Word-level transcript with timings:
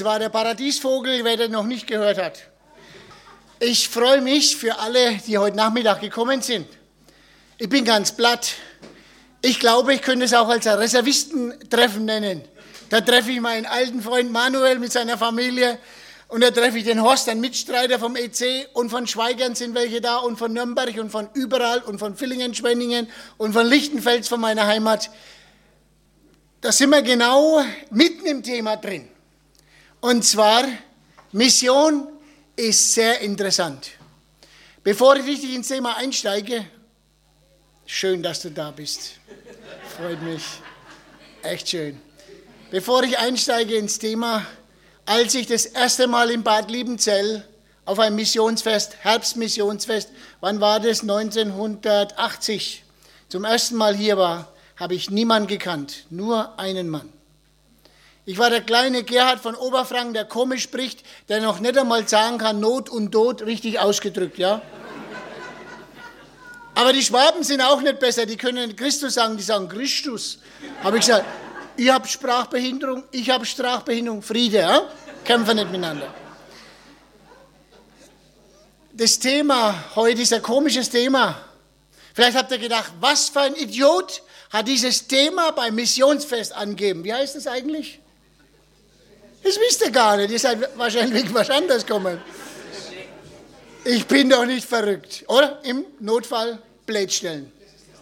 Das 0.00 0.06
war 0.06 0.18
der 0.18 0.30
Paradiesvogel, 0.30 1.24
wer 1.24 1.36
den 1.36 1.52
noch 1.52 1.66
nicht 1.66 1.86
gehört 1.86 2.16
hat. 2.16 2.48
Ich 3.58 3.86
freue 3.90 4.22
mich 4.22 4.56
für 4.56 4.78
alle, 4.78 5.18
die 5.26 5.36
heute 5.36 5.58
Nachmittag 5.58 6.00
gekommen 6.00 6.40
sind. 6.40 6.66
Ich 7.58 7.68
bin 7.68 7.84
ganz 7.84 8.10
platt. 8.10 8.54
Ich 9.42 9.60
glaube, 9.60 9.92
ich 9.92 10.00
könnte 10.00 10.24
es 10.24 10.32
auch 10.32 10.48
als 10.48 10.66
ein 10.66 10.78
Reservistentreffen 10.78 12.06
nennen. 12.06 12.40
Da 12.88 13.02
treffe 13.02 13.30
ich 13.30 13.42
meinen 13.42 13.66
alten 13.66 14.00
Freund 14.00 14.32
Manuel 14.32 14.78
mit 14.78 14.90
seiner 14.90 15.18
Familie 15.18 15.78
und 16.28 16.42
da 16.42 16.50
treffe 16.50 16.78
ich 16.78 16.84
den 16.84 17.02
Horst, 17.02 17.28
einen 17.28 17.42
Mitstreiter 17.42 17.98
vom 17.98 18.16
EC 18.16 18.70
und 18.72 18.88
von 18.88 19.06
Schweigern 19.06 19.54
sind 19.54 19.74
welche 19.74 20.00
da 20.00 20.16
und 20.16 20.38
von 20.38 20.50
Nürnberg 20.54 20.96
und 20.96 21.10
von 21.10 21.28
überall 21.34 21.80
und 21.82 21.98
von 21.98 22.16
Villingen, 22.16 22.54
Schwenningen 22.54 23.06
und 23.36 23.52
von 23.52 23.66
Lichtenfels 23.66 24.28
von 24.28 24.40
meiner 24.40 24.66
Heimat. 24.66 25.10
Da 26.62 26.72
sind 26.72 26.88
wir 26.88 27.02
genau 27.02 27.62
mitten 27.90 28.24
im 28.24 28.42
Thema 28.42 28.78
drin. 28.78 29.06
Und 30.00 30.24
zwar, 30.24 30.64
Mission 31.32 32.08
ist 32.56 32.94
sehr 32.94 33.20
interessant. 33.20 33.90
Bevor 34.82 35.16
ich 35.16 35.26
richtig 35.26 35.54
ins 35.54 35.68
Thema 35.68 35.96
einsteige, 35.98 36.64
schön, 37.84 38.22
dass 38.22 38.40
du 38.40 38.50
da 38.50 38.70
bist. 38.70 39.12
Freut 39.96 40.22
mich. 40.22 40.42
Echt 41.42 41.68
schön. 41.68 42.00
Bevor 42.70 43.02
ich 43.02 43.18
einsteige 43.18 43.76
ins 43.76 43.98
Thema, 43.98 44.46
als 45.04 45.34
ich 45.34 45.46
das 45.46 45.66
erste 45.66 46.06
Mal 46.06 46.30
in 46.30 46.42
Bad 46.42 46.70
Liebenzell 46.70 47.46
auf 47.84 47.98
ein 47.98 48.14
Missionsfest, 48.14 48.96
Herbstmissionsfest, 49.00 50.10
wann 50.40 50.60
war 50.60 50.80
das? 50.80 51.02
1980, 51.02 52.84
zum 53.28 53.44
ersten 53.44 53.74
Mal 53.74 53.94
hier 53.94 54.16
war, 54.16 54.50
habe 54.76 54.94
ich 54.94 55.10
niemanden 55.10 55.48
gekannt, 55.48 56.06
nur 56.08 56.58
einen 56.58 56.88
Mann. 56.88 57.12
Ich 58.30 58.38
war 58.38 58.48
der 58.48 58.60
kleine 58.60 59.02
Gerhard 59.02 59.40
von 59.40 59.56
Oberfranken, 59.56 60.14
der 60.14 60.24
komisch 60.24 60.62
spricht, 60.62 61.02
der 61.28 61.40
noch 61.40 61.58
nicht 61.58 61.76
einmal 61.76 62.06
sagen 62.06 62.38
kann, 62.38 62.60
Not 62.60 62.88
und 62.88 63.10
Tod 63.10 63.42
richtig 63.42 63.80
ausgedrückt, 63.80 64.38
ja? 64.38 64.62
Aber 66.76 66.92
die 66.92 67.02
Schwaben 67.02 67.42
sind 67.42 67.60
auch 67.60 67.80
nicht 67.80 67.98
besser, 67.98 68.26
die 68.26 68.36
können 68.36 68.76
Christus 68.76 69.14
sagen, 69.14 69.36
die 69.36 69.42
sagen 69.42 69.68
Christus. 69.68 70.38
Habe 70.84 70.98
ich 70.98 71.06
gesagt, 71.06 71.24
ihr 71.76 71.92
habt 71.92 72.08
Sprachbehinderung, 72.08 73.02
ich 73.10 73.28
habe 73.30 73.44
Sprachbehinderung, 73.44 74.22
Friede, 74.22 74.58
ja? 74.58 74.82
Kämpfen 75.24 75.56
nicht 75.56 75.72
miteinander. 75.72 76.14
Das 78.92 79.18
Thema 79.18 79.74
heute 79.96 80.22
ist 80.22 80.32
ein 80.32 80.42
komisches 80.42 80.88
Thema. 80.88 81.34
Vielleicht 82.14 82.36
habt 82.36 82.52
ihr 82.52 82.58
gedacht, 82.58 82.92
was 83.00 83.28
für 83.28 83.40
ein 83.40 83.56
Idiot 83.56 84.22
hat 84.50 84.68
dieses 84.68 85.08
Thema 85.08 85.50
beim 85.50 85.74
Missionsfest 85.74 86.54
angegeben. 86.54 87.02
Wie 87.02 87.12
heißt 87.12 87.34
das 87.34 87.48
eigentlich? 87.48 87.98
Das 89.42 89.58
wisst 89.58 89.82
ihr 89.82 89.90
gar 89.90 90.16
nicht. 90.16 90.30
Ihr 90.30 90.38
seid 90.38 90.76
wahrscheinlich 90.76 91.32
was 91.32 91.50
anderes 91.50 91.84
gekommen. 91.84 92.20
Ich 93.84 94.06
bin 94.06 94.28
doch 94.28 94.44
nicht 94.44 94.66
verrückt. 94.66 95.24
Oder? 95.28 95.60
Im 95.64 95.86
Notfall 96.00 96.58
blöd 96.86 97.12
stellen. 97.12 97.50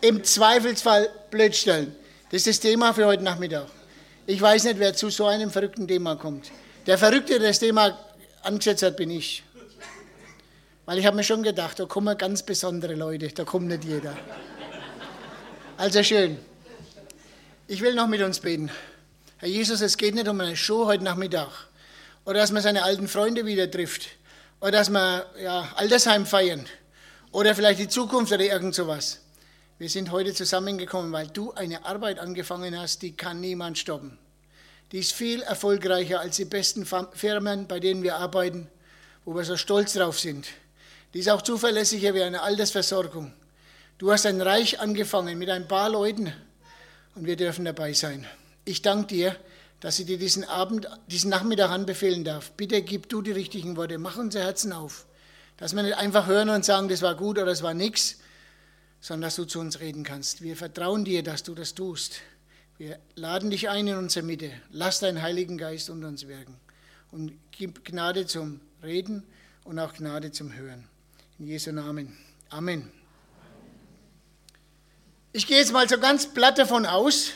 Im 0.01 0.25
Zweifelsfall 0.25 1.09
blöd 1.31 1.55
stellen. 1.55 1.95
Das 2.31 2.47
ist 2.47 2.49
das 2.49 2.61
Thema 2.61 2.93
für 2.93 3.07
heute 3.07 3.23
Nachmittag. 3.23 3.67
Ich 4.27 4.41
weiß 4.41 4.65
nicht, 4.65 4.79
wer 4.79 4.93
zu 4.95 5.11
so 5.11 5.27
einem 5.27 5.51
verrückten 5.51 5.87
Thema 5.89 6.17
kommt. 6.17 6.51
Der 6.87 6.99
Verrückte, 6.99 7.39
der 7.39 7.49
das 7.49 7.59
Thema 7.59 7.99
angesetzt 8.43 8.83
hat, 8.83 8.97
bin 8.97 9.11
ich. 9.11 9.43
Weil 10.85 10.99
ich 10.99 11.07
habe 11.07 11.17
mir 11.17 11.25
schon 11.25 11.43
gedacht, 11.43 11.79
da 11.79 11.85
kommen 11.85 12.17
ganz 12.19 12.43
besondere 12.43 12.95
Leute, 12.95 13.29
da 13.29 13.45
kommt 13.45 13.69
nicht 13.69 13.85
jeder. 13.85 14.17
Also 15.77 16.03
schön. 16.03 16.39
Ich 17.67 17.81
will 17.81 17.95
noch 17.95 18.09
mit 18.09 18.23
uns 18.23 18.41
beten. 18.41 18.71
Herr 19.41 19.49
Jesus, 19.49 19.81
es 19.83 19.97
geht 19.97 20.17
nicht 20.17 20.27
um 20.27 20.41
eine 20.41 20.57
Show 20.57 20.87
heute 20.87 21.05
Nachmittag 21.05 21.53
oder 22.25 22.41
dass 22.41 22.51
man 22.51 22.61
seine 22.61 22.83
alten 22.83 23.07
Freunde 23.07 23.47
wieder 23.47 23.71
trifft 23.71 24.09
oder 24.61 24.73
dass 24.73 24.91
wir 24.91 25.27
ja, 25.41 25.73
Altersheim 25.77 26.27
feiern 26.27 26.67
oder 27.31 27.55
vielleicht 27.55 27.79
die 27.79 27.87
Zukunft 27.87 28.33
oder 28.33 28.43
irgend 28.43 28.75
sowas. 28.75 29.21
Wir 29.79 29.89
sind 29.89 30.11
heute 30.11 30.35
zusammengekommen, 30.35 31.13
weil 31.13 31.29
du 31.29 31.53
eine 31.53 31.85
Arbeit 31.85 32.19
angefangen 32.19 32.77
hast, 32.77 33.01
die 33.03 33.13
kann 33.13 33.41
niemand 33.41 33.79
stoppen. 33.79 34.19
Die 34.91 34.99
ist 34.99 35.13
viel 35.13 35.43
erfolgreicher 35.43 36.19
als 36.19 36.35
die 36.35 36.45
besten 36.45 36.85
Firmen, 37.13 37.69
bei 37.69 37.79
denen 37.79 38.03
wir 38.03 38.17
arbeiten, 38.17 38.67
wo 39.25 39.37
wir 39.37 39.45
so 39.45 39.57
stolz 39.57 39.93
drauf 39.93 40.19
sind. 40.19 40.49
Die 41.15 41.21
ist 41.21 41.29
auch 41.31 41.43
zuverlässiger 41.43 42.13
wie 42.13 42.25
eine 42.25 42.43
Altersversorgung. 42.43 43.33
Du 43.99 44.11
hast 44.11 44.27
ein 44.27 44.41
Reich 44.41 44.81
angefangen 44.81 45.39
mit 45.39 45.49
ein 45.49 45.69
paar 45.69 45.91
Leuten 45.91 46.33
und 47.15 47.25
wir 47.25 47.37
dürfen 47.37 47.65
dabei 47.67 47.93
sein. 47.93 48.27
Ich 48.69 48.83
danke 48.83 49.07
dir, 49.07 49.37
dass 49.81 49.99
ich 49.99 50.05
dir 50.05 50.19
diesen 50.19 50.45
Abend, 50.45 50.91
diesen 51.07 51.31
Nachmittag 51.31 51.71
anbefehlen 51.71 52.23
darf. 52.23 52.51
Bitte 52.53 52.83
gib 52.83 53.09
du 53.09 53.23
die 53.23 53.33
richtigen 53.33 53.79
Worte, 53.79 53.97
mach 53.97 54.19
unser 54.19 54.41
Herzen 54.41 54.75
auf, 54.75 55.07
dass 55.57 55.75
wir 55.75 55.83
nicht 55.83 55.97
einfach 55.97 56.27
hören 56.27 56.51
und 56.51 56.67
sagen, 56.67 56.91
das 56.91 57.01
war 57.01 57.15
gut 57.15 57.39
oder 57.39 57.47
das 57.47 57.63
war 57.63 57.73
nichts, 57.73 58.19
sondern 59.01 59.23
dass 59.23 59.37
du 59.37 59.47
zu 59.47 59.59
uns 59.59 59.81
reden 59.81 60.05
kannst. 60.05 60.43
Wir 60.43 60.55
vertrauen 60.55 61.07
dir, 61.07 61.23
dass 61.23 61.45
du 61.45 61.55
das 61.55 61.75
tust. 61.75 62.17
Wir 62.77 62.99
laden 63.15 63.49
dich 63.49 63.71
ein 63.71 63.87
in 63.87 63.97
unsere 63.97 64.27
Mitte. 64.27 64.53
Lass 64.71 65.01
deinen 65.01 65.23
Heiligen 65.23 65.57
Geist 65.57 65.89
unter 65.89 66.09
uns 66.09 66.29
wirken 66.29 66.55
und 67.11 67.33
gib 67.53 67.87
Gnade 67.87 68.27
zum 68.27 68.61
Reden 68.83 69.23
und 69.65 69.79
auch 69.79 69.95
Gnade 69.95 70.31
zum 70.31 70.53
Hören. 70.53 70.87
In 71.39 71.47
Jesu 71.47 71.73
Namen. 71.73 72.19
Amen. 72.51 72.93
Ich 75.33 75.47
gehe 75.47 75.57
jetzt 75.57 75.73
mal 75.73 75.89
so 75.89 75.99
ganz 75.99 76.27
platt 76.27 76.59
davon 76.59 76.85
aus, 76.85 77.31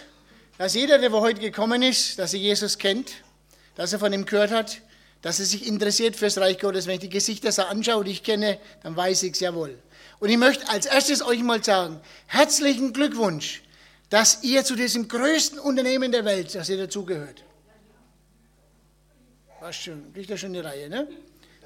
dass 0.63 0.75
jeder, 0.75 0.97
der 0.99 1.11
heute 1.11 1.41
gekommen 1.41 1.83
ist, 1.83 2.21
dass 2.21 2.35
er 2.35 2.39
Jesus 2.39 2.79
kennt, 2.79 3.15
dass 3.75 3.93
er 3.93 3.99
von 3.99 4.13
ihm 4.13 4.25
gehört 4.25 4.53
hat, 4.53 4.81
dass 5.21 5.41
er 5.41 5.45
sich 5.45 5.67
interessiert 5.67 6.15
fürs 6.15 6.39
Reich 6.39 6.57
Gottes. 6.61 6.87
Wenn 6.87 6.95
ich 6.95 7.01
die 7.01 7.09
Gesichter 7.09 7.51
so 7.51 7.63
anschaue, 7.63 8.05
die 8.05 8.13
ich 8.13 8.23
kenne, 8.23 8.61
dann 8.85 8.97
weiß 8.97 9.25
ich 9.25 9.33
es 9.33 9.41
ja 9.41 9.53
wohl. 9.57 9.77
Und 10.21 10.29
ich 10.29 10.37
möchte 10.37 10.69
als 10.69 10.87
erstes 10.87 11.21
euch 11.21 11.43
mal 11.43 11.65
sagen, 11.65 12.01
herzlichen 12.29 12.93
Glückwunsch, 12.93 13.65
dass 14.09 14.45
ihr 14.45 14.63
zu 14.63 14.77
diesem 14.77 15.09
größten 15.09 15.59
Unternehmen 15.59 16.13
der 16.13 16.25
Welt, 16.25 16.55
dass 16.55 16.69
ihr 16.69 16.77
dazugehört. 16.77 17.43
Was 19.61 19.75
schon, 19.75 20.13
kriegt 20.15 20.31
ja 20.31 20.37
schon 20.37 20.53
die 20.53 20.61
Reihe, 20.61 20.89
ne? 20.89 21.09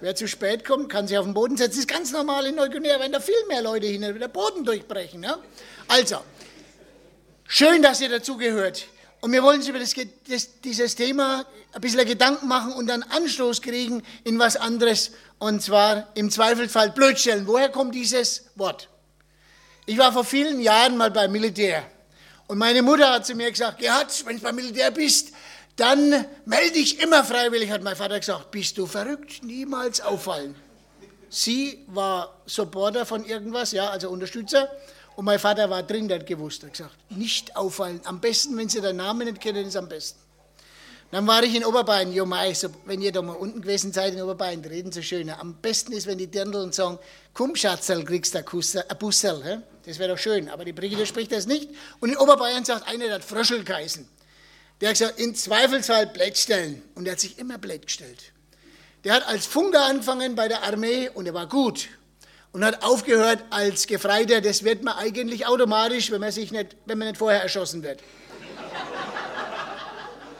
Wer 0.00 0.14
zu 0.14 0.26
spät 0.26 0.64
kommt, 0.64 0.88
kann 0.88 1.06
sich 1.06 1.18
auf 1.18 1.26
den 1.26 1.34
Boden 1.34 1.58
setzen. 1.58 1.72
Das 1.72 1.78
ist 1.80 1.88
ganz 1.88 2.12
normal 2.12 2.46
in 2.46 2.54
Neuguinea, 2.54 2.98
wenn 2.98 3.12
da 3.12 3.20
viel 3.20 3.44
mehr 3.46 3.60
Leute 3.60 3.88
hin, 3.88 4.00
der 4.00 4.28
Boden 4.28 4.64
durchbrechen. 4.64 5.20
Ne? 5.20 5.36
Also, 5.86 6.20
schön, 7.48 7.82
dass 7.82 8.00
ihr 8.00 8.08
dazugehört. 8.08 8.86
Und 9.20 9.32
wir 9.32 9.42
wollen 9.42 9.58
uns 9.58 9.68
über 9.68 9.78
das, 9.78 9.94
das, 10.28 10.60
dieses 10.60 10.94
Thema 10.94 11.46
ein 11.72 11.80
bisschen 11.80 12.06
Gedanken 12.06 12.48
machen 12.48 12.72
und 12.72 12.86
dann 12.86 13.02
Anstoß 13.02 13.62
kriegen 13.62 14.02
in 14.24 14.38
was 14.38 14.56
anderes. 14.56 15.12
Und 15.38 15.62
zwar 15.62 16.08
im 16.14 16.30
Zweifelsfall 16.30 16.90
blödstellen. 16.90 17.46
Woher 17.46 17.68
kommt 17.68 17.94
dieses 17.94 18.46
Wort? 18.54 18.88
Ich 19.84 19.98
war 19.98 20.12
vor 20.12 20.24
vielen 20.24 20.60
Jahren 20.60 20.96
mal 20.96 21.10
beim 21.10 21.32
Militär. 21.32 21.84
Und 22.46 22.58
meine 22.58 22.82
Mutter 22.82 23.12
hat 23.12 23.26
zu 23.26 23.34
mir 23.34 23.50
gesagt, 23.50 23.78
Gerhard, 23.78 24.24
wenn 24.26 24.36
du 24.36 24.42
beim 24.42 24.54
Militär 24.54 24.90
bist, 24.90 25.32
dann 25.76 26.24
melde 26.44 26.72
dich 26.72 27.00
immer 27.00 27.24
freiwillig, 27.24 27.70
hat 27.70 27.82
mein 27.82 27.96
Vater 27.96 28.18
gesagt. 28.18 28.50
Bist 28.50 28.78
du 28.78 28.86
verrückt? 28.86 29.42
Niemals 29.42 30.00
auffallen. 30.00 30.54
Sie 31.28 31.84
war 31.88 32.40
Supporter 32.46 33.04
von 33.04 33.24
irgendwas, 33.24 33.72
ja, 33.72 33.90
also 33.90 34.08
Unterstützer. 34.08 34.70
Und 35.16 35.24
mein 35.24 35.38
Vater 35.38 35.68
war 35.70 35.82
drin, 35.82 36.08
der 36.08 36.20
hat 36.20 36.26
gewusst, 36.26 36.62
hat 36.62 36.72
gesagt, 36.72 36.94
nicht 37.10 37.56
auffallen. 37.56 38.00
Am 38.04 38.20
besten, 38.20 38.56
wenn 38.56 38.68
Sie 38.68 38.82
den 38.82 38.96
Namen 38.96 39.26
nicht 39.26 39.40
kennen, 39.40 39.66
ist 39.66 39.76
am 39.76 39.88
besten. 39.88 40.20
Dann 41.10 41.26
war 41.26 41.42
ich 41.42 41.54
in 41.54 41.64
Oberbayern, 41.64 42.12
jo 42.12 42.26
mei, 42.26 42.52
so, 42.52 42.68
wenn 42.84 43.00
ihr 43.00 43.12
da 43.12 43.22
mal 43.22 43.32
unten 43.32 43.62
gewesen 43.62 43.92
seid 43.92 44.12
in 44.12 44.20
Oberbayern, 44.20 44.60
die 44.60 44.68
reden 44.68 44.92
so 44.92 45.00
schön. 45.00 45.30
Am 45.30 45.54
besten 45.54 45.92
ist, 45.92 46.06
wenn 46.06 46.18
die 46.18 46.26
Dirndl 46.26 46.70
sagen, 46.72 46.98
komm 47.32 47.54
Schatzel, 47.56 48.04
kriegst 48.04 48.34
du 48.34 48.38
ein 48.38 48.98
Bussel. 48.98 49.62
Das 49.86 49.98
wäre 49.98 50.10
doch 50.12 50.18
schön, 50.18 50.50
aber 50.50 50.64
die 50.64 50.72
Brigitte 50.72 51.06
spricht 51.06 51.32
das 51.32 51.46
nicht. 51.46 51.70
Und 52.00 52.10
in 52.10 52.16
Oberbayern 52.18 52.64
sagt 52.64 52.86
einer, 52.86 53.06
der 53.06 53.14
hat 53.14 53.24
Fröschel 53.24 53.64
geheißen. 53.64 54.06
Der 54.80 54.90
hat 54.90 54.98
gesagt, 54.98 55.18
in 55.18 55.34
Zweifelsfall 55.34 56.08
Blätt 56.08 56.36
stellen. 56.36 56.82
Und 56.94 57.06
er 57.06 57.12
hat 57.12 57.20
sich 57.20 57.38
immer 57.38 57.56
Blätt 57.56 57.86
gestellt. 57.86 58.32
Der 59.04 59.14
hat 59.14 59.26
als 59.26 59.46
Funker 59.46 59.84
angefangen 59.86 60.34
bei 60.34 60.48
der 60.48 60.64
Armee 60.64 61.08
und 61.08 61.26
er 61.26 61.34
war 61.34 61.48
gut. 61.48 61.88
Und 62.52 62.64
hat 62.64 62.82
aufgehört 62.82 63.44
als 63.50 63.86
Gefreiter. 63.86 64.40
Das 64.40 64.64
wird 64.64 64.82
man 64.82 64.96
eigentlich 64.96 65.46
automatisch, 65.46 66.10
wenn 66.10 66.20
man, 66.20 66.32
sich 66.32 66.50
nicht, 66.50 66.76
wenn 66.86 66.98
man 66.98 67.08
nicht 67.08 67.18
vorher 67.18 67.42
erschossen 67.42 67.82
wird. 67.82 68.00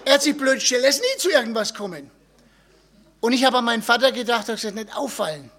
er 0.04 0.14
hat 0.14 0.22
sich 0.22 0.36
blöd 0.36 0.60
gestellt, 0.60 0.84
er 0.84 0.90
ist 0.90 1.00
nie 1.00 1.18
zu 1.18 1.30
irgendwas 1.30 1.74
kommen. 1.74 2.10
Und 3.20 3.32
ich 3.32 3.44
habe 3.44 3.58
an 3.58 3.64
meinen 3.64 3.82
Vater 3.82 4.12
gedacht, 4.12 4.48
dass 4.48 4.62
das 4.62 4.74
nicht 4.74 4.96
auffallen. 4.96 5.50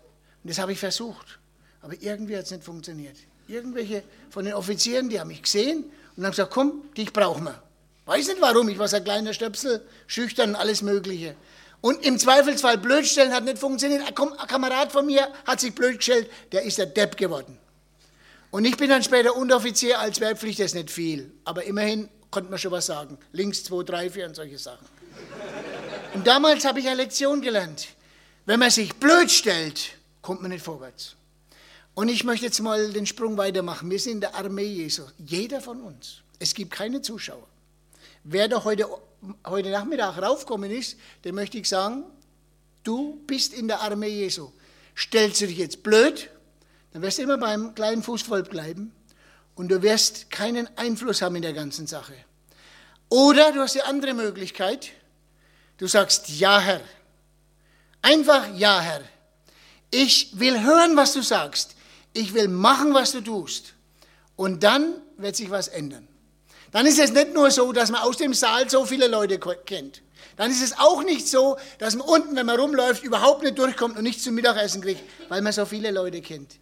Und 0.44 0.50
das 0.50 0.60
habe 0.60 0.72
ich 0.72 0.80
versucht. 0.80 1.40
Aber 1.82 1.94
irgendwie 2.00 2.38
hat 2.38 2.46
es 2.46 2.52
nicht 2.52 2.64
funktioniert. 2.64 3.18
Irgendwelche 3.48 4.04
von 4.30 4.46
den 4.46 4.54
Offizieren, 4.54 5.10
die 5.10 5.20
haben 5.20 5.30
mich 5.30 5.42
gesehen 5.42 5.86
und 6.16 6.24
haben 6.24 6.32
gesagt, 6.32 6.52
komm, 6.52 6.84
dich 6.96 7.14
brauchen 7.14 7.46
wir. 7.46 7.62
Weiß 8.06 8.28
nicht 8.28 8.42
warum, 8.42 8.70
ich 8.70 8.80
war 8.80 8.88
so 8.88 8.96
ein 8.96 9.04
kleiner 9.04 9.34
Stöpsel, 9.34 9.86
schüchtern, 10.08 10.56
alles 10.56 10.82
Mögliche. 10.82 11.36
Und 11.82 12.04
im 12.06 12.18
Zweifelsfall 12.18 12.78
blödstellen 12.78 13.34
hat 13.34 13.44
nicht 13.44 13.60
funktioniert. 13.60 14.04
Ein 14.08 14.48
Kamerad 14.48 14.92
von 14.92 15.06
mir 15.06 15.32
hat 15.46 15.60
sich 15.60 15.74
blödgestellt, 15.74 16.30
der 16.52 16.64
ist 16.64 16.78
der 16.78 16.88
Depp 16.88 17.18
geworden. 17.18 17.58
Und 18.50 18.66
ich 18.66 18.78
bin 18.78 18.90
dann 18.90 19.04
später 19.04 19.36
Unteroffizier, 19.36 20.00
als 20.00 20.20
Wehrpflicht 20.20 20.60
das 20.60 20.68
ist 20.68 20.76
nicht 20.76 20.90
viel. 20.90 21.32
Aber 21.44 21.64
immerhin 21.64 22.10
konnte 22.32 22.50
man 22.50 22.60
schon 22.60 22.72
was 22.72 22.88
sagen. 22.88 23.18
Links 23.32 23.64
2, 23.66 23.84
3, 23.84 24.10
4 24.10 24.26
und 24.28 24.36
solche 24.36 24.58
Sachen. 24.58 24.88
Und 26.14 26.26
damals 26.26 26.66
habe 26.66 26.80
ich 26.80 26.88
eine 26.88 26.96
Lektion 26.96 27.42
gelernt. 27.42 27.88
Wenn 28.46 28.60
man 28.60 28.72
sich 28.72 28.96
blöd 28.96 29.30
stellt, 29.30 29.92
kommt 30.22 30.42
man 30.42 30.52
nicht 30.52 30.64
vorwärts. 30.64 31.16
Und 31.94 32.10
ich 32.10 32.24
möchte 32.24 32.46
jetzt 32.46 32.60
mal 32.62 32.92
den 32.94 33.06
Sprung 33.06 33.38
weitermachen. 33.38 33.90
Wir 33.90 34.00
sind 34.00 34.14
in 34.14 34.22
der 34.22 34.36
Armee 34.36 34.66
Jesu. 34.66 35.04
Jeder 35.18 35.62
von 35.62 35.82
uns. 35.82 36.22
Es 36.40 36.54
gibt 36.54 36.72
keine 36.72 37.02
Zuschauer. 37.02 37.48
Wer 38.24 38.48
da 38.48 38.64
heute, 38.64 38.88
heute 39.46 39.70
Nachmittag 39.70 40.22
raufkommen 40.22 40.72
ist, 40.72 40.98
dem 41.26 41.36
möchte 41.36 41.58
ich 41.58 41.68
sagen, 41.68 42.04
du 42.84 43.22
bist 43.28 43.54
in 43.54 43.68
der 43.68 43.82
Armee 43.82 44.10
Jesu. 44.10 44.52
Stellst 44.96 45.42
du 45.42 45.48
dich 45.48 45.58
jetzt 45.58 45.84
blöd, 45.84 46.30
dann 46.92 47.02
wirst 47.02 47.18
du 47.18 47.24
immer 47.24 47.38
beim 47.38 47.76
kleinen 47.76 48.04
Fußvolk 48.04 48.50
bleiben 48.50 48.92
und 49.56 49.70
du 49.70 49.82
wirst 49.82 50.30
keinen 50.30 50.68
Einfluss 50.78 51.22
haben 51.22 51.36
in 51.36 51.42
der 51.42 51.54
ganzen 51.54 51.88
Sache. 51.88 52.14
Oder 53.10 53.52
du 53.52 53.60
hast 53.60 53.76
die 53.76 53.82
andere 53.82 54.14
Möglichkeit, 54.14 54.90
du 55.78 55.88
sagst, 55.88 56.30
ja 56.30 56.60
Herr. 56.60 56.82
Einfach 58.02 58.56
ja 58.56 58.80
Herr. 58.80 59.02
Ich 59.92 60.40
will 60.40 60.64
hören, 60.64 60.96
was 60.96 61.14
du 61.14 61.22
sagst. 61.22 61.76
Ich 62.14 62.34
will 62.34 62.48
machen, 62.48 62.94
was 62.94 63.12
du 63.12 63.22
tust. 63.22 63.74
Und 64.36 64.64
dann 64.64 65.02
wird 65.18 65.36
sich 65.36 65.50
was 65.50 65.68
ändern. 65.68 66.08
Dann 66.72 66.86
ist 66.86 67.00
es 67.00 67.12
nicht 67.12 67.34
nur 67.34 67.52
so, 67.52 67.72
dass 67.72 67.92
man 67.92 68.02
aus 68.02 68.18
dem 68.18 68.34
Saal 68.34 68.70
so 68.70 68.86
viele 68.86 69.08
Leute 69.08 69.40
kennt. 69.40 70.02
Dann 70.36 70.52
ist 70.52 70.62
es 70.62 70.78
auch 70.78 71.04
nicht 71.04 71.28
so, 71.28 71.58
dass 71.80 71.96
man 71.96 72.08
unten, 72.08 72.36
wenn 72.36 72.46
man 72.46 72.60
rumläuft, 72.60 73.04
überhaupt 73.04 73.44
nicht 73.44 73.58
durchkommt 73.58 73.98
und 73.98 74.04
nicht 74.04 74.22
zum 74.22 74.36
Mittagessen 74.36 74.82
kriegt, 74.82 75.02
weil 75.30 75.42
man 75.42 75.54
so 75.54 75.66
viele 75.66 75.92
Leute 75.92 76.22
kennt. 76.22 76.60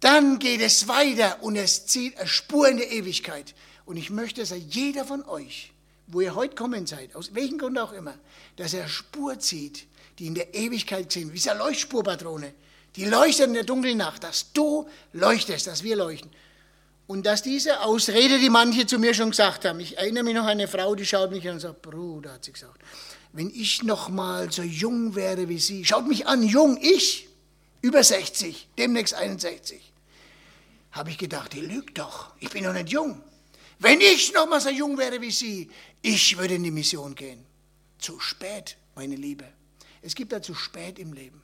Dann 0.00 0.40
geht 0.40 0.60
es 0.60 0.88
weiter 0.88 1.38
und 1.42 1.54
es 1.54 1.86
zieht 1.86 2.18
eine 2.18 2.26
Spur 2.26 2.68
in 2.68 2.78
der 2.78 2.90
Ewigkeit. 2.90 3.54
Und 3.84 3.96
ich 3.96 4.10
möchte, 4.10 4.40
dass 4.40 4.52
jeder 4.68 5.04
von 5.04 5.24
euch, 5.24 5.72
wo 6.08 6.20
ihr 6.20 6.34
heute 6.34 6.56
kommen 6.56 6.86
seid, 6.86 7.14
aus 7.14 7.34
welchem 7.34 7.58
Grund 7.58 7.78
auch 7.78 7.92
immer, 7.92 8.14
dass 8.56 8.74
er 8.74 8.88
Spur 8.88 9.38
zieht, 9.38 9.86
die 10.18 10.26
in 10.26 10.34
der 10.34 10.54
Ewigkeit 10.54 11.12
sind, 11.12 11.32
wie 11.32 11.50
eine 11.50 11.60
Leuchtspurpatrone. 11.60 12.52
Die 12.96 13.04
leuchtet 13.04 13.46
in 13.46 13.54
der 13.54 13.64
dunklen 13.64 13.96
Nacht, 13.96 14.24
dass 14.24 14.52
du 14.52 14.88
leuchtest, 15.12 15.68
dass 15.68 15.84
wir 15.84 15.96
leuchten. 15.96 16.30
Und 17.06 17.26
dass 17.26 17.42
diese 17.42 17.80
Ausrede, 17.80 18.38
die 18.38 18.48
manche 18.48 18.86
zu 18.86 18.98
mir 18.98 19.12
schon 19.12 19.30
gesagt 19.30 19.64
haben, 19.64 19.80
ich 19.80 19.98
erinnere 19.98 20.24
mich 20.24 20.34
noch 20.34 20.44
an 20.44 20.50
eine 20.50 20.68
Frau, 20.68 20.94
die 20.94 21.04
schaut 21.04 21.30
mich 21.30 21.46
an 21.48 21.54
und 21.54 21.60
sagt, 21.60 21.82
Bruder, 21.82 22.32
hat 22.34 22.44
sie 22.44 22.52
gesagt, 22.52 22.80
wenn 23.32 23.50
ich 23.50 23.82
noch 23.82 24.08
mal 24.08 24.52
so 24.52 24.62
jung 24.62 25.14
wäre 25.14 25.48
wie 25.48 25.58
Sie, 25.58 25.84
schaut 25.84 26.06
mich 26.06 26.26
an, 26.26 26.42
jung, 26.42 26.78
ich, 26.80 27.28
über 27.80 28.04
60, 28.04 28.68
demnächst 28.78 29.14
61, 29.14 29.92
habe 30.92 31.10
ich 31.10 31.18
gedacht, 31.18 31.54
die 31.54 31.60
lügt 31.60 31.98
doch, 31.98 32.34
ich 32.40 32.50
bin 32.50 32.64
noch 32.64 32.74
nicht 32.74 32.90
jung. 32.90 33.22
Wenn 33.78 34.00
ich 34.00 34.32
noch 34.34 34.46
mal 34.46 34.60
so 34.60 34.68
jung 34.68 34.98
wäre 34.98 35.20
wie 35.20 35.30
Sie, 35.30 35.70
ich 36.02 36.36
würde 36.38 36.54
in 36.54 36.62
die 36.62 36.70
Mission 36.70 37.14
gehen. 37.14 37.44
Zu 37.98 38.20
spät, 38.20 38.76
meine 38.94 39.16
Liebe. 39.16 39.44
Es 40.02 40.14
gibt 40.14 40.32
da 40.32 40.42
zu 40.42 40.54
spät 40.54 40.98
im 40.98 41.12
Leben. 41.12 41.42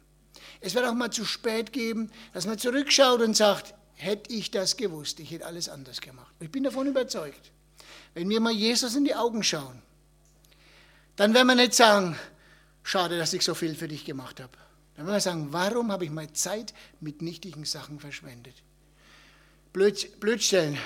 Es 0.60 0.74
wird 0.74 0.84
auch 0.84 0.94
mal 0.94 1.10
zu 1.10 1.24
spät 1.24 1.72
geben, 1.72 2.10
dass 2.32 2.46
man 2.46 2.58
zurückschaut 2.58 3.20
und 3.22 3.36
sagt, 3.36 3.74
hätte 3.98 4.32
ich 4.32 4.50
das 4.50 4.76
gewusst, 4.76 5.20
ich 5.20 5.30
hätte 5.30 5.44
alles 5.44 5.68
anders 5.68 6.00
gemacht. 6.00 6.32
Ich 6.40 6.50
bin 6.50 6.64
davon 6.64 6.86
überzeugt, 6.86 7.50
wenn 8.14 8.28
wir 8.28 8.40
mal 8.40 8.52
Jesus 8.52 8.94
in 8.94 9.04
die 9.04 9.14
Augen 9.14 9.42
schauen, 9.42 9.82
dann 11.16 11.34
werden 11.34 11.48
wir 11.48 11.56
nicht 11.56 11.74
sagen, 11.74 12.16
schade, 12.84 13.18
dass 13.18 13.32
ich 13.32 13.42
so 13.42 13.54
viel 13.54 13.74
für 13.74 13.88
dich 13.88 14.04
gemacht 14.04 14.40
habe. 14.40 14.52
Dann 14.96 15.06
werden 15.06 15.16
wir 15.16 15.20
sagen, 15.20 15.52
warum 15.52 15.90
habe 15.90 16.04
ich 16.04 16.10
meine 16.10 16.32
Zeit 16.32 16.72
mit 17.00 17.22
nichtigen 17.22 17.64
Sachen 17.64 17.98
verschwendet? 17.98 18.54
Blöd, 19.72 20.20
Blödstellen, 20.20 20.78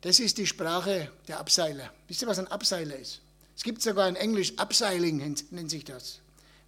das 0.00 0.18
ist 0.18 0.38
die 0.38 0.46
Sprache 0.46 1.10
der 1.28 1.38
Abseiler. 1.38 1.92
Wisst 2.08 2.22
ihr, 2.22 2.28
was 2.28 2.40
ein 2.40 2.48
Abseiler 2.48 2.96
ist? 2.96 3.20
Es 3.56 3.62
gibt 3.62 3.80
sogar 3.80 4.08
in 4.08 4.16
Englisch, 4.16 4.54
Abseiling 4.56 5.18
nennt 5.50 5.70
sich 5.70 5.84
das, 5.84 6.20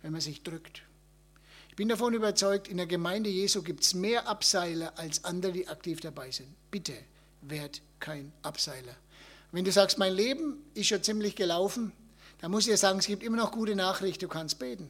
wenn 0.03 0.13
man 0.13 0.21
sich 0.21 0.45
drückt. 0.45 0.83
Ich 1.75 1.77
bin 1.77 1.89
davon 1.89 2.15
überzeugt, 2.15 2.69
in 2.69 2.77
der 2.77 2.87
Gemeinde 2.87 3.29
Jesu 3.29 3.61
gibt 3.61 3.83
es 3.83 3.95
mehr 3.95 4.29
Abseiler 4.29 4.93
als 4.95 5.25
andere, 5.25 5.51
die 5.51 5.67
aktiv 5.67 5.99
dabei 5.99 6.31
sind. 6.31 6.55
Bitte, 6.71 6.93
werd 7.41 7.83
kein 7.99 8.33
Abseiler. 8.43 8.95
Wenn 9.51 9.65
du 9.65 9.73
sagst, 9.73 9.99
mein 9.99 10.13
Leben 10.13 10.65
ist 10.75 10.87
schon 10.87 11.03
ziemlich 11.03 11.35
gelaufen, 11.35 11.91
dann 12.41 12.53
muss 12.53 12.61
ich 12.61 12.71
dir 12.71 12.77
sagen, 12.77 13.01
es 13.01 13.09
gibt 13.09 13.25
immer 13.25 13.39
noch 13.39 13.51
gute 13.51 13.75
Nachrichten, 13.75 14.21
du 14.21 14.29
kannst 14.29 14.61
beten. 14.61 14.89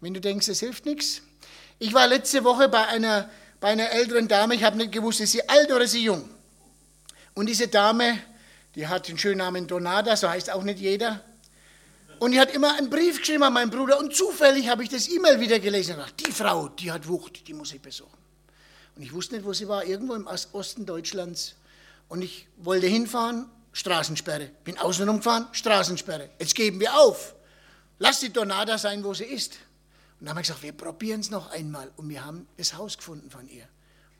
Wenn 0.00 0.12
du 0.12 0.20
denkst, 0.20 0.48
es 0.48 0.58
hilft 0.58 0.84
nichts. 0.84 1.22
Ich 1.78 1.94
war 1.94 2.08
letzte 2.08 2.42
Woche 2.42 2.68
bei 2.68 2.88
einer, 2.88 3.30
bei 3.60 3.68
einer 3.68 3.92
älteren 3.92 4.26
Dame, 4.26 4.56
ich 4.56 4.64
habe 4.64 4.78
nicht 4.78 4.90
gewusst, 4.90 5.20
ist 5.20 5.30
sie 5.30 5.48
alt 5.48 5.70
oder 5.70 5.84
ist 5.84 5.92
sie 5.92 6.02
jung. 6.02 6.28
Und 7.34 7.46
diese 7.46 7.68
Dame, 7.68 8.18
die 8.74 8.88
hat 8.88 9.06
den 9.06 9.16
schönen 9.16 9.38
Namen 9.38 9.68
Donada, 9.68 10.16
so 10.16 10.28
heißt 10.28 10.50
auch 10.50 10.64
nicht 10.64 10.80
jeder. 10.80 11.20
Und 12.20 12.32
die 12.32 12.40
hat 12.40 12.52
immer 12.52 12.76
einen 12.76 12.90
Brief 12.90 13.18
geschrieben 13.18 13.42
an 13.44 13.54
meinen 13.54 13.70
Bruder 13.70 13.98
und 13.98 14.14
zufällig 14.14 14.68
habe 14.68 14.82
ich 14.82 14.90
das 14.90 15.08
E-Mail 15.08 15.40
wieder 15.40 15.58
gelesen 15.58 15.92
und 15.92 16.00
gedacht, 16.00 16.26
die 16.26 16.30
Frau, 16.30 16.68
die 16.68 16.92
hat 16.92 17.08
Wucht, 17.08 17.48
die 17.48 17.54
muss 17.54 17.72
ich 17.72 17.80
besuchen. 17.80 18.18
Und 18.94 19.02
ich 19.02 19.14
wusste 19.14 19.36
nicht, 19.36 19.46
wo 19.46 19.54
sie 19.54 19.66
war, 19.66 19.86
irgendwo 19.86 20.14
im 20.14 20.26
Osten 20.26 20.84
Deutschlands. 20.84 21.54
Und 22.08 22.20
ich 22.20 22.46
wollte 22.58 22.86
hinfahren, 22.88 23.46
Straßensperre. 23.72 24.50
Bin 24.64 24.76
außenrum 24.76 25.16
gefahren, 25.16 25.48
Straßensperre. 25.52 26.28
Jetzt 26.38 26.54
geben 26.54 26.78
wir 26.78 26.94
auf. 26.94 27.34
Lass 27.98 28.20
die 28.20 28.30
Donada 28.30 28.76
sein, 28.76 29.02
wo 29.02 29.14
sie 29.14 29.24
ist. 29.24 29.54
Und 30.18 30.26
dann 30.26 30.30
haben 30.30 30.36
wir 30.36 30.42
gesagt, 30.42 30.62
wir 30.62 30.72
probieren 30.72 31.20
es 31.20 31.30
noch 31.30 31.50
einmal. 31.52 31.90
Und 31.96 32.10
wir 32.10 32.22
haben 32.22 32.46
das 32.58 32.74
Haus 32.74 32.98
gefunden 32.98 33.30
von 33.30 33.48
ihr. 33.48 33.66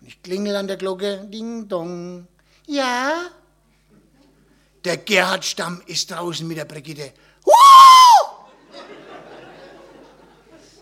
Und 0.01 0.07
ich 0.07 0.23
klingel 0.23 0.57
an 0.57 0.69
der 0.69 0.79
Glocke, 0.79 1.27
ding 1.31 1.69
dong. 1.69 2.27
Ja? 2.67 3.27
Der 4.87 4.97
Gerhard 4.97 5.45
Stamm 5.45 5.83
ist 5.85 6.11
draußen 6.11 6.49
mit 6.49 6.57
der 6.57 6.65
Brigitte. 6.65 7.13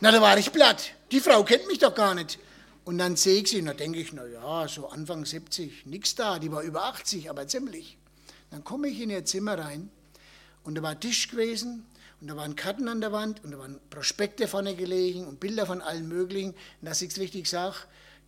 Na, 0.01 0.13
da 0.13 0.21
war 0.21 0.39
ich 0.39 0.53
platt. 0.53 0.93
Die 1.11 1.21
Frau 1.21 1.43
kennt 1.43 1.67
mich 1.67 1.79
doch 1.79 1.95
gar 1.95 2.15
nicht. 2.15 2.39
Und 2.85 2.99
dann 2.99 3.17
sehe 3.17 3.43
ich 3.43 3.49
sie 3.49 3.61
und 3.61 3.67
da 3.67 3.75
denke 3.75 3.99
ich, 3.99 4.13
na 4.13 4.25
ja, 4.27 4.69
so 4.69 4.89
Anfang 4.89 5.25
70, 5.25 5.87
nichts 5.87 6.15
da. 6.15 6.39
Die 6.39 6.53
war 6.53 6.63
über 6.63 6.85
80, 6.85 7.29
aber 7.29 7.49
ziemlich. 7.49 7.99
Dann 8.51 8.65
komme 8.65 8.89
ich 8.89 9.01
in 9.01 9.11
ihr 9.11 9.25
Zimmer 9.25 9.59
rein 9.59 9.91
und 10.65 10.77
da 10.77 10.83
war 10.83 10.99
Tisch 10.99 11.29
gewesen 11.29 11.85
und 12.21 12.29
da 12.29 12.37
waren 12.37 12.57
Karten 12.57 12.89
an 12.89 13.01
der 13.01 13.13
Wand 13.13 13.45
und 13.45 13.51
da 13.51 13.59
waren 13.59 13.81
Prospekte 13.91 14.49
vorne 14.49 14.75
gelegen 14.75 15.27
und 15.27 15.41
Bilder 15.41 15.67
von 15.67 15.83
allen 15.83 16.09
möglichen. 16.09 16.51
Und 16.53 16.89
dass 16.89 17.03
ich 17.03 17.11
es 17.11 17.19
richtig 17.19 17.49
sage, 17.49 17.77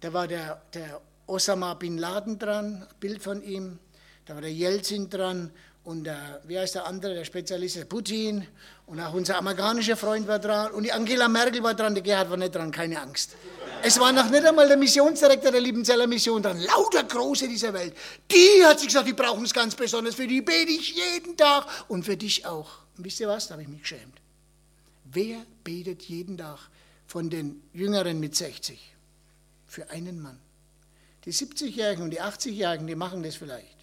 da 0.01 0.13
war 0.13 0.29
der, 0.29 0.61
der 0.75 1.01
Osama 1.27 1.75
Bin 1.75 1.97
Laden 1.97 2.39
dran, 2.39 2.87
Bild 2.99 3.23
von 3.23 3.43
ihm, 3.43 3.79
da 4.27 4.35
war 4.35 4.43
der 4.43 4.53
Jelzin 4.53 5.09
dran 5.09 5.53
und 5.85 6.05
der, 6.05 6.41
wie 6.45 6.59
heißt 6.59 6.75
der 6.75 6.87
andere, 6.87 7.15
der 7.15 7.25
Spezialist, 7.25 7.77
der 7.77 7.85
Putin 7.85 8.47
und 8.87 9.01
auch 9.01 9.15
unser 9.15 9.39
amerikanischer 9.39 9.97
Freund 9.97 10.27
war 10.29 10.39
dran 10.39 10.73
und 10.73 10.83
die 10.83 10.93
Angela 10.93 11.29
Merkel 11.29 11.63
war 11.63 11.75
dran, 11.75 11.95
der 11.95 12.03
Gerhard 12.03 12.29
war 12.31 12.37
nicht 12.37 12.55
dran, 12.55 12.71
keine 12.71 13.01
Angst. 13.01 13.35
Es 13.83 13.99
war 13.99 14.13
noch 14.13 14.29
nicht 14.29 14.45
einmal 14.45 14.69
der 14.69 14.77
Missionsdirektor 14.77 15.51
der 15.51 15.61
Liebenzeller 15.61 16.07
Mission 16.07 16.43
dran, 16.43 16.61
lauter 16.61 17.05
Große 17.05 17.49
dieser 17.49 17.73
Welt. 17.73 17.95
Die 18.31 18.65
hat 18.65 18.79
sich 18.79 18.89
gesagt, 18.89 19.09
die 19.09 19.15
brauchen 19.15 19.45
es 19.45 19.55
ganz 19.55 19.75
besonders, 19.75 20.15
für 20.15 20.27
die 20.27 20.43
bete 20.43 20.71
ich 20.71 20.95
jeden 20.95 21.37
Tag 21.37 21.67
und 21.89 22.05
für 22.05 22.17
dich 22.17 22.45
auch. 22.45 22.71
Und 22.99 23.05
wisst 23.05 23.21
ihr 23.21 23.29
was, 23.29 23.49
da 23.49 23.53
habe 23.55 23.63
ich 23.63 23.69
mich 23.69 23.81
geschämt. 23.81 24.21
Wer 25.05 25.39
betet 25.65 26.03
jeden 26.03 26.37
Tag 26.37 26.59
von 27.07 27.31
den 27.31 27.63
Jüngeren 27.73 28.21
mit 28.21 28.37
60 28.37 28.79
für 29.67 29.89
einen 29.91 30.21
Mann? 30.21 30.39
Die 31.25 31.33
70-Jährigen 31.33 32.05
und 32.05 32.11
die 32.11 32.21
80-Jährigen, 32.21 32.87
die 32.87 32.95
machen 32.95 33.23
das 33.23 33.37
vielleicht. 33.37 33.80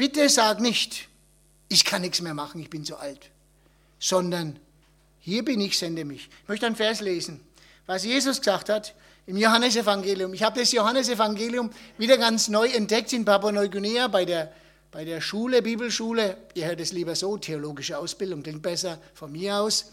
Bitte 0.00 0.30
sag 0.30 0.60
nicht, 0.60 1.08
ich 1.68 1.84
kann 1.84 2.00
nichts 2.00 2.22
mehr 2.22 2.32
machen, 2.32 2.58
ich 2.58 2.70
bin 2.70 2.86
zu 2.86 2.96
alt, 2.96 3.28
sondern 3.98 4.58
hier 5.18 5.44
bin 5.44 5.60
ich, 5.60 5.76
sende 5.76 6.06
mich. 6.06 6.30
Ich 6.42 6.48
möchte 6.48 6.64
einen 6.64 6.74
Vers 6.74 7.02
lesen, 7.02 7.38
was 7.84 8.06
Jesus 8.06 8.38
gesagt 8.38 8.70
hat 8.70 8.94
im 9.26 9.36
Johannesevangelium. 9.36 10.32
Ich 10.32 10.42
habe 10.42 10.58
das 10.58 10.72
Johannesevangelium 10.72 11.68
wieder 11.98 12.16
ganz 12.16 12.48
neu 12.48 12.66
entdeckt 12.68 13.12
in 13.12 13.26
Papua-Neuguinea 13.26 14.08
bei 14.08 14.24
der, 14.24 14.50
bei 14.90 15.04
der 15.04 15.20
Schule, 15.20 15.60
Bibelschule. 15.60 16.38
Ihr 16.54 16.64
hört 16.64 16.80
es 16.80 16.92
lieber 16.92 17.14
so, 17.14 17.36
theologische 17.36 17.98
Ausbildung 17.98 18.42
klingt 18.42 18.62
besser 18.62 18.98
von 19.12 19.30
mir 19.30 19.56
aus. 19.56 19.92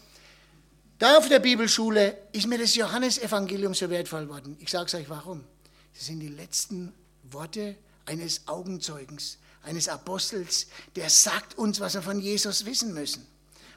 Da 0.98 1.18
auf 1.18 1.28
der 1.28 1.40
Bibelschule 1.40 2.16
ist 2.32 2.46
mir 2.46 2.56
das 2.56 2.74
Johannesevangelium 2.74 3.74
so 3.74 3.90
wertvoll 3.90 4.22
geworden. 4.24 4.56
Ich 4.58 4.70
sage 4.70 4.86
es 4.86 4.94
euch 4.94 5.10
warum. 5.10 5.44
Das 5.92 6.06
sind 6.06 6.20
die 6.20 6.28
letzten 6.28 6.94
Worte 7.24 7.76
eines 8.06 8.48
Augenzeugens, 8.48 9.36
eines 9.62 9.88
Apostels, 9.88 10.66
der 10.96 11.10
sagt 11.10 11.58
uns, 11.58 11.80
was 11.80 11.94
wir 11.94 12.02
von 12.02 12.20
Jesus 12.20 12.64
wissen 12.64 12.94
müssen. 12.94 13.26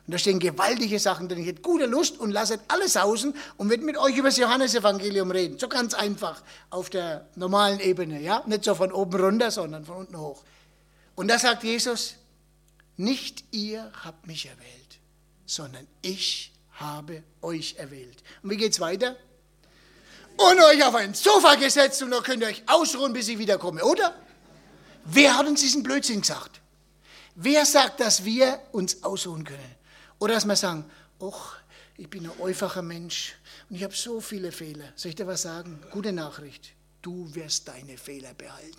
Und 0.08 0.14
da 0.14 0.18
stehen 0.18 0.40
gewaltige 0.40 1.00
Sachen 1.00 1.30
drin. 1.30 1.40
Ich 1.40 1.48
hätte 1.48 1.62
gute 1.62 1.86
Lust 1.86 2.20
und 2.20 2.32
lasset 2.32 2.60
alles 2.68 2.98
außen 2.98 3.36
und 3.58 3.70
wird 3.70 3.84
mit 3.84 3.98
euch 3.98 4.18
über 4.18 4.30
das 4.30 4.38
Johannesevangelium 4.38 5.30
reden. 5.30 5.60
So 5.60 5.68
ganz 5.68 5.94
einfach 5.94 6.42
auf 6.70 6.90
der 6.90 7.28
normalen 7.36 7.80
Ebene, 7.80 8.20
ja? 8.20 8.44
Nicht 8.48 8.64
so 8.64 8.74
von 8.74 8.92
oben 8.92 9.22
runter, 9.22 9.52
sondern 9.52 9.86
von 9.86 9.98
unten 9.98 10.18
hoch. 10.20 10.44
Und 11.16 11.28
da 11.28 11.38
sagt 11.38 11.64
Jesus, 11.64 12.16
nicht 12.98 13.44
ihr 13.52 13.92
habt 14.04 14.26
mich 14.28 14.48
erwählt, 14.48 15.00
sondern 15.46 15.88
ich 16.02 16.52
habe 16.74 17.24
euch 17.42 17.76
erwählt. 17.78 18.24
Und 18.42 18.50
wie 18.50 18.58
geht's 18.58 18.80
weiter? 18.80 19.16
Und 20.36 20.60
euch 20.60 20.84
auf 20.84 20.96
ein 20.96 21.14
Sofa 21.14 21.56
gesetzt 21.56 22.02
und 22.02 22.12
da 22.12 22.22
könnt 22.22 22.42
ihr 22.42 22.48
euch 22.48 22.64
ausruhen, 22.66 23.14
bis 23.14 23.28
ich 23.28 23.38
wiederkomme, 23.38 23.84
oder? 23.84 24.16
Wer 25.06 25.38
hat 25.38 25.48
uns 25.48 25.62
diesen 25.62 25.84
Blödsinn 25.84 26.22
gesagt? 26.22 26.62
Wer 27.36 27.66
sagt, 27.66 28.00
dass 28.00 28.26
wir 28.26 28.60
uns 28.72 29.04
ausruhen 29.04 29.44
können? 29.44 29.76
Oder 30.20 30.36
dass 30.36 30.46
wir 30.46 30.56
sagen, 30.56 30.86
ach, 31.22 31.58
ich 31.98 32.10
bin 32.10 32.30
ein 32.30 32.44
einfacher 32.44 32.82
Mensch 32.82 33.36
und 33.70 33.76
ich 33.76 33.84
habe 33.84 33.96
so 33.96 34.22
viele 34.22 34.52
Fehler. 34.52 34.92
Soll 34.96 35.10
ich 35.10 35.16
dir 35.16 35.28
was 35.28 35.44
sagen? 35.44 35.82
Gute 35.92 36.12
Nachricht. 36.12 36.74
Du 37.02 37.34
wirst 37.34 37.68
deine 37.68 37.98
Fehler 37.98 38.34
behalten. 38.34 38.78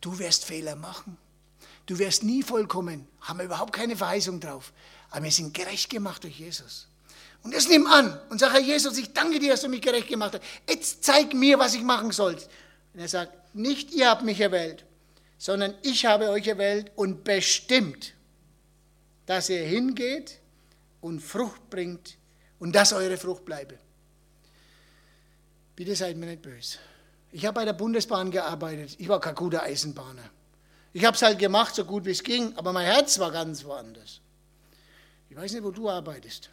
Du 0.00 0.18
wirst 0.18 0.44
Fehler 0.44 0.76
machen. 0.76 1.16
Du 1.86 1.98
wirst 1.98 2.22
nie 2.22 2.42
vollkommen. 2.42 3.06
Haben 3.20 3.38
wir 3.38 3.46
überhaupt 3.46 3.72
keine 3.72 3.96
Verheißung 3.96 4.40
drauf. 4.40 4.72
Aber 5.10 5.24
wir 5.24 5.32
sind 5.32 5.52
gerecht 5.54 5.90
gemacht 5.90 6.22
durch 6.22 6.38
Jesus. 6.38 6.86
Und 7.42 7.54
das 7.54 7.68
nimm 7.68 7.86
an 7.86 8.18
und 8.28 8.38
sag, 8.38 8.52
Herr 8.52 8.60
Jesus, 8.60 8.98
ich 8.98 9.12
danke 9.12 9.38
dir, 9.38 9.52
dass 9.52 9.62
du 9.62 9.68
mich 9.68 9.80
gerecht 9.80 10.08
gemacht 10.08 10.34
hast. 10.34 10.42
Jetzt 10.68 11.04
zeig 11.04 11.32
mir, 11.32 11.58
was 11.58 11.74
ich 11.74 11.82
machen 11.82 12.12
soll. 12.12 12.34
Und 12.92 13.00
er 13.00 13.08
sagt, 13.08 13.54
nicht 13.54 13.90
ihr 13.92 14.10
habt 14.10 14.22
mich 14.22 14.40
erwählt, 14.40 14.84
sondern 15.40 15.74
ich 15.80 16.04
habe 16.04 16.28
euch 16.28 16.46
erwählt 16.46 16.92
und 16.96 17.24
bestimmt, 17.24 18.12
dass 19.24 19.48
ihr 19.48 19.62
hingeht 19.62 20.38
und 21.00 21.20
Frucht 21.20 21.70
bringt 21.70 22.18
und 22.58 22.74
dass 22.74 22.92
eure 22.92 23.16
Frucht 23.16 23.46
bleibe. 23.46 23.78
Bitte 25.74 25.96
seid 25.96 26.18
mir 26.18 26.26
nicht 26.26 26.42
böse. 26.42 26.76
Ich 27.32 27.46
habe 27.46 27.54
bei 27.54 27.64
der 27.64 27.72
Bundesbahn 27.72 28.30
gearbeitet. 28.30 28.96
Ich 28.98 29.08
war 29.08 29.18
kein 29.18 29.34
guter 29.34 29.62
Eisenbahner. 29.62 30.28
Ich 30.92 31.06
habe 31.06 31.16
es 31.16 31.22
halt 31.22 31.38
gemacht, 31.38 31.74
so 31.74 31.86
gut 31.86 32.04
wie 32.04 32.10
es 32.10 32.22
ging, 32.22 32.54
aber 32.58 32.74
mein 32.74 32.84
Herz 32.84 33.18
war 33.18 33.32
ganz 33.32 33.64
woanders. 33.64 34.20
Ich 35.30 35.36
weiß 35.36 35.54
nicht, 35.54 35.64
wo 35.64 35.70
du 35.70 35.88
arbeitest. 35.88 36.50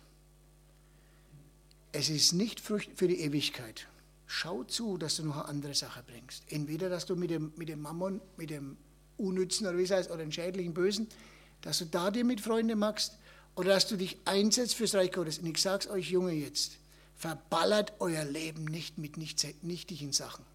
Es 1.91 2.07
ist 2.07 2.31
nicht 2.31 2.61
für 2.61 2.79
die 2.79 3.19
Ewigkeit. 3.19 3.85
Schau 4.27 4.63
zu, 4.65 4.97
dass 4.97 5.15
du 5.15 5.25
noch 5.25 5.37
eine 5.37 5.45
andere 5.45 5.73
Sache 5.73 6.03
bringst. 6.05 6.43
Entweder, 6.49 6.89
dass 6.89 7.05
du 7.05 7.15
mit 7.15 7.31
dem, 7.31 7.53
mit 7.55 7.69
dem 7.69 7.81
Mammon, 7.81 8.21
mit 8.35 8.49
dem 8.49 8.77
Unnützen 9.15 9.65
oder 9.65 9.77
wie 9.77 9.83
es 9.83 9.91
heißt, 9.91 10.11
oder 10.11 10.19
dem 10.19 10.31
schädlichen 10.31 10.73
Bösen, 10.73 11.07
dass 11.61 11.79
du 11.79 11.85
da 11.85 12.11
dir 12.11 12.25
mit 12.25 12.41
Freunden 12.41 12.77
machst 12.77 13.17
oder 13.55 13.69
dass 13.69 13.87
du 13.87 13.95
dich 13.95 14.17
einsetzt 14.25 14.75
fürs 14.75 14.93
Reich 14.93 15.11
Gottes. 15.11 15.39
Und 15.39 15.47
ich 15.47 15.61
sage 15.61 15.85
es 15.85 15.89
euch, 15.89 16.11
Junge, 16.11 16.33
jetzt, 16.33 16.73
verballert 17.15 17.93
euer 17.99 18.25
Leben 18.25 18.65
nicht 18.65 18.97
mit 18.97 19.17
nichtigen 19.17 20.11
Sachen. 20.11 20.45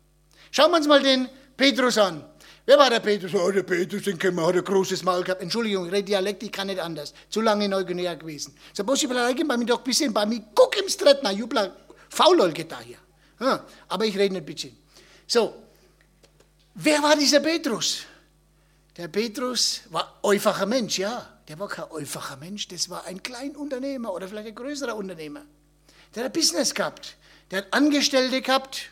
Schauen 0.51 0.71
wir 0.71 0.77
uns 0.77 0.87
mal 0.87 1.03
den 1.03 1.29
Petrus 1.57 1.99
an. 1.99 2.25
Wer 2.67 2.79
war 2.79 2.91
der 2.91 3.01
Petrus? 3.01 3.35
Oh, 3.35 3.51
der 3.51 3.63
Petrus, 3.63 4.03
den 4.03 4.19
kennen 4.19 4.37
wir, 4.37 4.47
hat 4.47 4.55
ein 4.55 4.65
großes 4.65 5.03
Maul 5.03 5.25
gehabt. 5.25 5.43
Entschuldigung, 5.43 5.87
ich 5.87 5.93
rede 5.93 6.05
Dialekt, 6.05 6.43
ich 6.43 6.53
kann 6.53 6.67
nicht 6.67 6.79
anders. 6.79 7.15
Zu 7.31 7.41
lange 7.41 7.65
in 7.65 7.71
Neuguinea 7.71 8.15
gewesen. 8.15 8.55
So, 8.73 8.85
ich 8.93 9.01
vielleicht 9.01 9.49
bei 9.49 9.57
mir 9.57 9.65
doch 9.65 9.79
ein 9.79 9.85
bisschen 9.85 10.13
bei 10.13 10.27
mir, 10.27 10.45
guck 10.55 10.77
im 10.81 10.89
Stretner, 10.89 11.33
jubla, 11.33 11.75
faulol 12.09 12.53
geht 12.53 12.71
da 12.71 12.81
hier. 12.81 12.99
Aber 13.89 14.05
ich 14.05 14.17
rede 14.17 14.37
ein 14.37 14.45
bisschen. 14.45 14.77
So, 15.27 15.55
wer 16.75 17.03
war 17.03 17.17
dieser 17.17 17.41
Petrus? 17.41 18.03
Der 18.97 19.09
Petrus 19.09 19.83
war 19.91 20.19
einfacher 20.23 20.67
Mensch, 20.67 20.99
ja. 20.99 21.29
Der 21.49 21.59
war 21.59 21.69
kein 21.69 21.91
einfacher 21.91 22.37
Mensch, 22.37 22.69
das 22.69 22.89
war 22.89 23.05
ein 23.07 23.23
Kleinunternehmer 23.23 24.13
oder 24.13 24.29
vielleicht 24.29 24.49
ein 24.49 24.55
größerer 24.55 24.95
Unternehmer. 24.95 25.43
Der 26.15 26.25
hat 26.25 26.33
Business 26.33 26.75
gehabt, 26.75 27.17
der 27.51 27.59
hat 27.59 27.73
Angestellte 27.73 28.41
gehabt, 28.43 28.91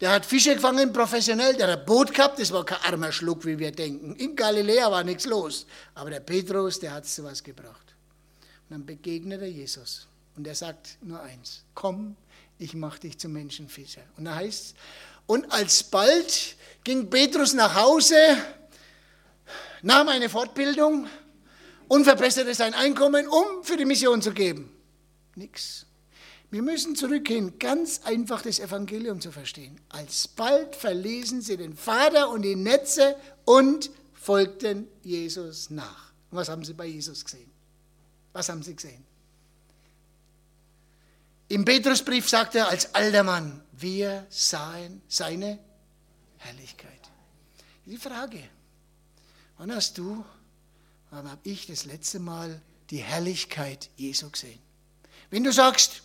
der 0.00 0.12
hat 0.12 0.26
Fische 0.26 0.54
gefangen 0.54 0.92
professionell, 0.92 1.54
der 1.56 1.68
hat 1.70 1.80
ein 1.80 1.86
Boot 1.86 2.12
gehabt, 2.12 2.38
das 2.38 2.52
war 2.52 2.64
kein 2.64 2.78
armer 2.80 3.12
Schluck, 3.12 3.44
wie 3.44 3.58
wir 3.58 3.70
denken. 3.70 4.16
In 4.16 4.34
Galiläa 4.34 4.90
war 4.90 5.04
nichts 5.04 5.24
los. 5.24 5.66
Aber 5.94 6.10
der 6.10 6.20
Petrus, 6.20 6.80
der 6.80 6.92
hat 6.92 7.06
zu 7.06 7.22
was 7.24 7.42
gebracht. 7.42 7.94
Und 8.68 8.70
dann 8.70 8.86
begegnet 8.86 9.40
er 9.40 9.48
Jesus. 9.48 10.06
Und 10.36 10.46
er 10.46 10.54
sagt 10.54 10.98
nur 11.00 11.20
eins: 11.20 11.62
Komm, 11.74 12.16
ich 12.58 12.74
mache 12.74 13.00
dich 13.00 13.18
zum 13.18 13.32
Menschenfischer. 13.32 14.02
Und 14.16 14.26
da 14.26 14.36
heißt 14.36 14.64
es, 14.66 14.74
und 15.26 15.50
alsbald 15.50 16.56
ging 16.84 17.08
Petrus 17.08 17.54
nach 17.54 17.74
Hause 17.74 18.16
nahm 19.82 20.08
eine 20.08 20.28
Fortbildung 20.28 21.06
und 21.88 22.04
verbesserte 22.04 22.54
sein 22.54 22.74
Einkommen, 22.74 23.28
um 23.28 23.62
für 23.62 23.76
die 23.76 23.84
Mission 23.84 24.22
zu 24.22 24.32
geben. 24.32 24.70
Nix. 25.34 25.86
Wir 26.50 26.62
müssen 26.62 26.94
zurückgehen, 26.94 27.58
ganz 27.58 28.02
einfach 28.04 28.42
das 28.42 28.60
Evangelium 28.60 29.20
zu 29.20 29.32
verstehen. 29.32 29.80
Alsbald 29.88 30.76
verließen 30.76 31.42
sie 31.42 31.56
den 31.56 31.74
Vater 31.74 32.30
und 32.30 32.42
die 32.42 32.54
Netze 32.54 33.16
und 33.44 33.90
folgten 34.12 34.86
Jesus 35.02 35.70
nach. 35.70 36.12
Und 36.30 36.38
was 36.38 36.48
haben 36.48 36.64
sie 36.64 36.74
bei 36.74 36.86
Jesus 36.86 37.24
gesehen? 37.24 37.50
Was 38.32 38.48
haben 38.48 38.62
sie 38.62 38.74
gesehen? 38.76 39.04
Im 41.54 41.64
Petrusbrief 41.64 42.28
sagt 42.28 42.56
er 42.56 42.68
als 42.68 42.94
alter 42.94 43.22
Mann, 43.22 43.62
wir 43.72 44.26
sahen 44.28 45.02
seine 45.08 45.58
Herrlichkeit. 46.38 46.90
Die 47.86 47.96
Frage, 47.96 48.40
Wann 49.58 49.72
hast 49.72 49.98
du, 49.98 50.24
wann 51.10 51.30
habe 51.30 51.40
ich 51.44 51.66
das 51.66 51.84
letzte 51.84 52.18
Mal 52.18 52.60
die 52.90 52.98
Herrlichkeit 52.98 53.88
Jesu 53.96 54.28
gesehen? 54.30 54.58
Wenn 55.30 55.44
du 55.44 55.52
sagst, 55.52 56.02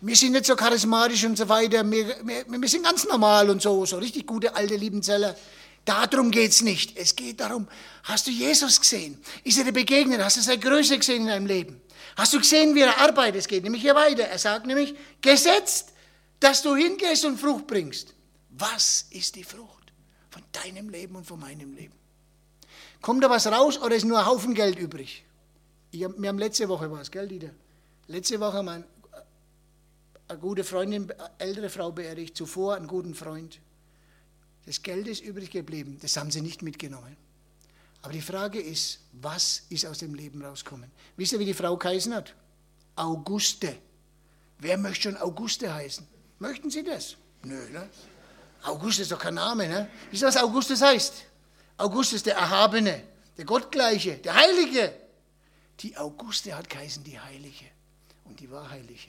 wir 0.00 0.16
sind 0.16 0.32
nicht 0.32 0.46
so 0.46 0.56
charismatisch 0.56 1.24
und 1.24 1.38
so 1.38 1.48
weiter, 1.48 1.88
wir, 1.88 2.26
wir, 2.26 2.44
wir 2.48 2.68
sind 2.68 2.82
ganz 2.82 3.06
normal 3.06 3.48
und 3.48 3.62
so, 3.62 3.86
so 3.86 3.98
richtig 3.98 4.26
gute 4.26 4.56
alte 4.56 4.74
Liebenzeller. 4.74 5.36
Darum 5.84 6.30
geht 6.30 6.50
es 6.50 6.62
nicht. 6.62 6.96
Es 6.96 7.16
geht 7.16 7.40
darum, 7.40 7.66
hast 8.04 8.26
du 8.26 8.30
Jesus 8.30 8.80
gesehen? 8.80 9.18
Ist 9.44 9.58
er 9.58 9.64
dir 9.64 9.72
begegnet? 9.72 10.22
Hast 10.22 10.36
du 10.36 10.40
seine 10.40 10.60
Größe 10.60 10.98
gesehen 10.98 11.22
in 11.22 11.28
deinem 11.28 11.46
Leben? 11.46 11.80
Hast 12.16 12.32
du 12.32 12.38
gesehen, 12.38 12.74
wie 12.74 12.80
er 12.80 12.98
arbeitet? 12.98 13.36
Es 13.40 13.48
geht 13.48 13.64
nämlich 13.64 13.82
hier 13.82 13.94
weiter. 13.94 14.24
Er 14.24 14.38
sagt 14.38 14.66
nämlich, 14.66 14.94
gesetzt, 15.20 15.92
dass 16.38 16.62
du 16.62 16.76
hingehst 16.76 17.24
und 17.24 17.38
Frucht 17.38 17.66
bringst. 17.66 18.14
Was 18.50 19.06
ist 19.10 19.36
die 19.36 19.44
Frucht 19.44 19.92
von 20.30 20.42
deinem 20.52 20.90
Leben 20.90 21.16
und 21.16 21.24
von 21.24 21.40
meinem 21.40 21.72
Leben? 21.74 21.94
Kommt 23.00 23.24
da 23.24 23.30
was 23.30 23.46
raus 23.46 23.80
oder 23.80 23.96
ist 23.96 24.04
nur 24.04 24.18
ein 24.18 24.26
Haufen 24.26 24.54
Geld 24.54 24.78
übrig? 24.78 25.24
Hab, 25.94 26.20
wir 26.20 26.28
haben 26.28 26.38
letzte 26.38 26.68
Woche 26.68 26.90
was, 26.90 27.10
gell, 27.10 27.26
Dieter? 27.26 27.50
Letzte 28.06 28.38
Woche 28.38 28.58
haben 28.58 28.66
wir 28.66 28.84
eine 30.28 30.38
gute 30.38 30.64
Freundin, 30.64 31.10
eine 31.10 31.30
ältere 31.38 31.70
Frau 31.70 31.90
beerdigt, 31.90 32.36
zuvor 32.36 32.76
einen 32.76 32.86
guten 32.86 33.14
Freund. 33.14 33.60
Das 34.66 34.82
Geld 34.82 35.08
ist 35.08 35.22
übrig 35.22 35.50
geblieben, 35.50 35.98
das 36.00 36.16
haben 36.16 36.30
sie 36.30 36.40
nicht 36.40 36.62
mitgenommen. 36.62 37.16
Aber 38.02 38.12
die 38.12 38.22
Frage 38.22 38.60
ist, 38.60 39.00
was 39.12 39.64
ist 39.68 39.86
aus 39.86 39.98
dem 39.98 40.14
Leben 40.14 40.44
rausgekommen? 40.44 40.90
Wisst 41.16 41.32
ihr, 41.32 41.38
wie 41.38 41.44
die 41.44 41.54
Frau 41.54 41.76
geheißen 41.76 42.14
hat? 42.14 42.34
Auguste. 42.96 43.76
Wer 44.58 44.78
möchte 44.78 45.02
schon 45.04 45.16
Auguste 45.16 45.72
heißen? 45.72 46.06
Möchten 46.38 46.70
Sie 46.70 46.82
das? 46.82 47.16
Nö, 47.42 47.68
ne? 47.70 47.88
Auguste 48.62 49.02
ist 49.02 49.12
doch 49.12 49.18
kein 49.18 49.34
Name, 49.34 49.68
ne? 49.68 49.90
Wisst 50.10 50.22
ihr, 50.22 50.28
was 50.28 50.36
Augustus 50.36 50.80
heißt? 50.82 51.24
Augustus 51.78 52.22
der 52.22 52.36
Erhabene, 52.36 53.02
der 53.36 53.44
Gottgleiche, 53.44 54.18
der 54.18 54.34
Heilige. 54.34 54.94
Die 55.80 55.96
Auguste 55.96 56.54
hat 56.56 56.68
geheißen 56.68 57.02
die 57.04 57.18
Heilige. 57.18 57.66
Und 58.24 58.38
die 58.40 58.50
war 58.50 58.68
Heilige. 58.68 59.08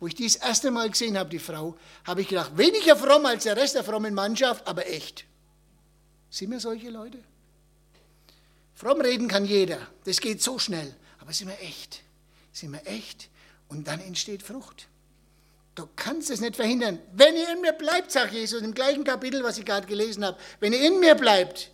Wo 0.00 0.06
ich 0.06 0.14
die 0.14 0.24
das 0.24 0.36
erste 0.36 0.70
Mal 0.70 0.90
gesehen 0.90 1.18
habe, 1.18 1.30
die 1.30 1.38
Frau, 1.38 1.76
habe 2.04 2.20
ich 2.20 2.28
gedacht, 2.28 2.56
weniger 2.56 2.96
fromm 2.96 3.26
als 3.26 3.44
der 3.44 3.56
Rest 3.56 3.74
der 3.74 3.84
frommen 3.84 4.14
Mannschaft, 4.14 4.66
aber 4.66 4.86
echt. 4.86 5.24
Sind 6.30 6.50
wir 6.50 6.60
solche 6.60 6.90
Leute? 6.90 7.18
Fromm 8.74 9.00
reden 9.00 9.26
kann 9.26 9.44
jeder, 9.44 9.78
das 10.04 10.20
geht 10.20 10.42
so 10.42 10.58
schnell. 10.58 10.94
Aber 11.18 11.32
sind 11.32 11.48
wir 11.48 11.60
echt? 11.60 12.02
Sind 12.52 12.72
wir 12.72 12.86
echt? 12.86 13.28
Und 13.68 13.88
dann 13.88 14.00
entsteht 14.00 14.42
Frucht. 14.42 14.86
Du 15.74 15.88
kannst 15.94 16.30
es 16.30 16.40
nicht 16.40 16.56
verhindern. 16.56 16.98
Wenn 17.12 17.36
ihr 17.36 17.52
in 17.52 17.60
mir 17.60 17.72
bleibt, 17.72 18.10
sagt 18.10 18.32
Jesus 18.32 18.62
im 18.62 18.74
gleichen 18.74 19.04
Kapitel, 19.04 19.42
was 19.42 19.58
ich 19.58 19.64
gerade 19.64 19.86
gelesen 19.86 20.24
habe, 20.24 20.38
wenn 20.60 20.72
ihr 20.72 20.84
in 20.86 21.00
mir 21.00 21.14
bleibt, 21.14 21.70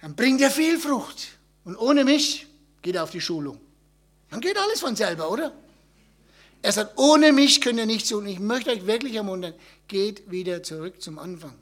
dann 0.00 0.14
bringt 0.14 0.40
er 0.40 0.50
viel 0.50 0.78
Frucht. 0.78 1.28
Und 1.64 1.76
ohne 1.76 2.04
mich 2.04 2.46
geht 2.82 2.96
er 2.96 3.04
auf 3.04 3.10
die 3.10 3.20
Schulung. 3.20 3.60
Dann 4.30 4.40
geht 4.40 4.56
alles 4.56 4.80
von 4.80 4.96
selber, 4.96 5.30
oder? 5.30 5.52
Er 6.62 6.72
sagt, 6.72 6.98
ohne 6.98 7.32
mich 7.32 7.60
könnt 7.60 7.78
ihr 7.78 7.86
nichts 7.86 8.10
tun. 8.10 8.26
Ich 8.26 8.38
möchte 8.38 8.70
euch 8.70 8.86
wirklich 8.86 9.14
ermuntern, 9.14 9.54
geht 9.88 10.30
wieder 10.30 10.62
zurück 10.62 11.00
zum 11.00 11.18
Anfang. 11.18 11.54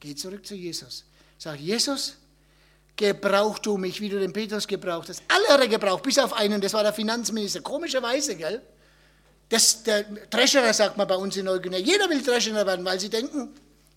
Geht 0.00 0.18
zurück 0.18 0.44
zu 0.44 0.54
Jesus. 0.54 1.04
Sag, 1.38 1.60
Jesus, 1.60 2.16
gebrauch 2.96 3.58
du 3.58 3.76
mich, 3.76 4.00
wie 4.00 4.08
du 4.08 4.18
den 4.18 4.32
Petrus 4.32 4.66
gebraucht 4.66 5.08
hast. 5.08 5.22
Alle 5.28 5.62
hat 5.62 5.70
gebraucht, 5.70 6.02
bis 6.02 6.18
auf 6.18 6.32
einen, 6.32 6.60
das 6.60 6.72
war 6.74 6.82
der 6.82 6.92
Finanzminister. 6.92 7.60
Komischerweise, 7.60 8.36
gell? 8.36 8.62
Das, 9.48 9.82
der 9.82 10.30
Trescherer 10.30 10.72
sagt 10.72 10.96
man 10.96 11.06
bei 11.06 11.16
uns 11.16 11.36
in 11.36 11.44
Neuguinea. 11.44 11.78
Jeder 11.78 12.08
will 12.08 12.22
Trescherer 12.22 12.66
werden, 12.66 12.84
weil 12.84 12.98
sie 12.98 13.10
denken, 13.10 13.54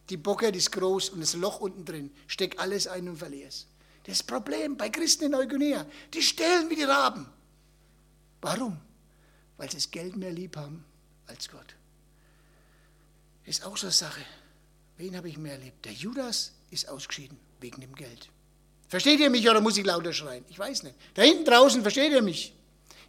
die 0.10 0.18
Bockert 0.18 0.56
ist 0.56 0.72
groß 0.72 1.10
und 1.10 1.22
das 1.22 1.34
Loch 1.34 1.60
unten 1.60 1.86
drin. 1.86 2.12
Steck 2.28 2.60
alles 2.62 2.88
ein 2.88 3.08
und 3.10 3.18
verlier's. 3.18 3.66
Das 4.06 4.22
Problem 4.22 4.78
bei 4.78 4.90
Christen 4.90 5.26
in 5.26 5.32
Neuguinea. 5.32 5.86
Die 6.14 6.22
stehlen 6.22 6.70
wie 6.70 6.76
die 6.76 6.84
Raben. 6.84 7.26
Warum? 8.42 8.78
Weil 9.58 9.70
sie 9.70 9.78
das 9.78 9.92
Geld 9.92 10.16
mehr 10.16 10.32
lieb 10.32 10.58
haben 10.58 10.84
als 11.28 11.50
Gott. 11.50 11.76
Ist 13.46 13.66
auch 13.66 13.78
so 13.78 13.88
eine 13.88 13.94
Sache. 13.94 14.22
Wen 14.98 15.16
habe 15.16 15.30
ich 15.30 15.38
mehr 15.38 15.58
lieb? 15.58 15.82
Der 15.84 15.92
Judas 15.92 16.54
ist 16.72 16.88
ausgeschieden 16.90 17.38
wegen 17.60 17.82
dem 17.82 17.96
Geld. 17.96 18.30
Versteht 18.88 19.20
ihr 19.20 19.30
mich 19.30 19.50
oder 19.50 19.62
muss 19.62 19.78
ich 19.78 19.86
lauter 19.86 20.14
schreien? 20.14 20.46
Ich 20.50 20.60
weiß 20.60 20.84
nicht. 20.84 20.96
Da 21.14 21.22
hinten 21.22 21.46
draußen 21.46 21.82
versteht 21.82 22.12
ihr 22.12 22.22
mich. 22.22 22.54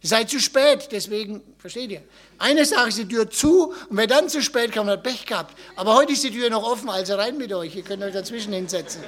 Ihr 0.01 0.09
seid 0.09 0.29
zu 0.29 0.39
spät, 0.39 0.89
deswegen, 0.91 1.41
versteht 1.57 1.89
ihr? 1.89 2.03
Eine 2.37 2.65
Sache 2.65 2.89
ist 2.89 2.99
die 2.99 3.07
Tür 3.07 3.29
zu 3.29 3.73
und 3.89 3.97
wer 3.97 4.05
dann 4.05 4.29
zu 4.29 4.43
spät 4.43 4.71
kam, 4.71 4.87
hat 4.87 5.03
Pech 5.03 5.25
gehabt. 5.25 5.57
Aber 5.75 5.95
heute 5.95 6.13
ist 6.13 6.23
die 6.23 6.31
Tür 6.31 6.49
noch 6.49 6.63
offen, 6.63 6.89
also 6.89 7.15
rein 7.15 7.37
mit 7.37 7.51
euch. 7.51 7.75
Ihr 7.75 7.83
könnt 7.83 8.03
euch 8.03 8.13
dazwischen 8.13 8.53
hinsetzen. 8.53 9.03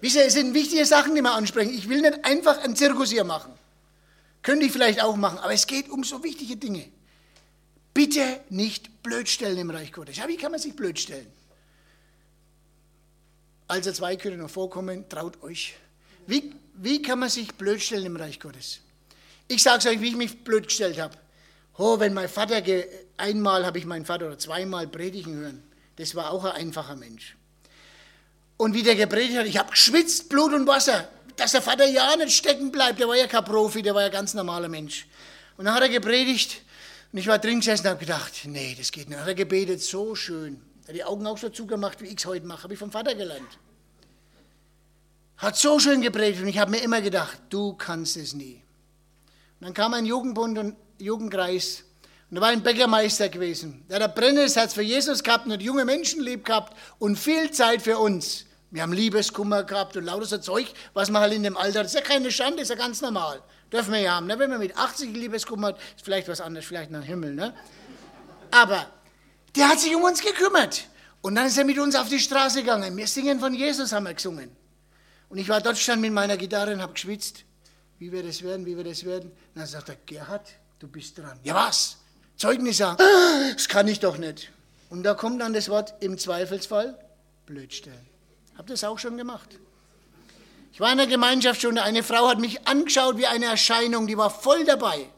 Wisst 0.00 0.16
ihr, 0.16 0.24
es 0.24 0.32
sind 0.34 0.54
wichtige 0.54 0.84
Sachen, 0.84 1.14
die 1.14 1.22
wir 1.22 1.32
ansprechen. 1.32 1.74
Ich 1.74 1.88
will 1.88 2.00
nicht 2.00 2.24
einfach 2.24 2.58
einen 2.58 2.76
Zirkus 2.76 3.10
hier 3.10 3.24
machen. 3.24 3.52
Könnte 4.42 4.66
ich 4.66 4.72
vielleicht 4.72 5.02
auch 5.02 5.16
machen, 5.16 5.38
aber 5.38 5.52
es 5.52 5.66
geht 5.66 5.88
um 5.88 6.04
so 6.04 6.22
wichtige 6.22 6.56
Dinge. 6.56 6.88
Bitte 7.92 8.40
nicht 8.48 9.02
blödstellen 9.02 9.58
im 9.58 9.70
Reich 9.70 9.92
Gottes. 9.92 10.16
Ja, 10.16 10.28
wie 10.28 10.36
kann 10.36 10.52
man 10.52 10.60
sich 10.60 10.76
blödstellen? 10.76 11.26
Also 13.66 13.92
zwei 13.92 14.16
können 14.16 14.38
noch 14.38 14.50
vorkommen, 14.50 15.08
traut 15.08 15.42
euch. 15.42 15.74
Wie, 16.26 16.54
wie 16.74 17.02
kann 17.02 17.18
man 17.18 17.28
sich 17.28 17.54
blödstellen 17.54 18.06
im 18.06 18.16
Reich 18.16 18.40
Gottes? 18.40 18.80
Ich 19.48 19.62
sage 19.62 19.78
es 19.78 19.86
euch, 19.86 20.00
wie 20.00 20.08
ich 20.08 20.16
mich 20.16 20.44
blöd 20.44 20.64
gestellt 20.68 20.98
habe. 20.98 21.16
Oh, 21.76 21.98
wenn 22.00 22.14
mein 22.14 22.28
Vater, 22.28 22.62
einmal 23.16 23.64
habe 23.64 23.78
ich 23.78 23.84
meinen 23.84 24.04
Vater 24.04 24.26
oder 24.26 24.38
zweimal 24.38 24.86
predigen 24.88 25.34
hören. 25.34 25.62
Das 25.96 26.14
war 26.14 26.30
auch 26.30 26.44
ein 26.44 26.52
einfacher 26.52 26.96
Mensch. 26.96 27.36
Und 28.56 28.74
wie 28.74 28.82
der 28.82 28.96
gepredigt 28.96 29.38
hat, 29.38 29.46
ich 29.46 29.58
habe 29.58 29.70
geschwitzt, 29.70 30.28
Blut 30.28 30.52
und 30.52 30.66
Wasser, 30.66 31.08
dass 31.38 31.52
der 31.52 31.62
Vater 31.62 31.86
ja 31.86 32.16
nicht 32.16 32.36
stecken 32.36 32.70
bleibt. 32.70 32.98
Der 32.98 33.08
war 33.08 33.16
ja 33.16 33.26
kein 33.26 33.44
Profi, 33.44 33.82
der 33.82 33.94
war 33.94 34.02
ja 34.02 34.08
ganz 34.08 34.34
normaler 34.34 34.68
Mensch. 34.68 35.06
Und 35.56 35.64
dann 35.64 35.74
hat 35.74 35.82
er 35.82 35.88
gepredigt 35.88 36.62
und 37.12 37.18
ich 37.18 37.26
war 37.26 37.38
drin 37.38 37.60
gesessen 37.60 37.86
und 37.86 37.90
habe 37.90 38.00
gedacht, 38.00 38.32
nee, 38.44 38.74
das 38.76 38.92
geht 38.92 39.08
nicht. 39.08 39.14
Dann 39.16 39.22
hat 39.22 39.28
er 39.28 39.34
gebetet, 39.34 39.80
so 39.80 40.14
schön. 40.14 40.60
Er 40.82 40.88
hat 40.88 40.94
die 40.96 41.04
Augen 41.04 41.26
auch 41.26 41.38
so 41.38 41.48
zugemacht, 41.48 42.00
wie 42.00 42.06
ich 42.06 42.18
es 42.18 42.26
heute 42.26 42.46
mache, 42.46 42.64
habe 42.64 42.74
ich 42.74 42.78
vom 42.78 42.90
Vater 42.90 43.14
gelernt. 43.14 43.58
Hat 45.36 45.56
so 45.56 45.78
schön 45.78 46.02
gepredigt 46.02 46.42
und 46.42 46.48
ich 46.48 46.58
habe 46.58 46.72
mir 46.72 46.78
immer 46.78 47.00
gedacht, 47.00 47.38
du 47.50 47.74
kannst 47.74 48.16
es 48.16 48.34
nie. 48.34 48.62
Und 49.60 49.66
dann 49.66 49.74
kam 49.74 49.94
ein 49.94 50.06
Jugendbund 50.06 50.58
und 50.58 50.76
Jugendkreis 50.98 51.84
und 52.30 52.36
da 52.36 52.40
war 52.40 52.48
ein 52.48 52.62
Bäckermeister 52.62 53.28
gewesen. 53.28 53.84
Der 53.88 54.00
hat 54.00 54.10
ein 54.10 54.14
brennendes 54.14 54.56
Herz 54.56 54.74
für 54.74 54.82
Jesus 54.82 55.22
gehabt 55.22 55.46
und 55.46 55.62
junge 55.62 55.84
Menschen 55.84 56.20
lieb 56.20 56.44
gehabt 56.44 56.76
und 56.98 57.16
viel 57.16 57.50
Zeit 57.52 57.82
für 57.82 57.98
uns. 57.98 58.44
Wir 58.70 58.82
haben 58.82 58.92
Liebeskummer 58.92 59.64
gehabt 59.64 59.96
und 59.96 60.04
lauter 60.04 60.26
so 60.26 60.38
Zeug, 60.38 60.66
was 60.92 61.10
man 61.10 61.22
halt 61.22 61.32
in 61.32 61.42
dem 61.42 61.56
Alter, 61.56 61.82
das 61.82 61.94
ist 61.94 62.00
ja 62.00 62.02
keine 62.02 62.30
Schande, 62.30 62.62
ist 62.62 62.68
ja 62.68 62.74
ganz 62.74 63.00
normal. 63.00 63.42
Dürfen 63.72 63.92
wir 63.92 64.00
ja 64.00 64.16
haben. 64.16 64.26
Ne? 64.26 64.38
Wenn 64.38 64.50
man 64.50 64.58
mit 64.58 64.76
80 64.76 65.14
Liebeskummer 65.14 65.68
hat, 65.68 65.78
ist 65.96 66.04
vielleicht 66.04 66.28
was 66.28 66.40
anderes, 66.40 66.66
vielleicht 66.66 66.90
nach 66.90 67.02
Himmel. 67.02 67.34
Ne? 67.34 67.54
Aber 68.50 68.86
der 69.56 69.68
hat 69.68 69.80
sich 69.80 69.94
um 69.94 70.02
uns 70.02 70.20
gekümmert. 70.20 70.86
Und 71.22 71.34
dann 71.34 71.46
ist 71.46 71.58
er 71.58 71.64
mit 71.64 71.78
uns 71.78 71.94
auf 71.96 72.08
die 72.08 72.18
Straße 72.18 72.60
gegangen. 72.60 72.96
Wir 72.96 73.06
singen 73.06 73.40
von 73.40 73.54
Jesus, 73.54 73.92
haben 73.92 74.04
wir 74.04 74.14
gesungen. 74.14 74.54
Und 75.28 75.38
ich 75.38 75.48
war 75.48 75.60
dort 75.60 75.78
stand 75.78 76.00
mit 76.00 76.12
meiner 76.12 76.36
Gitarre 76.36 76.72
und 76.72 76.80
habe 76.80 76.92
geschwitzt. 76.92 77.44
Wie 77.98 78.12
wir 78.12 78.22
das 78.22 78.42
werden, 78.42 78.64
wie 78.64 78.76
wir 78.76 78.84
das 78.84 79.04
werden. 79.04 79.30
Und 79.30 79.56
dann 79.56 79.66
sagt 79.66 79.88
er, 79.88 79.96
Gerhard, 80.06 80.48
du 80.78 80.88
bist 80.88 81.18
dran. 81.18 81.38
Ja 81.42 81.54
was? 81.54 81.96
Zeugnis 82.36 82.76
sagen. 82.76 83.02
Das 83.54 83.68
kann 83.68 83.88
ich 83.88 83.98
doch 83.98 84.16
nicht. 84.16 84.52
Und 84.90 85.02
da 85.02 85.14
kommt 85.14 85.40
dann 85.40 85.52
das 85.52 85.68
Wort 85.68 85.94
im 86.00 86.16
Zweifelsfall 86.16 86.96
blödstellen. 87.46 88.07
Habt 88.58 88.68
ihr 88.68 88.74
das 88.74 88.84
auch 88.84 88.98
schon 88.98 89.16
gemacht? 89.16 89.58
Ich 90.72 90.80
war 90.80 90.92
in 90.92 91.00
einer 91.00 91.08
Gemeinschaftsstunde, 91.08 91.82
eine 91.82 92.02
Frau 92.02 92.28
hat 92.28 92.38
mich 92.38 92.66
angeschaut 92.68 93.16
wie 93.16 93.26
eine 93.26 93.46
Erscheinung, 93.46 94.06
die 94.06 94.18
war 94.18 94.30
voll 94.30 94.64
dabei. 94.64 95.08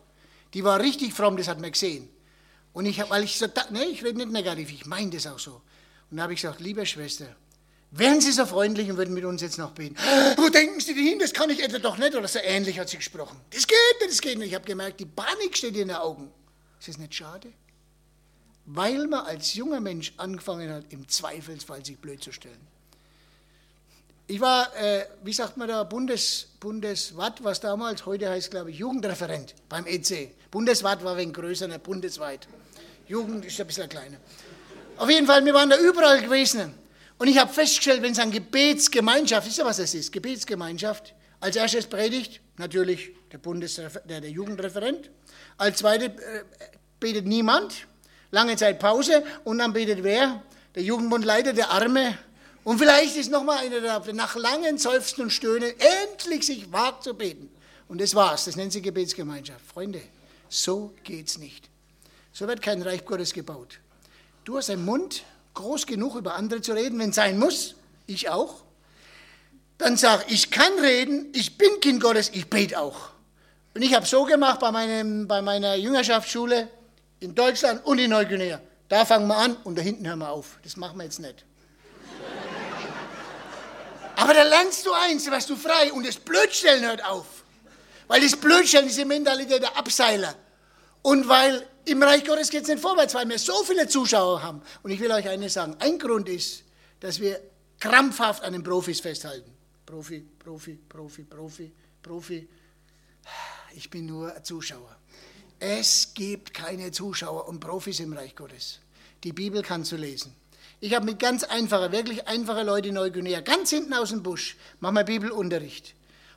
Die 0.54 0.62
war 0.62 0.78
richtig 0.80 1.12
fromm, 1.12 1.36
das 1.36 1.48
hat 1.48 1.60
man 1.60 1.72
gesehen. 1.72 2.08
Und 2.72 2.86
ich, 2.86 2.98
weil 3.10 3.24
ich 3.24 3.38
so, 3.38 3.46
nee, 3.70 3.84
ich 3.84 4.04
rede 4.04 4.18
nicht 4.18 4.30
negativ, 4.30 4.70
ich 4.70 4.86
meine 4.86 5.10
das 5.10 5.26
auch 5.26 5.38
so. 5.38 5.60
Und 6.10 6.16
da 6.16 6.22
habe 6.22 6.34
ich 6.34 6.40
gesagt, 6.40 6.60
liebe 6.60 6.86
Schwester, 6.86 7.34
Wären 7.92 8.20
Sie 8.20 8.30
so 8.30 8.46
freundlich 8.46 8.88
und 8.88 8.98
würden 8.98 9.14
mit 9.14 9.24
uns 9.24 9.42
jetzt 9.42 9.58
noch 9.58 9.72
beten? 9.72 9.96
Wo 10.36 10.48
denken 10.48 10.78
Sie 10.78 10.94
denn 10.94 11.04
hin? 11.04 11.18
Das 11.18 11.32
kann 11.32 11.50
ich 11.50 11.60
etwa 11.60 11.80
doch 11.80 11.98
nicht. 11.98 12.14
Oder 12.14 12.28
so 12.28 12.38
ähnlich 12.38 12.78
hat 12.78 12.88
sie 12.88 12.98
gesprochen. 12.98 13.40
Das 13.50 13.66
geht 13.66 13.76
nicht, 14.00 14.12
das 14.12 14.20
geht 14.20 14.38
nicht. 14.38 14.48
Ich 14.48 14.54
habe 14.54 14.64
gemerkt, 14.64 15.00
die 15.00 15.06
Panik 15.06 15.56
steht 15.56 15.76
in 15.76 15.88
den 15.88 15.96
Augen. 15.96 16.30
Ist 16.78 16.86
das 16.86 16.98
nicht 16.98 17.16
schade? 17.16 17.52
Weil 18.64 19.08
man 19.08 19.26
als 19.26 19.54
junger 19.54 19.80
Mensch 19.80 20.12
angefangen 20.18 20.72
hat, 20.72 20.84
im 20.90 21.08
Zweifelsfall 21.08 21.84
sich 21.84 21.98
blöd 21.98 22.22
zu 22.22 22.30
stellen. 22.30 22.60
Ich 24.30 24.40
war, 24.40 24.72
äh, 24.76 25.06
wie 25.24 25.32
sagt 25.32 25.56
man 25.56 25.66
da, 25.66 25.82
Bundes, 25.82 26.46
Bundeswatt, 26.60 27.42
was 27.42 27.58
damals, 27.58 28.06
heute 28.06 28.30
heißt, 28.30 28.52
glaube 28.52 28.70
ich, 28.70 28.78
Jugendreferent 28.78 29.56
beim 29.68 29.88
EC. 29.88 30.30
Bundeswatt 30.52 31.02
war 31.02 31.16
wegen 31.16 31.32
größer, 31.32 31.66
nicht 31.66 31.82
bundesweit. 31.82 32.46
Jugend 33.08 33.44
ist 33.44 33.60
ein 33.60 33.66
bisschen 33.66 33.88
kleiner. 33.88 34.18
Auf 34.98 35.10
jeden 35.10 35.26
Fall, 35.26 35.44
wir 35.44 35.52
waren 35.52 35.68
da 35.68 35.76
überall 35.78 36.22
gewesen. 36.22 36.72
Und 37.18 37.26
ich 37.26 37.38
habe 37.38 37.52
festgestellt, 37.52 38.02
wenn 38.02 38.12
es 38.12 38.20
an 38.20 38.30
Gebetsgemeinschaft, 38.30 39.48
wisst 39.48 39.58
ihr, 39.58 39.64
was 39.64 39.78
das 39.78 39.94
ist? 39.94 40.12
Gebetsgemeinschaft. 40.12 41.12
Als 41.40 41.56
erstes 41.56 41.88
predigt 41.88 42.40
natürlich 42.56 43.10
der, 43.32 43.38
Bundes, 43.38 43.74
der, 43.74 44.20
der 44.20 44.30
Jugendreferent. 44.30 45.10
Als 45.56 45.78
zweites 45.78 46.22
äh, 46.22 46.44
betet 47.00 47.26
niemand. 47.26 47.88
Lange 48.30 48.54
Zeit 48.54 48.78
Pause. 48.78 49.24
Und 49.42 49.58
dann 49.58 49.72
betet 49.72 50.04
wer? 50.04 50.40
Der 50.76 50.84
Jugendbundleiter, 50.84 51.52
der 51.52 51.72
Arme. 51.72 52.16
Und 52.70 52.78
vielleicht 52.78 53.16
ist 53.16 53.32
noch 53.32 53.42
mal 53.42 53.58
einer, 53.58 53.80
der 53.80 54.14
nach 54.14 54.36
langen 54.36 54.78
Seufzen 54.78 55.22
und 55.22 55.30
Stöhnen 55.32 55.72
endlich 56.04 56.46
sich 56.46 56.70
wagt 56.70 57.02
zu 57.02 57.14
beten. 57.14 57.50
Und 57.88 58.00
das 58.00 58.14
war's. 58.14 58.44
Das 58.44 58.54
nennt 58.54 58.70
sich 58.70 58.80
Gebetsgemeinschaft. 58.80 59.66
Freunde, 59.66 60.00
so 60.48 60.94
geht's 61.02 61.36
nicht. 61.36 61.68
So 62.32 62.46
wird 62.46 62.62
kein 62.62 62.80
Reich 62.82 63.04
Gottes 63.04 63.32
gebaut. 63.32 63.80
Du 64.44 64.56
hast 64.56 64.70
einen 64.70 64.84
Mund, 64.84 65.24
groß 65.54 65.84
genug 65.84 66.14
über 66.14 66.36
andere 66.36 66.62
zu 66.62 66.72
reden, 66.72 67.00
wenn 67.00 67.10
es 67.10 67.16
sein 67.16 67.40
muss, 67.40 67.74
ich 68.06 68.28
auch, 68.28 68.62
dann 69.76 69.96
sag, 69.96 70.30
ich 70.30 70.52
kann 70.52 70.78
reden, 70.78 71.26
ich 71.34 71.58
bin 71.58 71.80
Kind 71.80 72.00
Gottes, 72.00 72.30
ich 72.32 72.48
bete 72.48 72.78
auch. 72.78 73.10
Und 73.74 73.82
ich 73.82 73.94
habe 73.94 74.06
so 74.06 74.22
gemacht 74.26 74.60
bei, 74.60 74.70
meinem, 74.70 75.26
bei 75.26 75.42
meiner 75.42 75.74
Jüngerschaftsschule 75.74 76.68
in 77.18 77.34
Deutschland 77.34 77.84
und 77.84 77.98
in 77.98 78.10
Neuguinea. 78.10 78.60
Da 78.88 79.04
fangen 79.04 79.26
wir 79.26 79.38
an 79.38 79.56
und 79.64 79.76
da 79.76 79.82
hinten 79.82 80.06
hören 80.06 80.20
wir 80.20 80.30
auf. 80.30 80.60
Das 80.62 80.76
machen 80.76 80.98
wir 80.98 81.02
jetzt 81.02 81.18
nicht. 81.18 81.44
Aber 84.20 84.34
da 84.34 84.42
lernst 84.42 84.84
du 84.84 84.92
eins, 84.92 85.24
da 85.24 85.32
wirst 85.32 85.48
du 85.48 85.56
frei 85.56 85.90
und 85.94 86.06
das 86.06 86.16
Blödstellen 86.16 86.84
hört 86.84 87.02
auf. 87.06 87.42
Weil 88.06 88.20
das 88.20 88.36
Blödstellen 88.36 88.86
ist 88.86 88.98
die 88.98 89.06
Mentalität 89.06 89.62
der 89.62 89.74
Abseiler. 89.78 90.34
Und 91.00 91.26
weil 91.26 91.66
im 91.86 92.02
Reich 92.02 92.22
Gottes 92.26 92.50
geht 92.50 92.64
es 92.64 92.68
nicht 92.68 92.82
vorwärts, 92.82 93.14
weil 93.14 93.26
wir 93.26 93.38
so 93.38 93.64
viele 93.64 93.88
Zuschauer 93.88 94.42
haben. 94.42 94.60
Und 94.82 94.90
ich 94.90 95.00
will 95.00 95.10
euch 95.10 95.26
eines 95.26 95.54
sagen. 95.54 95.74
Ein 95.78 95.98
Grund 95.98 96.28
ist, 96.28 96.64
dass 97.00 97.18
wir 97.18 97.40
krampfhaft 97.78 98.42
an 98.42 98.52
den 98.52 98.62
Profis 98.62 99.00
festhalten. 99.00 99.50
Profi, 99.86 100.20
Profi, 100.38 100.78
Profi, 100.86 101.22
Profi, 101.22 101.72
Profi. 102.02 102.48
Ich 103.74 103.88
bin 103.88 104.04
nur 104.04 104.34
ein 104.36 104.44
Zuschauer. 104.44 104.98
Es 105.58 106.12
gibt 106.12 106.52
keine 106.52 106.92
Zuschauer 106.92 107.48
und 107.48 107.60
Profis 107.60 108.00
im 108.00 108.12
Reich 108.12 108.36
Gottes. 108.36 108.80
Die 109.24 109.32
Bibel 109.32 109.62
kannst 109.62 109.92
du 109.92 109.96
lesen. 109.96 110.36
Ich 110.80 110.94
habe 110.94 111.04
mit 111.04 111.18
ganz 111.18 111.44
einfachen, 111.44 111.92
wirklich 111.92 112.26
einfachen 112.26 112.66
Leuten 112.66 112.88
in 112.88 112.94
Neuguinea, 112.94 113.40
ganz 113.40 113.70
hinten 113.70 113.92
aus 113.94 114.10
dem 114.10 114.22
Busch, 114.22 114.56
machen 114.80 114.96
wir 114.96 115.04
Bibelunterricht. 115.04 115.94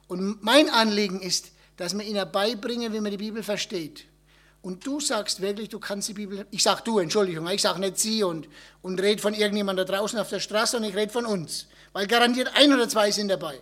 Und 0.07 0.43
mein 0.43 0.69
Anliegen 0.69 1.21
ist, 1.21 1.51
dass 1.77 1.97
wir 1.97 2.05
ihnen 2.05 2.29
beibringen, 2.31 2.93
wie 2.93 2.99
man 2.99 3.11
die 3.11 3.17
Bibel 3.17 3.41
versteht 3.41 4.05
und 4.63 4.87
du 4.87 5.01
sagst 5.01 5.41
wirklich, 5.41 5.67
du 5.67 5.77
kannst 5.77 6.07
die 6.07 6.13
Bibel, 6.13 6.47
ich 6.49 6.63
sag 6.63 6.85
du, 6.85 6.99
Entschuldigung, 6.99 7.47
ich 7.49 7.61
sag 7.61 7.77
nicht 7.79 7.99
sie 7.99 8.23
und, 8.23 8.47
und 8.81 8.99
rede 8.99 9.21
von 9.21 9.33
irgendjemandem 9.33 9.85
da 9.85 9.97
draußen 9.97 10.17
auf 10.17 10.29
der 10.29 10.39
Straße 10.39 10.77
und 10.77 10.85
ich 10.85 10.95
rede 10.95 11.11
von 11.11 11.25
uns, 11.25 11.67
weil 11.91 12.07
garantiert 12.07 12.49
ein 12.55 12.71
oder 12.73 12.87
zwei 12.87 13.11
sind 13.11 13.27
dabei. 13.27 13.59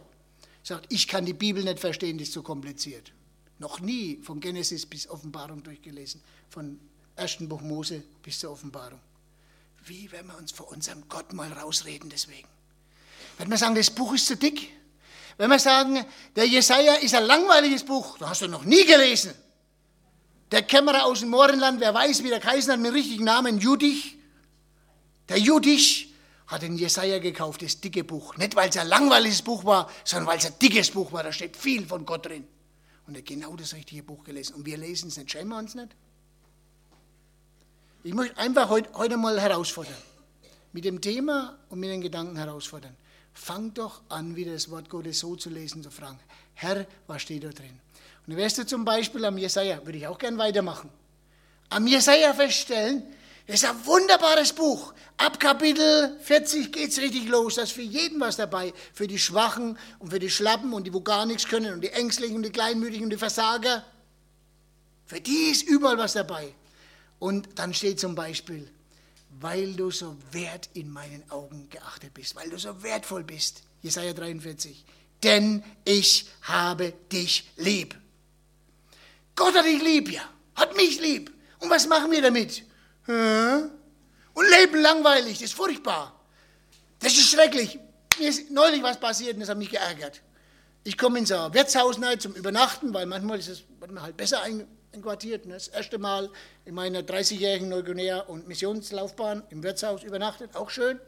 Sagt, 0.62 0.86
ich 0.94 1.08
kann 1.08 1.26
die 1.26 1.34
Bibel 1.34 1.64
nicht 1.64 1.80
verstehen, 1.80 2.20
die 2.20 2.24
ist 2.24 2.34
zu 2.34 2.44
kompliziert. 2.44 3.12
Noch 3.58 3.80
nie 3.80 4.20
von 4.22 4.40
Genesis 4.40 4.86
bis 4.86 5.10
Offenbarung 5.10 5.64
durchgelesen, 5.64 6.22
von 6.50 6.80
ersten 7.16 7.50
Buch 7.50 7.62
Mose 7.62 8.04
bis 8.22 8.38
zur 8.38 8.52
Offenbarung. 8.52 9.00
Wie 9.86 10.12
wenn 10.12 10.28
wir 10.28 10.38
uns 10.38 10.52
vor 10.52 10.72
unserem 10.72 11.08
Gott 11.10 11.34
mal 11.34 11.52
rausreden 11.52 12.10
deswegen? 12.10 12.48
Wenn 13.38 13.50
wir 13.50 13.58
sagen, 13.58 13.76
das 13.76 13.90
Buch 13.90 14.14
ist 14.14 14.28
zu 14.28 14.38
dick, 14.38 14.70
wenn 15.38 15.50
wir 15.50 15.60
sagen, 15.60 16.06
der 16.36 16.46
Jesaja 16.46 16.96
ist 16.96 17.16
ein 17.16 17.24
langweiliges 17.24 17.84
Buch, 17.84 18.18
da 18.20 18.30
hast 18.30 18.42
du 18.42 18.48
noch 18.48 18.64
nie 18.64 18.86
gelesen. 18.86 19.34
Der 20.52 20.62
Kämmerer 20.62 21.06
aus 21.06 21.22
dem 21.22 21.30
Mohrenland, 21.30 21.80
wer 21.80 21.94
weiß, 21.94 22.24
wie 22.24 22.30
der 22.30 22.40
Kaiser 22.40 22.74
hat, 22.74 22.80
mit 22.80 22.94
richtigen 22.94 23.24
Namen, 23.24 23.58
Judich. 23.58 24.18
Der 25.30 25.38
Judich 25.38 26.14
hat 26.48 26.62
den 26.62 26.78
Jesaja 26.78 27.20
gekauft, 27.20 27.62
das 27.62 27.80
dicke 27.80 28.04
Buch. 28.04 28.36
Nicht, 28.36 28.56
weil 28.56 28.70
es 28.70 28.78
ein 28.78 28.88
langweiliges 28.88 29.42
Buch 29.42 29.64
war, 29.64 29.90
sondern 30.04 30.28
weil 30.28 30.38
es 30.38 30.46
ein 30.46 30.60
dickes 30.62 30.92
Buch 30.92 31.14
war. 31.14 31.24
Da 31.24 31.32
steht 31.32 31.56
viel 31.56 31.88
von 31.88 32.06
Gott 32.06 32.26
drin. 32.26 32.46
Und 33.08 33.16
er 33.16 33.20
hat 33.20 33.26
genau 33.26 33.56
das 33.56 33.74
richtige 33.74 34.04
Buch 34.04 34.26
gelesen. 34.26 34.56
Und 34.56 34.66
wir 34.66 34.78
lesen 34.78 35.08
es 35.08 35.18
nicht. 35.18 35.32
Schämen 35.32 35.50
wir 35.50 35.58
uns 35.58 35.74
nicht? 35.74 35.96
Ich 38.04 38.14
möchte 38.16 38.38
einfach 38.38 38.70
heute, 38.70 38.90
heute 38.94 39.16
mal 39.18 39.40
herausfordern. 39.40 39.96
Mit 40.74 40.86
dem 40.86 41.02
Thema 41.02 41.58
und 41.70 41.80
mit 41.80 41.90
den 41.90 42.02
Gedanken 42.02 42.36
herausfordern. 42.36 42.96
Fang 43.34 43.74
doch 43.74 44.02
an, 44.10 44.36
wieder 44.36 44.54
das 44.54 44.72
Wort 44.72 44.90
Gottes 44.90 45.20
so 45.20 45.36
zu 45.36 45.50
lesen, 45.50 45.84
zu 45.84 45.92
fragen. 45.92 46.20
Herr, 46.56 46.88
was 47.06 47.22
steht 47.22 47.44
da 47.44 47.50
drin? 47.50 47.80
Und 48.26 48.34
dann 48.34 48.38
wirst 48.38 48.58
du 48.58 48.66
zum 48.66 48.84
Beispiel 48.84 49.24
am 49.24 49.38
Jesaja, 49.38 49.86
würde 49.86 50.00
ich 50.00 50.08
auch 50.08 50.18
gern 50.18 50.38
weitermachen, 50.38 50.90
am 51.70 51.88
Jesaja 51.88 52.34
feststellen, 52.34 53.04
das 53.48 53.64
ist 53.64 53.70
ein 53.70 53.86
wunderbares 53.86 54.54
Buch. 54.54 54.94
Ab 55.18 55.40
Kapitel 55.40 56.18
40 56.22 56.72
geht 56.72 56.90
es 56.90 57.00
richtig 57.00 57.28
los. 57.28 57.56
Da 57.56 57.64
ist 57.64 57.72
für 57.72 57.82
jeden 57.82 58.20
was 58.20 58.38
dabei. 58.38 58.74
Für 58.94 59.08
die 59.08 59.20
Schwachen 59.20 59.78
und 60.00 60.10
für 60.10 60.20
die 60.20 60.30
Schlappen 60.30 60.74
und 60.74 60.86
die, 60.86 60.94
wo 60.94 61.02
gar 61.02 61.26
nichts 61.26 61.48
können 61.48 61.74
und 61.74 61.82
die 61.82 61.90
Ängstlichen 61.90 62.36
und 62.36 62.44
die 62.44 62.52
Kleinmütigen 62.52 63.06
und 63.06 63.10
die 63.10 63.18
Versager. 63.18 63.84
Für 65.06 65.20
die 65.20 65.50
ist 65.52 65.64
überall 65.64 65.98
was 65.98 66.14
dabei. 66.14 66.54
Und 67.22 67.60
dann 67.60 67.72
steht 67.72 68.00
zum 68.00 68.16
Beispiel, 68.16 68.68
weil 69.40 69.74
du 69.74 69.92
so 69.92 70.18
wert 70.32 70.70
in 70.74 70.90
meinen 70.90 71.24
Augen 71.30 71.70
geachtet 71.70 72.16
bist, 72.16 72.36
weil 72.36 72.50
du 72.50 72.58
so 72.58 72.82
wertvoll 72.82 73.24
bist. 73.24 73.62
Jesaja 73.84 74.12
43. 74.12 74.84
Denn 75.22 75.64
ich 75.86 76.26
habe 76.42 76.94
dich 77.12 77.48
lieb. 77.58 77.96
Gott 79.36 79.56
hat 79.56 79.66
dich 79.66 79.84
lieb, 79.84 80.12
ja. 80.12 80.24
Hat 80.56 80.76
mich 80.76 81.00
lieb. 81.00 81.32
Und 81.60 81.70
was 81.70 81.86
machen 81.86 82.10
wir 82.10 82.24
damit? 82.24 82.64
Und 83.06 84.50
leben 84.60 84.82
langweilig, 84.82 85.34
das 85.34 85.44
ist 85.44 85.54
furchtbar. 85.54 86.20
Das 86.98 87.14
ist 87.14 87.30
schrecklich. 87.30 87.78
Mir 88.18 88.30
ist 88.30 88.50
neulich 88.50 88.82
was 88.82 89.00
passiert 89.00 89.36
und 89.36 89.42
das 89.42 89.50
hat 89.50 89.60
mich 89.60 89.70
geärgert. 89.70 90.24
Ich 90.84 90.98
komme 90.98 91.20
in 91.20 91.28
so 91.28 91.38
ein 91.38 91.54
Wirtshaus 91.54 92.02
rein 92.02 92.20
zum 92.20 92.34
Übernachten, 92.34 92.92
weil 92.96 93.06
manchmal 93.06 93.38
ist 93.38 93.48
es 93.48 93.64
halt 93.98 94.18
besser 94.18 94.42
einquartiert. 94.94 95.46
Das 95.50 95.68
erste 95.68 95.98
Mal 95.98 96.30
in 96.66 96.76
meiner 96.76 97.02
30-jährigen 97.02 97.70
Neuguinea- 97.70 98.22
und 98.28 98.48
Missionslaufbahn 98.48 99.44
im 99.50 99.64
Wirtshaus 99.64 100.04
übernachtet, 100.04 100.56
auch 100.56 100.70
schön. 100.70 101.00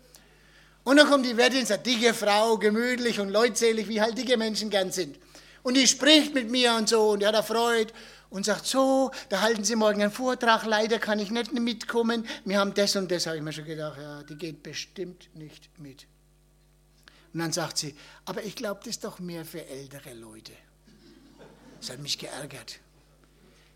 Und 0.84 0.98
dann 0.98 1.10
kommt 1.10 1.26
die 1.26 1.38
Wirtin, 1.38 1.66
eine 1.66 1.78
dicke 1.80 2.14
Frau, 2.14 2.58
gemütlich 2.58 3.20
und 3.20 3.30
leutselig, 3.30 3.88
wie 3.88 4.02
halt 4.02 4.18
dicke 4.18 4.38
Menschen 4.38 4.70
gern 4.70 4.92
sind. 4.92 5.18
Und 5.64 5.76
die 5.76 5.88
spricht 5.88 6.34
mit 6.34 6.50
mir 6.50 6.76
und 6.76 6.90
so 6.90 7.12
und 7.12 7.22
die 7.22 7.26
hat 7.26 7.36
erfreut 7.36 7.94
und 8.30 8.46
sagt, 8.46 8.66
so, 8.66 9.12
da 9.30 9.42
halten 9.42 9.64
Sie 9.64 9.76
morgen 9.76 10.02
einen 10.02 10.12
Vortrag, 10.12 10.66
leider 10.66 11.00
kann 11.00 11.20
ich 11.20 11.32
nicht 11.32 11.54
mitkommen, 11.54 12.28
wir 12.44 12.60
haben 12.60 12.74
das 12.74 12.96
und 12.96 13.10
das, 13.12 13.28
habe 13.28 13.38
ich 13.38 13.44
mir 13.44 13.54
schon 13.54 13.66
gedacht, 13.66 13.98
ja, 13.98 14.24
die 14.24 14.36
geht 14.36 14.62
bestimmt 14.62 15.30
nicht 15.36 15.70
mit. 15.80 16.08
Und 17.34 17.40
dann 17.40 17.52
sagt 17.52 17.78
sie, 17.78 17.96
aber 18.26 18.44
ich 18.44 18.56
glaube, 18.56 18.82
das 18.82 18.90
ist 18.90 19.04
doch 19.04 19.20
mehr 19.20 19.46
für 19.46 19.66
ältere 19.66 20.14
Leute. 20.14 20.52
Das 21.80 21.92
hat 21.92 22.00
mich 22.00 22.18
geärgert. 22.18 22.80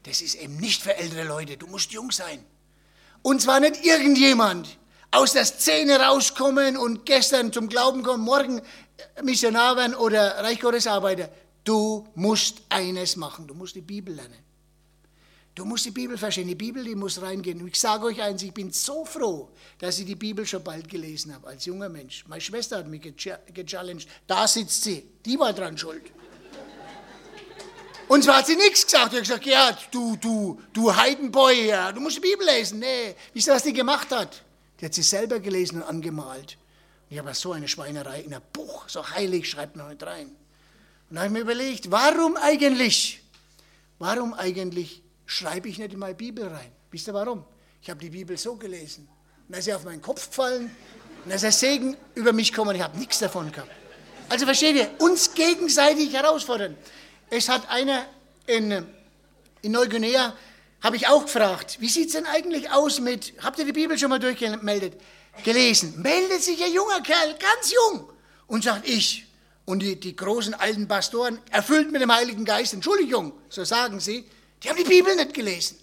Das 0.07 0.21
ist 0.21 0.35
eben 0.35 0.55
nicht 0.57 0.81
für 0.81 0.95
ältere 0.95 1.25
Leute, 1.25 1.57
du 1.57 1.67
musst 1.67 1.91
jung 1.91 2.11
sein. 2.11 2.43
Und 3.23 3.41
zwar 3.41 3.59
nicht 3.59 3.83
irgendjemand 3.85 4.77
aus 5.11 5.33
der 5.33 5.43
Szene 5.43 5.99
rauskommen 5.99 6.77
und 6.77 7.05
gestern 7.05 7.51
zum 7.51 7.67
Glauben 7.67 8.03
kommen, 8.03 8.23
morgen 8.23 8.61
Missionar 9.21 9.75
werden 9.75 9.95
oder 9.95 10.37
Reich 10.43 10.61
Gottes 10.61 10.87
Arbeiter. 10.87 11.29
Du 11.65 12.07
musst 12.15 12.61
eines 12.69 13.17
machen, 13.17 13.47
du 13.47 13.53
musst 13.53 13.75
die 13.75 13.81
Bibel 13.81 14.15
lernen. 14.15 14.47
Du 15.53 15.65
musst 15.65 15.85
die 15.85 15.91
Bibel 15.91 16.17
verstehen. 16.17 16.47
Die 16.47 16.55
Bibel, 16.55 16.83
die 16.83 16.93
muss 16.93 17.19
reingehen. 17.19 17.59
Und 17.59 17.67
ich 17.67 17.79
sage 17.79 18.05
euch 18.05 18.21
eins, 18.21 18.43
ich 18.43 18.53
bin 18.53 18.71
so 18.71 19.03
froh, 19.03 19.49
dass 19.79 19.97
ich 19.97 20.05
die 20.05 20.15
Bibel 20.15 20.45
schon 20.45 20.63
bald 20.63 20.87
gelesen 20.87 21.33
habe, 21.33 21.47
als 21.47 21.65
junger 21.65 21.89
Mensch. 21.89 22.23
Meine 22.27 22.41
Schwester 22.41 22.77
hat 22.77 22.87
mich 22.87 23.01
gechallenged. 23.01 24.07
Da 24.27 24.47
sitzt 24.47 24.83
sie. 24.83 25.03
Die 25.25 25.39
war 25.39 25.53
dran 25.53 25.75
schuld. 25.75 26.11
Und 28.07 28.23
zwar 28.23 28.37
hat 28.37 28.47
sie 28.47 28.55
nichts 28.55 28.85
gesagt. 28.85 29.13
Ich 29.13 29.17
habe 29.17 29.21
gesagt, 29.21 29.45
ja, 29.45 29.77
du, 29.91 30.15
du, 30.15 30.61
du 30.73 30.95
Heidenboy, 30.95 31.67
ja, 31.67 31.91
du 31.91 31.99
musst 31.99 32.17
die 32.17 32.21
Bibel 32.21 32.45
lesen. 32.45 32.79
Nee, 32.79 33.15
wisst 33.33 33.47
ihr, 33.47 33.53
was 33.53 33.63
die 33.63 33.73
gemacht 33.73 34.11
hat? 34.11 34.43
Die 34.79 34.85
hat 34.85 34.93
sie 34.93 35.01
selber 35.01 35.39
gelesen 35.39 35.81
und 35.81 35.87
angemalt. 35.87 36.57
Und 37.09 37.13
ich 37.13 37.19
habe 37.19 37.33
so 37.33 37.51
eine 37.51 37.67
Schweinerei 37.67 38.21
in 38.21 38.33
einem 38.33 38.43
Buch, 38.53 38.87
so 38.87 39.07
heilig, 39.09 39.49
schreibt 39.49 39.75
noch 39.75 39.89
nicht 39.89 40.03
rein. 40.03 40.27
Und 41.09 41.15
da 41.15 41.21
habe 41.21 41.27
ich 41.27 41.33
mir 41.33 41.39
überlegt, 41.39 41.91
warum 41.91 42.37
eigentlich, 42.37 43.21
warum 43.99 44.33
eigentlich 44.33 45.01
schreibe 45.25 45.67
ich 45.67 45.77
nicht 45.77 45.93
in 45.93 45.99
meine 45.99 46.15
Bibel 46.15 46.47
rein. 46.47 46.71
Wisst 46.91 47.07
ihr 47.07 47.13
warum? 47.13 47.43
Ich 47.81 47.89
habe 47.89 47.99
die 47.99 48.09
Bibel 48.09 48.37
so 48.37 48.55
gelesen. 48.55 49.07
Und 49.47 49.53
dann 49.53 49.59
ist 49.59 49.65
sie 49.65 49.73
auf 49.73 49.83
meinen 49.83 50.01
Kopf 50.01 50.29
gefallen 50.29 50.63
und 51.23 51.25
dann 51.25 51.35
ist 51.35 51.43
der 51.43 51.51
Segen 51.51 51.97
über 52.15 52.33
mich 52.33 52.51
gekommen 52.51 52.75
ich 52.75 52.81
habe 52.81 52.97
nichts 52.97 53.19
davon 53.19 53.51
gehabt. 53.51 53.71
Also 54.29 54.45
versteht 54.45 54.75
ihr, 54.75 54.89
uns 54.99 55.33
gegenseitig 55.33 56.13
herausfordern. 56.13 56.77
Es 57.29 57.49
hat 57.49 57.69
einer 57.69 58.05
in, 58.45 58.85
in 59.61 59.71
Neuguinea, 59.71 60.33
habe 60.81 60.95
ich 60.95 61.07
auch 61.07 61.23
gefragt, 61.23 61.77
wie 61.81 61.89
sieht 61.89 62.07
es 62.07 62.13
denn 62.13 62.25
eigentlich 62.25 62.71
aus 62.71 62.99
mit, 62.99 63.33
habt 63.41 63.59
ihr 63.59 63.65
die 63.65 63.73
Bibel 63.73 63.97
schon 63.97 64.09
mal 64.09 64.19
durchgemeldet? 64.19 64.99
Gelesen. 65.43 66.01
Meldet 66.01 66.41
sich 66.41 66.63
ein 66.63 66.73
junger 66.73 67.01
Kerl, 67.01 67.35
ganz 67.37 67.71
jung, 67.71 68.09
und 68.47 68.63
sagt, 68.63 68.87
ich. 68.87 69.25
Und 69.65 69.79
die, 69.79 69.99
die 69.99 70.15
großen 70.15 70.53
alten 70.53 70.87
Pastoren, 70.87 71.39
erfüllt 71.51 71.91
mit 71.91 72.01
dem 72.01 72.11
Heiligen 72.11 72.45
Geist, 72.45 72.73
Entschuldigung, 72.73 73.33
so 73.49 73.65
sagen 73.65 73.99
sie, 73.99 74.25
die 74.63 74.69
haben 74.69 74.77
die 74.77 74.83
Bibel 74.83 75.15
nicht 75.15 75.33
gelesen. 75.33 75.77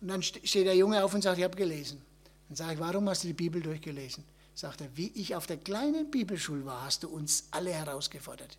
Und 0.00 0.08
dann 0.08 0.22
steht 0.22 0.66
der 0.66 0.74
Junge 0.74 1.04
auf 1.04 1.12
und 1.12 1.22
sagt, 1.22 1.38
ich 1.38 1.44
habe 1.44 1.56
gelesen. 1.56 2.02
Dann 2.48 2.56
sage 2.56 2.74
ich, 2.74 2.80
warum 2.80 3.08
hast 3.08 3.24
du 3.24 3.28
die 3.28 3.34
Bibel 3.34 3.60
durchgelesen? 3.60 4.24
Sagt 4.54 4.80
er, 4.80 4.88
wie 4.96 5.12
ich 5.14 5.34
auf 5.34 5.46
der 5.46 5.58
kleinen 5.58 6.10
Bibelschule 6.10 6.64
war, 6.64 6.84
hast 6.84 7.02
du 7.02 7.08
uns 7.08 7.48
alle 7.50 7.72
herausgefordert. 7.72 8.56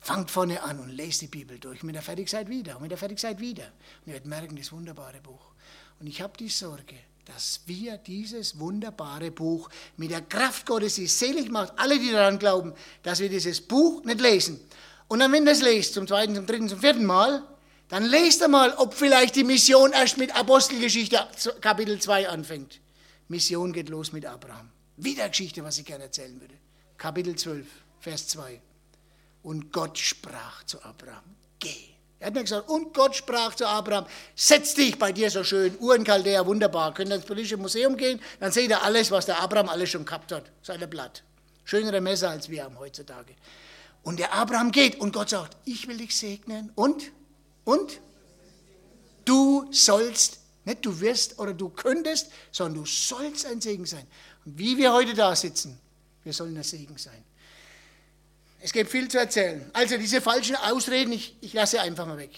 Fangt 0.00 0.30
vorne 0.30 0.62
an 0.62 0.78
und 0.78 0.90
lest 0.90 1.22
die 1.22 1.26
Bibel 1.26 1.58
durch. 1.58 1.82
Und 1.82 1.88
wenn 1.88 1.94
ihr 1.94 2.02
fertig 2.02 2.28
seid, 2.28 2.48
wieder. 2.48 2.76
Und 2.76 2.84
wenn 2.84 2.90
ihr 2.90 2.96
fertig 2.96 3.18
seid, 3.18 3.40
wieder. 3.40 3.64
Und 3.64 4.06
ihr 4.06 4.12
werdet 4.14 4.26
merken, 4.26 4.56
das 4.56 4.72
wunderbare 4.72 5.20
Buch. 5.20 5.52
Und 6.00 6.06
ich 6.06 6.20
habe 6.20 6.36
die 6.38 6.48
Sorge, 6.48 6.94
dass 7.24 7.60
wir 7.66 7.98
dieses 7.98 8.58
wunderbare 8.58 9.30
Buch 9.30 9.68
mit 9.96 10.10
der 10.10 10.22
Kraft 10.22 10.64
Gottes, 10.66 10.94
die 10.94 11.06
selig 11.06 11.50
macht, 11.50 11.72
alle, 11.76 11.98
die 11.98 12.10
daran 12.10 12.38
glauben, 12.38 12.72
dass 13.02 13.20
wir 13.20 13.28
dieses 13.28 13.60
Buch 13.60 14.02
nicht 14.04 14.20
lesen. 14.20 14.60
Und 15.08 15.20
dann, 15.20 15.32
wenn 15.32 15.46
ihr 15.46 15.52
es 15.52 15.62
lest, 15.62 15.94
zum 15.94 16.06
zweiten, 16.06 16.34
zum 16.34 16.46
dritten, 16.46 16.68
zum 16.68 16.80
vierten 16.80 17.04
Mal, 17.04 17.42
dann 17.88 18.04
lest 18.04 18.42
einmal, 18.42 18.74
ob 18.74 18.94
vielleicht 18.94 19.36
die 19.36 19.44
Mission 19.44 19.92
erst 19.92 20.18
mit 20.18 20.34
Apostelgeschichte 20.34 21.26
Kapitel 21.60 21.98
2 21.98 22.28
anfängt. 22.28 22.80
Mission 23.28 23.72
geht 23.72 23.88
los 23.88 24.12
mit 24.12 24.26
Abraham. 24.26 24.70
Wieder 24.96 25.28
Geschichte, 25.28 25.64
was 25.64 25.78
ich 25.78 25.84
gerne 25.84 26.04
erzählen 26.04 26.40
würde. 26.40 26.54
Kapitel 26.96 27.36
12, 27.36 27.66
Vers 28.00 28.28
2. 28.28 28.60
Und 29.48 29.72
Gott 29.72 29.96
sprach 29.96 30.62
zu 30.64 30.82
Abraham, 30.82 31.24
geh. 31.58 31.70
Er 32.18 32.26
hat 32.26 32.34
mir 32.34 32.42
gesagt, 32.42 32.68
und 32.68 32.92
Gott 32.92 33.16
sprach 33.16 33.54
zu 33.54 33.66
Abraham, 33.66 34.04
setz 34.36 34.74
dich 34.74 34.98
bei 34.98 35.10
dir 35.10 35.30
so 35.30 35.42
schön, 35.42 35.74
Uhrenchaldea, 35.80 36.44
wunderbar. 36.44 36.92
Könnt 36.92 37.10
ihr 37.10 37.14
ins 37.14 37.24
politische 37.24 37.56
Museum 37.56 37.96
gehen, 37.96 38.20
dann 38.40 38.52
seht 38.52 38.68
ihr 38.68 38.82
alles, 38.82 39.10
was 39.10 39.24
der 39.24 39.40
Abraham 39.40 39.70
alles 39.70 39.88
schon 39.88 40.04
gehabt 40.04 40.32
hat. 40.32 40.52
Seine 40.60 40.86
Blatt. 40.86 41.22
Schönere 41.64 42.02
Messer, 42.02 42.28
als 42.28 42.50
wir 42.50 42.62
haben 42.62 42.78
heutzutage. 42.78 43.34
Und 44.02 44.18
der 44.18 44.34
Abraham 44.34 44.70
geht 44.70 45.00
und 45.00 45.14
Gott 45.14 45.30
sagt, 45.30 45.56
ich 45.64 45.88
will 45.88 45.96
dich 45.96 46.14
segnen 46.14 46.70
und 46.74 47.10
und 47.64 48.00
du 49.24 49.66
sollst, 49.72 50.40
nicht 50.66 50.84
du 50.84 51.00
wirst 51.00 51.38
oder 51.38 51.54
du 51.54 51.70
könntest, 51.70 52.30
sondern 52.52 52.82
du 52.82 52.86
sollst 52.86 53.46
ein 53.46 53.62
Segen 53.62 53.86
sein. 53.86 54.06
Und 54.44 54.58
wie 54.58 54.76
wir 54.76 54.92
heute 54.92 55.14
da 55.14 55.34
sitzen, 55.34 55.80
wir 56.22 56.34
sollen 56.34 56.54
ein 56.54 56.62
Segen 56.62 56.98
sein. 56.98 57.24
Es 58.60 58.72
gibt 58.72 58.90
viel 58.90 59.08
zu 59.08 59.18
erzählen. 59.18 59.70
Also 59.72 59.96
diese 59.96 60.20
falschen 60.20 60.56
Ausreden, 60.56 61.12
ich, 61.12 61.36
ich 61.40 61.52
lasse 61.52 61.80
einfach 61.80 62.06
mal 62.06 62.18
weg. 62.18 62.30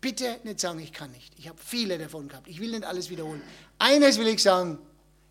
Bitte 0.00 0.38
nicht 0.44 0.60
sagen, 0.60 0.80
ich 0.80 0.92
kann 0.92 1.10
nicht. 1.10 1.32
Ich 1.38 1.48
habe 1.48 1.58
viele 1.62 1.98
davon 1.98 2.28
gehabt. 2.28 2.48
Ich 2.48 2.60
will 2.60 2.70
nicht 2.70 2.84
alles 2.84 3.10
wiederholen. 3.10 3.42
Eines 3.78 4.18
will 4.18 4.28
ich 4.28 4.42
sagen, 4.42 4.78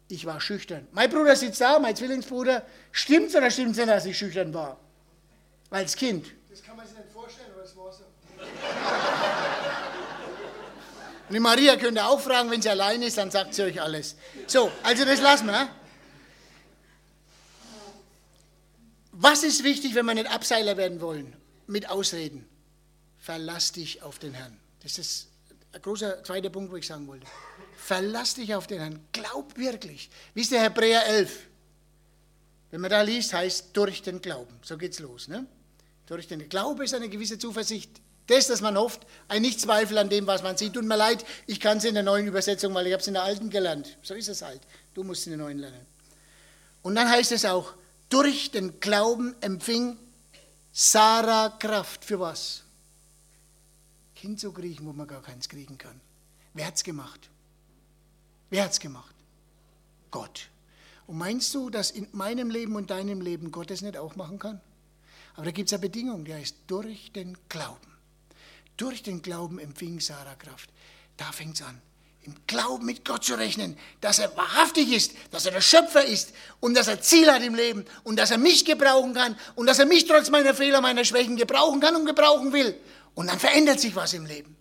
ich 0.07 0.25
war 0.25 0.39
schüchtern. 0.39 0.87
Mein 0.91 1.09
Bruder 1.09 1.35
sitzt 1.35 1.61
da, 1.61 1.79
mein 1.79 1.95
Zwillingsbruder. 1.95 2.63
Stimmt 2.91 3.29
es 3.29 3.35
oder 3.35 3.49
stimmt 3.49 3.71
es 3.71 3.77
nicht, 3.77 3.89
dass 3.89 4.05
ich 4.05 4.17
schüchtern 4.17 4.53
war? 4.53 4.79
Als 5.71 5.95
Kind. 5.95 6.27
Das 6.49 6.63
kann 6.63 6.75
man 6.77 6.85
sich 6.85 6.97
nicht 6.97 7.11
vorstellen, 7.11 7.49
aber 7.53 7.63
es 7.63 7.75
war 7.75 7.91
so. 7.91 8.03
Und 11.27 11.33
die 11.35 11.39
Maria 11.39 11.75
könnt 11.75 11.97
ihr 11.97 12.07
auch 12.07 12.19
fragen, 12.19 12.49
wenn 12.49 12.61
sie 12.61 12.69
allein 12.69 13.01
ist, 13.03 13.17
dann 13.17 13.29
sagt 13.29 13.53
sie 13.53 13.63
euch 13.63 13.79
alles. 13.79 14.15
So, 14.47 14.71
also 14.81 15.05
das 15.05 15.21
lassen 15.21 15.47
wir. 15.47 15.69
Was 19.21 19.43
ist 19.43 19.65
wichtig, 19.65 19.95
wenn 19.95 20.05
wir 20.05 20.13
nicht 20.13 20.31
Abseiler 20.31 20.77
werden 20.77 21.01
wollen? 21.01 21.35
Mit 21.67 21.89
Ausreden. 21.89 22.47
Verlass 23.17 23.73
dich 23.73 24.01
auf 24.01 24.17
den 24.17 24.33
Herrn. 24.33 24.57
Das 24.81 24.97
ist 24.97 25.27
ein 25.73 25.81
großer 25.81 26.23
zweiter 26.23 26.49
Punkt, 26.49 26.71
wo 26.71 26.77
ich 26.77 26.87
sagen 26.87 27.05
wollte. 27.05 27.27
Verlass 27.75 28.35
dich 28.35 28.55
auf 28.55 28.65
den 28.65 28.79
Herrn. 28.79 28.99
Glaub 29.11 29.57
wirklich. 29.57 30.09
Wie 30.33 30.41
ist 30.41 30.53
der 30.53 30.61
Hebräer 30.61 31.05
11? 31.05 31.47
Wenn 32.71 32.79
man 32.79 32.89
da 32.89 33.01
liest, 33.01 33.33
heißt 33.33 33.71
durch 33.73 34.01
den 34.01 34.21
Glauben. 34.21 34.57
So 34.61 34.77
geht's 34.77 34.99
los. 34.99 35.27
Ne? 35.27 35.45
Durch 36.05 36.27
den 36.27 36.47
Glaube 36.47 36.85
ist 36.85 36.93
eine 36.93 37.09
gewisse 37.09 37.37
Zuversicht 37.37 37.99
das, 38.29 38.47
dass 38.47 38.61
man 38.61 38.77
hofft, 38.77 39.01
ein 39.27 39.41
Nichtzweifel 39.41 39.97
an 39.97 40.07
dem, 40.07 40.27
was 40.27 40.43
man 40.43 40.55
sieht. 40.55 40.73
Tut 40.73 40.85
mir 40.85 40.95
leid, 40.95 41.25
ich 41.47 41.59
kann 41.59 41.79
es 41.79 41.83
in 41.83 41.95
der 41.95 42.03
neuen 42.03 42.27
Übersetzung, 42.27 42.73
weil 42.75 42.85
ich 42.85 42.93
habe 42.93 43.01
es 43.01 43.07
in 43.07 43.15
der 43.15 43.23
alten 43.23 43.49
gelernt. 43.49 43.97
So 44.03 44.13
ist 44.13 44.29
es 44.29 44.43
halt. 44.43 44.61
Du 44.93 45.03
musst 45.03 45.25
in 45.25 45.31
der 45.31 45.39
neuen 45.39 45.57
lernen. 45.57 45.85
Und 46.83 46.95
dann 46.95 47.09
heißt 47.09 47.31
es 47.31 47.43
auch, 47.43 47.73
durch 48.09 48.51
den 48.51 48.79
Glauben 48.79 49.35
empfing 49.41 49.97
Sarah 50.71 51.49
Kraft. 51.49 52.03
Für 52.03 52.19
was? 52.19 52.63
Kind 54.15 54.39
zu 54.39 54.51
kriegen, 54.51 54.85
wo 54.85 54.93
man 54.93 55.07
gar 55.07 55.21
keins 55.21 55.47
kriegen 55.47 55.77
kann. 55.77 55.99
Wer 56.53 56.67
hat 56.67 56.75
es 56.75 56.83
gemacht? 56.83 57.29
Wer 58.49 58.65
hat 58.65 58.71
es 58.71 58.79
gemacht? 58.79 59.15
Gott. 60.11 60.49
Und 61.07 61.17
meinst 61.17 61.53
du, 61.55 61.69
dass 61.69 61.91
in 61.91 62.07
meinem 62.11 62.49
Leben 62.49 62.75
und 62.75 62.89
deinem 62.89 63.21
Leben 63.21 63.51
Gott 63.51 63.71
es 63.71 63.81
nicht 63.81 63.97
auch 63.97 64.15
machen 64.15 64.39
kann? 64.39 64.59
Aber 65.35 65.45
da 65.45 65.51
gibt 65.51 65.69
es 65.69 65.73
eine 65.73 65.81
Bedingung, 65.81 66.25
die 66.25 66.33
heißt 66.33 66.55
durch 66.67 67.11
den 67.13 67.37
Glauben. 67.47 67.87
Durch 68.77 69.03
den 69.03 69.21
Glauben 69.21 69.59
empfing 69.59 69.99
Sarah 69.99 70.35
Kraft. 70.35 70.69
Da 71.17 71.31
fängt 71.31 71.55
es 71.55 71.61
an. 71.61 71.81
Im 72.23 72.35
Glauben 72.47 72.85
mit 72.85 73.05
Gott 73.05 73.23
zu 73.23 73.35
rechnen, 73.35 73.77
dass 74.01 74.19
er 74.19 74.35
wahrhaftig 74.35 74.91
ist, 74.91 75.13
dass 75.31 75.45
er 75.45 75.53
der 75.53 75.61
Schöpfer 75.61 76.03
ist 76.03 76.33
und 76.59 76.75
dass 76.75 76.87
er 76.87 77.01
Ziel 77.01 77.31
hat 77.31 77.41
im 77.41 77.55
Leben 77.55 77.85
und 78.03 78.17
dass 78.17 78.31
er 78.31 78.37
mich 78.37 78.65
gebrauchen 78.65 79.13
kann 79.13 79.37
und 79.55 79.67
dass 79.67 79.79
er 79.79 79.85
mich 79.85 80.05
trotz 80.05 80.29
meiner 80.29 80.53
Fehler, 80.53 80.81
meiner 80.81 81.05
Schwächen 81.05 81.37
gebrauchen 81.37 81.79
kann 81.79 81.95
und 81.95 82.05
gebrauchen 82.05 82.51
will. 82.51 82.77
Und 83.15 83.27
dann 83.27 83.39
verändert 83.39 83.79
sich 83.79 83.95
was 83.95 84.13
im 84.13 84.25
Leben. 84.25 84.55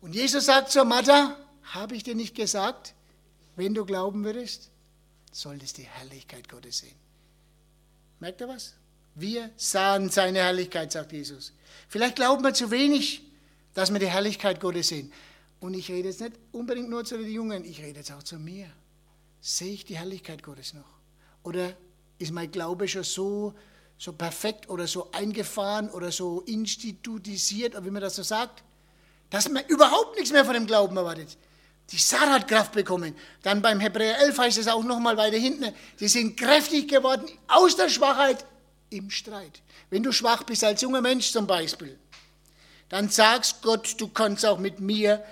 Und 0.00 0.14
Jesus 0.14 0.46
sagt 0.46 0.70
zur 0.70 0.84
Martha, 0.84 1.36
habe 1.62 1.96
ich 1.96 2.04
dir 2.04 2.14
nicht 2.14 2.34
gesagt, 2.34 2.94
wenn 3.56 3.74
du 3.74 3.84
glauben 3.84 4.24
würdest, 4.24 4.70
solltest 5.32 5.78
die 5.78 5.84
Herrlichkeit 5.84 6.48
Gottes 6.48 6.78
sehen. 6.78 6.94
Merkt 8.20 8.40
ihr 8.40 8.48
was? 8.48 8.74
Wir 9.14 9.50
sahen 9.56 10.10
seine 10.10 10.40
Herrlichkeit, 10.40 10.92
sagt 10.92 11.12
Jesus. 11.12 11.52
Vielleicht 11.88 12.16
glauben 12.16 12.42
wir 12.42 12.54
zu 12.54 12.70
wenig, 12.70 13.22
dass 13.74 13.92
wir 13.92 14.00
die 14.00 14.08
Herrlichkeit 14.08 14.60
Gottes 14.60 14.88
sehen. 14.88 15.12
Und 15.64 15.72
ich 15.72 15.90
rede 15.90 16.08
jetzt 16.08 16.20
nicht 16.20 16.34
unbedingt 16.52 16.90
nur 16.90 17.06
zu 17.06 17.16
den 17.16 17.26
Jungen, 17.26 17.64
ich 17.64 17.80
rede 17.80 18.00
jetzt 18.00 18.12
auch 18.12 18.22
zu 18.22 18.38
mir. 18.38 18.66
Sehe 19.40 19.72
ich 19.72 19.86
die 19.86 19.96
Herrlichkeit 19.96 20.42
Gottes 20.42 20.74
noch? 20.74 20.84
Oder 21.42 21.72
ist 22.18 22.32
mein 22.32 22.50
Glaube 22.50 22.86
schon 22.86 23.02
so, 23.02 23.54
so 23.96 24.12
perfekt 24.12 24.68
oder 24.68 24.86
so 24.86 25.10
eingefahren 25.12 25.88
oder 25.88 26.12
so 26.12 26.42
institutisiert, 26.42 27.74
oder 27.74 27.86
wie 27.86 27.90
man 27.90 28.02
das 28.02 28.16
so 28.16 28.22
sagt, 28.22 28.62
dass 29.30 29.48
man 29.48 29.64
überhaupt 29.68 30.16
nichts 30.16 30.32
mehr 30.32 30.44
von 30.44 30.52
dem 30.52 30.66
Glauben 30.66 30.98
erwartet? 30.98 31.38
Die 31.92 31.96
Sarah 31.96 32.34
hat 32.34 32.46
Kraft 32.46 32.72
bekommen. 32.72 33.14
Dann 33.40 33.62
beim 33.62 33.80
Hebräer 33.80 34.18
11 34.18 34.38
heißt 34.38 34.58
es 34.58 34.68
auch 34.68 34.84
nochmal 34.84 35.16
weiter 35.16 35.38
hinten, 35.38 35.72
sie 35.96 36.08
sind 36.08 36.36
kräftig 36.36 36.90
geworden 36.90 37.26
aus 37.48 37.74
der 37.74 37.88
Schwachheit 37.88 38.44
im 38.90 39.10
Streit. 39.10 39.62
Wenn 39.88 40.02
du 40.02 40.12
schwach 40.12 40.42
bist 40.42 40.62
als 40.62 40.82
junger 40.82 41.00
Mensch 41.00 41.32
zum 41.32 41.46
Beispiel, 41.46 41.98
dann 42.90 43.08
sagst 43.08 43.62
Gott, 43.62 43.98
du 43.98 44.08
kannst 44.08 44.44
auch 44.44 44.58
mit 44.58 44.78
mir 44.78 45.24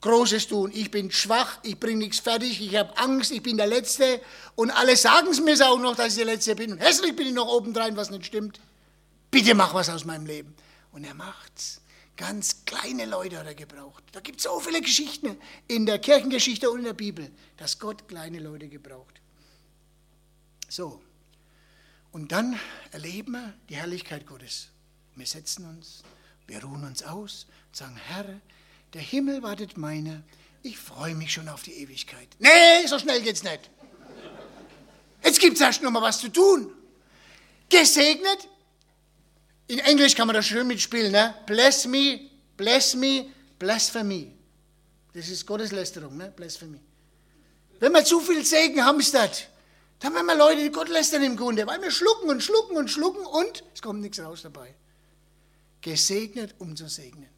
Großes 0.00 0.48
tun. 0.48 0.70
Ich 0.74 0.90
bin 0.90 1.10
schwach, 1.10 1.58
ich 1.62 1.78
bringe 1.78 1.98
nichts 1.98 2.20
fertig, 2.20 2.60
ich 2.60 2.76
habe 2.76 2.96
Angst, 2.98 3.30
ich 3.32 3.42
bin 3.42 3.56
der 3.56 3.66
Letzte. 3.66 4.20
Und 4.54 4.70
alle 4.70 4.96
sagen 4.96 5.28
es 5.28 5.40
mir 5.40 5.54
auch 5.66 5.78
noch, 5.78 5.96
dass 5.96 6.08
ich 6.08 6.16
der 6.16 6.26
Letzte 6.26 6.54
bin. 6.54 6.72
Und 6.72 6.78
hässlich 6.78 7.16
bin 7.16 7.28
ich 7.28 7.32
noch 7.32 7.48
obendrein, 7.48 7.96
was 7.96 8.10
nicht 8.10 8.26
stimmt. 8.26 8.60
Bitte 9.30 9.54
mach 9.54 9.74
was 9.74 9.88
aus 9.88 10.04
meinem 10.04 10.26
Leben. 10.26 10.54
Und 10.92 11.04
er 11.04 11.14
macht's. 11.14 11.80
Ganz 12.16 12.64
kleine 12.64 13.04
Leute 13.04 13.38
hat 13.38 13.46
er 13.46 13.54
gebraucht. 13.54 14.02
Da 14.12 14.20
gibt 14.20 14.38
es 14.38 14.44
so 14.44 14.58
viele 14.60 14.80
Geschichten 14.80 15.36
in 15.68 15.84
der 15.84 15.98
Kirchengeschichte 15.98 16.70
und 16.70 16.78
in 16.78 16.84
der 16.84 16.94
Bibel, 16.94 17.30
dass 17.58 17.78
Gott 17.78 18.08
kleine 18.08 18.38
Leute 18.38 18.68
gebraucht. 18.68 19.20
So, 20.68 21.02
und 22.16 22.32
dann 22.32 22.58
erleben 22.92 23.32
wir 23.32 23.52
die 23.68 23.76
Herrlichkeit 23.76 24.26
Gottes. 24.26 24.68
Wir 25.16 25.26
setzen 25.26 25.66
uns, 25.66 26.02
wir 26.46 26.64
ruhen 26.64 26.82
uns 26.84 27.02
aus 27.02 27.46
und 27.68 27.76
sagen, 27.76 27.96
Herr, 27.96 28.40
der 28.96 29.04
Himmel 29.04 29.42
wartet 29.42 29.76
meiner, 29.76 30.22
ich 30.62 30.78
freue 30.78 31.14
mich 31.14 31.30
schon 31.30 31.50
auf 31.50 31.62
die 31.62 31.74
Ewigkeit. 31.82 32.28
Nee, 32.38 32.86
so 32.86 32.98
schnell 32.98 33.20
geht's 33.20 33.42
nicht. 33.42 33.68
Jetzt 35.22 35.38
gibt 35.38 35.56
es 35.56 35.60
erst 35.60 35.82
noch 35.82 35.90
mal 35.90 36.00
was 36.00 36.18
zu 36.18 36.30
tun. 36.30 36.72
Gesegnet 37.68 38.48
in 39.66 39.80
Englisch 39.80 40.14
kann 40.14 40.26
man 40.26 40.34
das 40.34 40.46
schön 40.46 40.66
mitspielen, 40.66 41.12
ne? 41.12 41.34
Bless 41.44 41.86
me, 41.86 42.30
bless 42.56 42.94
me, 42.94 43.26
blasphemy. 43.58 44.32
Das 45.12 45.28
ist 45.28 45.44
Gotteslästerung, 45.44 46.16
ne? 46.16 46.32
Blasphemy. 46.34 46.80
Wenn 47.78 47.92
man 47.92 48.06
zu 48.06 48.18
viel 48.20 48.46
Segen 48.46 48.82
hamstert, 48.82 49.50
dann 50.00 50.14
werden 50.14 50.26
wir 50.26 50.36
Leute, 50.36 50.62
die 50.62 50.70
Gott 50.70 50.88
lästern 50.88 51.22
im 51.22 51.36
Grunde, 51.36 51.66
weil 51.66 51.82
wir 51.82 51.90
schlucken 51.90 52.30
und 52.30 52.42
schlucken 52.42 52.78
und 52.78 52.90
schlucken 52.90 53.26
und 53.26 53.62
es 53.74 53.82
kommt 53.82 54.00
nichts 54.00 54.20
raus 54.20 54.40
dabei. 54.40 54.74
Gesegnet, 55.82 56.54
um 56.58 56.74
zu 56.74 56.88
segnen. 56.88 57.35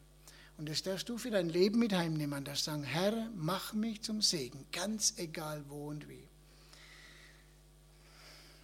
Und 0.59 0.69
das 0.69 0.83
darfst 0.83 1.09
du 1.09 1.17
für 1.19 1.31
dein 1.31 1.49
Leben 1.49 1.79
mit 1.79 1.93
heimnehmen. 1.93 2.45
Das 2.45 2.65
sagen, 2.65 2.83
Herr, 2.83 3.15
mach 3.37 3.73
mich 3.73 4.03
zum 4.03 4.21
Segen, 4.21 4.67
ganz 4.73 5.15
egal 5.17 5.65
wo 5.69 5.87
und 5.87 6.09
wie. 6.09 6.27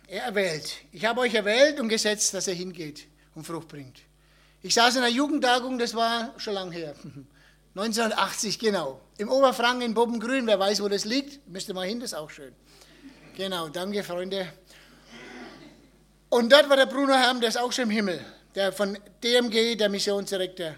Er 0.08 0.24
erwählt. 0.24 0.74
Ich 0.90 1.04
habe 1.04 1.20
euch 1.20 1.34
erwählt 1.34 1.78
und 1.78 1.88
gesetzt, 1.88 2.34
dass 2.34 2.48
er 2.48 2.54
hingeht 2.54 3.06
und 3.36 3.46
Frucht 3.46 3.68
bringt. 3.68 4.00
Ich 4.60 4.74
saß 4.74 4.96
in 4.96 5.02
einer 5.02 5.14
Jugendtagung, 5.14 5.78
das 5.78 5.94
war 5.94 6.34
schon 6.36 6.54
lange 6.54 6.72
her. 6.72 6.94
1980, 7.76 8.58
genau. 8.58 9.00
Im 9.16 9.28
Oberfranken 9.28 9.82
in 9.82 9.94
Bobbengrün, 9.94 10.48
wer 10.48 10.58
weiß, 10.58 10.82
wo 10.82 10.88
das 10.88 11.04
liegt, 11.04 11.46
müsste 11.48 11.74
mal 11.74 11.86
hin, 11.86 12.00
das 12.00 12.10
ist 12.10 12.18
auch 12.18 12.30
schön. 12.30 12.54
Genau, 13.36 13.68
danke, 13.68 14.02
Freunde. 14.02 14.52
Und 16.28 16.52
dort 16.52 16.68
war 16.68 16.76
der 16.76 16.86
Bruno 16.86 17.14
Herm, 17.14 17.40
der 17.40 17.50
ist 17.50 17.56
auch 17.56 17.70
schon 17.72 17.84
im 17.84 17.90
Himmel, 17.90 18.24
der 18.54 18.72
von 18.72 18.98
DMG, 19.22 19.76
der 19.76 19.88
Missionsdirektor. 19.88 20.76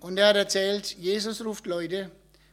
Und 0.00 0.18
er 0.18 0.28
hat 0.28 0.36
erzählt, 0.36 0.96
Jesus 0.98 1.44
ruft 1.44 1.66
Leute. 1.66 2.10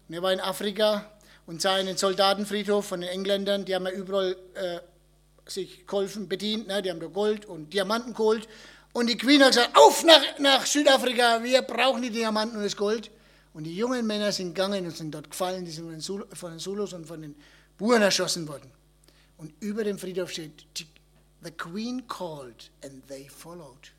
Und 0.08 0.16
er 0.16 0.22
war 0.22 0.34
in 0.34 0.40
Afrika 0.40 1.12
und 1.46 1.62
sah 1.62 1.76
einen 1.76 1.98
Soldatenfriedhof 1.98 2.86
von 2.86 3.02
den 3.02 3.10
Engländern, 3.10 3.66
die 3.66 3.76
haben 3.76 3.86
ja 3.86 3.92
überall 3.92 4.36
äh, 4.56 4.80
sich 5.46 5.86
geholfen, 5.86 6.28
bedient, 6.28 6.68
ne? 6.68 6.82
die 6.82 6.90
haben 6.90 7.00
da 7.00 7.08
Gold 7.08 7.46
und 7.46 7.74
Diamanten 7.74 8.14
geholt. 8.14 8.48
Und 8.94 9.08
die 9.08 9.18
Queen 9.18 9.44
hat 9.44 9.50
gesagt, 9.50 9.78
auf 9.78 10.04
nach, 10.04 10.40
nach 10.40 10.66
Südafrika, 10.66 11.44
wir 11.44 11.62
brauchen 11.62 12.02
die 12.02 12.10
Diamanten 12.10 12.58
und 12.58 12.64
das 12.64 12.76
Gold. 12.76 13.12
Und 13.54 13.66
die 13.66 13.76
jungen 13.76 14.06
Männer 14.08 14.32
sind 14.32 14.56
gegangen 14.56 14.86
und 14.86 14.96
sind 14.96 15.14
dort 15.14 15.30
gefallen, 15.30 15.66
die 15.66 15.72
sind 15.72 15.86
von 16.34 16.52
den 16.52 16.60
Zulus 16.60 16.94
und 16.94 17.06
von 17.06 17.22
den 17.22 17.36
Buren 17.78 18.02
erschossen 18.02 18.48
worden. 18.48 18.72
Und 19.38 19.54
über 19.60 19.84
dem 19.84 19.98
Friedhof 19.98 20.32
steht, 20.32 20.66
The 21.44 21.52
Queen 21.52 22.08
called 22.08 22.72
and 22.84 23.08
they 23.08 23.30
followed. 23.30 23.92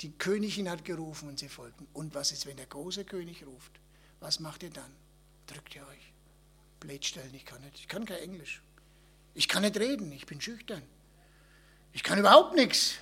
Die 0.00 0.12
Königin 0.12 0.68
hat 0.70 0.84
gerufen 0.84 1.28
und 1.28 1.38
sie 1.38 1.48
folgten. 1.48 1.86
Und 1.92 2.14
was 2.14 2.32
ist, 2.32 2.46
wenn 2.46 2.56
der 2.56 2.66
große 2.66 3.04
König 3.04 3.44
ruft? 3.46 3.72
Was 4.20 4.40
macht 4.40 4.62
ihr 4.62 4.70
dann? 4.70 4.90
Drückt 5.46 5.74
ihr 5.74 5.82
euch? 5.82 6.12
Blätstellen, 6.80 7.34
ich 7.34 7.44
kann 7.44 7.60
nicht. 7.62 7.78
Ich 7.78 7.88
kann 7.88 8.06
kein 8.06 8.18
Englisch. 8.18 8.62
Ich 9.34 9.48
kann 9.48 9.62
nicht 9.62 9.78
reden, 9.78 10.10
ich 10.12 10.26
bin 10.26 10.40
schüchtern. 10.40 10.82
Ich 11.92 12.02
kann 12.02 12.18
überhaupt 12.18 12.54
nichts. 12.54 12.94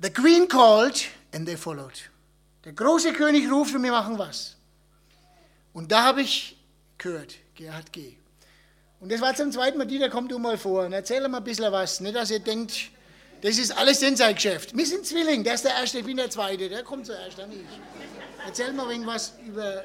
The 0.00 0.10
queen 0.10 0.46
called 0.46 1.08
and 1.32 1.46
they 1.46 1.56
followed. 1.56 2.10
Der 2.64 2.72
große 2.72 3.12
König 3.12 3.50
ruft 3.50 3.74
und 3.74 3.82
wir 3.82 3.90
machen 3.90 4.18
was. 4.18 4.56
Und 5.72 5.90
da 5.90 6.04
habe 6.04 6.22
ich 6.22 6.56
gehört, 6.98 7.34
Gerhard 7.54 7.92
G. 7.92 8.16
Und 9.00 9.10
das 9.10 9.20
war 9.20 9.34
zum 9.34 9.50
zweiten 9.52 9.78
Mal, 9.78 9.86
die, 9.86 9.98
der 9.98 10.10
kommt 10.10 10.30
du 10.30 10.38
mal 10.38 10.58
vor 10.58 10.84
und 10.84 10.92
erzähl 10.92 11.26
mal 11.28 11.38
ein 11.38 11.44
bisschen 11.44 11.70
was. 11.72 12.00
Nicht, 12.00 12.16
dass 12.16 12.30
ihr 12.30 12.40
denkt, 12.40 12.90
das 13.40 13.58
ist 13.58 13.70
alles 13.76 14.02
in 14.02 14.16
sein 14.16 14.34
Geschäft. 14.34 14.76
Wir 14.76 14.86
sind 14.86 15.06
Zwilling, 15.06 15.44
der 15.44 15.54
ist 15.54 15.64
der 15.64 15.72
Erste, 15.72 15.98
ich 15.98 16.04
bin 16.04 16.16
der 16.16 16.30
Zweite, 16.30 16.68
der 16.68 16.82
kommt 16.82 17.06
zuerst, 17.06 17.38
dann 17.38 17.52
ich. 17.52 17.58
Erzähl 18.44 18.72
mal 18.72 18.90
irgendwas 18.90 19.34
über, 19.46 19.84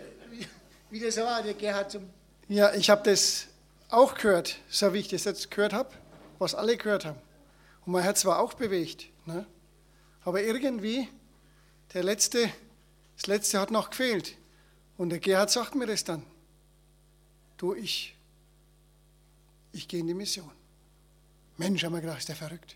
wie 0.89 0.99
das 0.99 1.17
war, 1.17 1.41
der 1.43 1.53
Gerhard 1.53 1.91
zum... 1.91 2.09
Ja, 2.47 2.73
ich 2.73 2.89
habe 2.89 3.03
das 3.03 3.47
auch 3.89 4.15
gehört, 4.15 4.57
so 4.69 4.93
wie 4.93 4.99
ich 4.99 5.07
das 5.07 5.25
jetzt 5.25 5.51
gehört 5.51 5.73
habe, 5.73 5.89
was 6.39 6.55
alle 6.55 6.77
gehört 6.77 7.05
haben. 7.05 7.19
Und 7.85 7.93
mein 7.93 8.03
Herz 8.03 8.25
war 8.25 8.39
auch 8.39 8.53
bewegt. 8.53 9.07
Ne? 9.25 9.45
Aber 10.23 10.41
irgendwie, 10.41 11.07
der 11.93 12.03
letzte, 12.03 12.49
das 13.17 13.27
letzte 13.27 13.59
hat 13.59 13.71
noch 13.71 13.89
gefehlt. 13.89 14.35
Und 14.97 15.09
der 15.09 15.19
Gerhard 15.19 15.51
sagt 15.51 15.75
mir 15.75 15.85
das 15.85 16.03
dann. 16.03 16.23
Du, 17.57 17.73
ich, 17.73 18.15
ich 19.71 19.87
gehe 19.87 19.99
in 19.99 20.07
die 20.07 20.13
Mission. 20.13 20.51
Mensch, 21.57 21.83
haben 21.83 21.93
wir 21.93 22.01
gedacht, 22.01 22.19
ist 22.19 22.29
der 22.29 22.35
verrückt. 22.35 22.75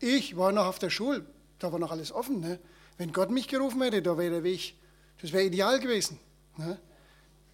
Ich 0.00 0.36
war 0.36 0.52
noch 0.52 0.66
auf 0.66 0.78
der 0.78 0.90
Schule, 0.90 1.26
da 1.58 1.72
war 1.72 1.78
noch 1.78 1.90
alles 1.90 2.12
offen. 2.12 2.40
Ne? 2.40 2.58
Wenn 2.96 3.12
Gott 3.12 3.30
mich 3.30 3.48
gerufen 3.48 3.82
hätte, 3.82 4.02
da 4.02 4.16
wäre 4.16 4.30
der 4.30 4.44
Weg, 4.44 4.74
das 5.20 5.32
wäre 5.32 5.44
ideal 5.44 5.80
gewesen. 5.80 6.18
Ne? 6.56 6.78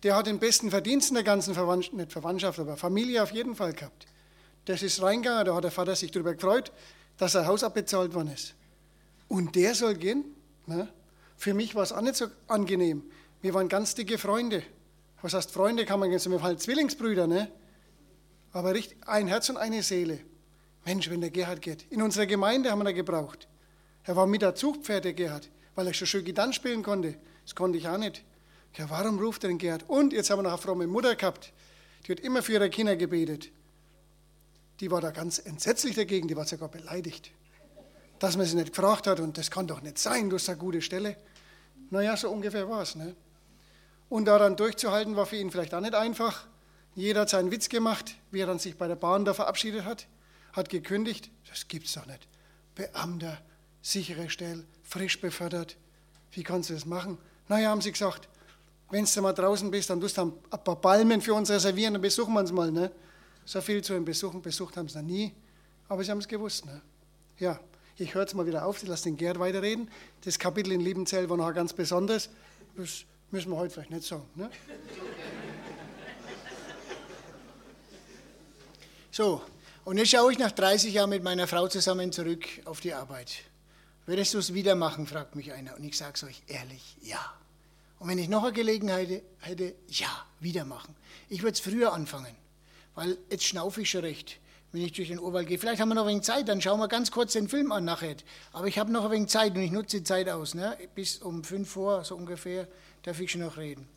Der 0.02 0.16
hat 0.16 0.26
den 0.26 0.38
besten 0.38 0.70
Verdienst 0.70 1.09
in 1.09 1.14
der 1.14 1.24
ganzen 1.24 1.54
Verwandtschaft, 1.54 1.96
nicht 1.96 2.12
Verwandtschaft, 2.12 2.59
aber 2.59 2.76
Familie 2.76 3.22
auf 3.22 3.33
jeden 3.33 3.57
Fall 3.57 3.72
gehabt. 3.72 4.07
Das 4.66 4.83
ist 4.83 5.00
reingegangen, 5.02 5.46
da 5.46 5.54
hat 5.54 5.64
der 5.64 5.70
Vater 5.70 5.96
sich 5.96 6.11
darüber 6.11 6.35
gefreut, 6.35 6.72
dass 7.16 7.33
sein 7.33 7.46
Haus 7.46 7.64
abbezahlt 7.64 8.14
worden 8.14 8.33
ist. 8.33 8.54
Und 9.28 9.54
der 9.57 9.74
soll 9.74 9.94
gehen? 9.94 10.24
Ne? 10.66 10.88
Für 11.37 11.54
mich 11.54 11.74
war 11.74 11.83
es 11.83 11.92
auch 11.92 12.00
nicht 12.00 12.16
so 12.16 12.26
angenehm. 12.46 13.02
Wir 13.40 13.54
waren 13.54 13.68
ganz 13.68 13.94
dicke 13.94 14.18
Freunde. 14.18 14.62
Was 15.20 15.35
heißt 15.35 15.50
Freunde, 15.50 15.87
kann 15.87 16.00
man 16.00 16.11
jetzt, 16.11 16.30
waren 16.30 16.42
halt 16.42 16.61
Zwillingsbrüder, 16.61 17.26
ne? 17.26 17.50
Aber 18.52 18.74
richtig, 18.74 18.98
ein 19.07 19.26
Herz 19.26 19.48
und 19.48 19.57
eine 19.57 19.83
Seele. 19.83 20.20
Mensch, 20.84 21.08
wenn 21.10 21.20
der 21.20 21.30
Gerhard 21.30 21.62
geht. 21.62 21.90
In 21.90 22.02
unserer 22.02 22.26
Gemeinde 22.26 22.70
haben 22.70 22.82
wir 22.82 22.90
ihn 22.90 22.96
gebraucht. 22.96 23.48
Er 24.04 24.16
war 24.16 24.26
mit 24.26 24.42
der 24.42 24.54
Zugpferd, 24.54 25.04
der 25.04 25.14
Gerhard, 25.14 25.48
weil 25.74 25.86
er 25.86 25.94
schon 25.94 26.06
schön 26.06 26.24
Gitarre 26.24 26.52
spielen 26.52 26.82
konnte. 26.82 27.16
Das 27.44 27.54
konnte 27.54 27.78
ich 27.78 27.88
auch 27.88 27.98
nicht. 27.98 28.22
Ja, 28.76 28.90
warum 28.90 29.18
ruft 29.18 29.44
er 29.44 29.48
den 29.48 29.58
Gerhard? 29.58 29.84
Und 29.88 30.12
jetzt 30.12 30.30
haben 30.30 30.38
wir 30.38 30.42
noch 30.44 30.50
eine 30.50 30.58
fromme 30.60 30.86
Mutter 30.86 31.14
gehabt. 31.14 31.52
Die 32.06 32.12
hat 32.12 32.20
immer 32.20 32.42
für 32.42 32.52
ihre 32.52 32.70
Kinder 32.70 32.96
gebetet. 32.96 33.50
Die 34.80 34.90
war 34.90 35.00
da 35.00 35.10
ganz 35.10 35.38
entsetzlich 35.38 35.94
dagegen, 35.94 36.28
die 36.28 36.36
war 36.36 36.44
sogar 36.44 36.68
beleidigt 36.68 37.30
dass 38.18 38.36
man 38.36 38.46
sie 38.46 38.56
nicht 38.56 38.74
gefragt 38.74 39.06
hat 39.06 39.20
und 39.20 39.36
das 39.36 39.50
kann 39.50 39.66
doch 39.66 39.82
nicht 39.82 39.98
sein, 39.98 40.30
du 40.30 40.36
hast 40.36 40.48
eine 40.48 40.58
gute 40.58 40.80
Stelle. 40.80 41.16
Naja, 41.90 42.16
so 42.16 42.30
ungefähr 42.30 42.68
war 42.68 42.82
es. 42.82 42.94
Ne? 42.94 43.14
Und 44.08 44.24
daran 44.24 44.56
durchzuhalten 44.56 45.14
war 45.14 45.26
für 45.26 45.36
ihn 45.36 45.50
vielleicht 45.50 45.74
auch 45.74 45.80
nicht 45.80 45.94
einfach, 45.94 46.46
Jeder 46.96 47.22
hat 47.22 47.28
seinen 47.28 47.50
Witz 47.50 47.68
gemacht, 47.68 48.14
wie 48.30 48.40
er 48.40 48.46
dann 48.46 48.60
sich 48.60 48.76
bei 48.76 48.86
der 48.86 48.94
Bahn 48.94 49.24
da 49.24 49.34
verabschiedet 49.34 49.84
hat, 49.84 50.06
hat 50.54 50.68
gekündigt. 50.68 51.30
Das 51.48 51.68
gibt's 51.68 51.92
doch 51.92 52.06
nicht. 52.06 52.26
Beamter, 52.74 53.38
sichere 53.82 54.30
Stelle, 54.30 54.64
frisch 54.82 55.20
befördert. 55.20 55.76
Wie 56.32 56.42
kannst 56.42 56.70
du 56.70 56.74
das 56.74 56.86
machen? 56.86 57.18
Naja, 57.48 57.70
haben 57.70 57.80
sie 57.80 57.92
gesagt, 57.92 58.28
wenn 58.90 59.04
du 59.04 59.22
mal 59.22 59.32
draußen 59.32 59.70
bist, 59.70 59.90
dann 59.90 60.00
tust 60.00 60.16
du 60.16 60.22
ein 60.22 60.64
paar 60.64 60.76
Palmen 60.76 61.20
für 61.20 61.34
uns 61.34 61.50
reservieren, 61.50 61.94
dann 61.94 62.02
besuchen 62.02 62.32
wir 62.32 62.40
uns 62.40 62.52
mal. 62.52 62.70
Ne? 62.70 62.90
So 63.44 63.60
viel 63.60 63.82
zu 63.82 63.94
ihm 63.94 64.04
besuchen, 64.04 64.40
besucht 64.40 64.76
haben 64.76 64.88
sie 64.88 64.98
noch 64.98 65.04
nie, 65.04 65.32
aber 65.88 66.02
sie 66.02 66.10
haben 66.10 66.18
es 66.18 66.28
gewusst. 66.28 66.64
Ne? 66.64 66.80
Ja, 67.38 67.60
ich 67.96 68.14
höre 68.14 68.22
jetzt 68.22 68.34
mal 68.34 68.46
wieder 68.46 68.64
auf, 68.64 68.82
ich 68.82 68.88
lasse 68.88 69.04
den 69.04 69.16
Gerd 69.16 69.38
weiterreden. 69.38 69.90
Das 70.24 70.38
Kapitel 70.38 70.72
in 70.72 70.80
Liebenzell 70.80 71.28
war 71.28 71.36
noch 71.36 71.52
ganz 71.52 71.72
besonders. 71.72 72.30
Das 72.76 73.04
müssen 73.30 73.50
wir 73.50 73.56
heute 73.56 73.74
vielleicht 73.74 73.90
nicht 73.90 74.04
sagen. 74.04 74.24
Ne? 74.34 74.50
So, 79.10 79.42
und 79.84 79.98
jetzt 79.98 80.10
schaue 80.10 80.32
ich 80.32 80.38
nach 80.38 80.52
30 80.52 80.94
Jahren 80.94 81.10
mit 81.10 81.22
meiner 81.22 81.46
Frau 81.46 81.68
zusammen 81.68 82.10
zurück 82.10 82.46
auf 82.64 82.80
die 82.80 82.94
Arbeit. 82.94 83.42
Würdest 84.06 84.34
du 84.34 84.38
es 84.38 84.52
wieder 84.52 84.74
machen, 84.74 85.06
fragt 85.06 85.34
mich 85.34 85.52
einer. 85.52 85.76
Und 85.76 85.84
ich 85.84 85.96
sage 85.96 86.12
es 86.14 86.24
euch 86.24 86.42
ehrlich, 86.46 86.96
ja. 87.02 87.32
Und 87.98 88.08
wenn 88.08 88.18
ich 88.18 88.28
noch 88.28 88.44
eine 88.44 88.52
Gelegenheit 88.52 89.22
hätte, 89.40 89.74
ja, 89.88 90.26
wieder 90.40 90.64
machen. 90.64 90.94
Ich 91.28 91.42
würde 91.42 91.52
es 91.52 91.60
früher 91.60 91.92
anfangen, 91.92 92.34
weil 92.94 93.16
jetzt 93.30 93.44
schnaufe 93.44 93.80
ich 93.80 93.90
schon 93.90 94.02
recht, 94.02 94.38
wenn 94.72 94.82
ich 94.82 94.92
durch 94.92 95.08
den 95.08 95.18
Urwald 95.18 95.48
gehe. 95.48 95.58
Vielleicht 95.58 95.80
haben 95.80 95.88
wir 95.88 95.94
noch 95.94 96.04
ein 96.04 96.08
wenig 96.08 96.24
Zeit, 96.24 96.48
dann 96.48 96.60
schauen 96.60 96.80
wir 96.80 96.88
ganz 96.88 97.10
kurz 97.10 97.32
den 97.32 97.48
Film 97.48 97.72
an 97.72 97.84
nachher. 97.84 98.16
Aber 98.52 98.66
ich 98.66 98.78
habe 98.78 98.92
noch 98.92 99.04
ein 99.06 99.10
wenig 99.10 99.28
Zeit 99.28 99.54
und 99.54 99.62
ich 99.62 99.70
nutze 99.70 99.98
die 99.98 100.04
Zeit 100.04 100.28
aus. 100.28 100.54
Ne? 100.54 100.76
Bis 100.94 101.18
um 101.18 101.44
fünf 101.44 101.70
vor, 101.70 102.04
so 102.04 102.14
ungefähr, 102.16 102.68
darf 103.02 103.20
ich 103.20 103.30
schon 103.30 103.40
noch 103.40 103.56
reden. 103.56 103.88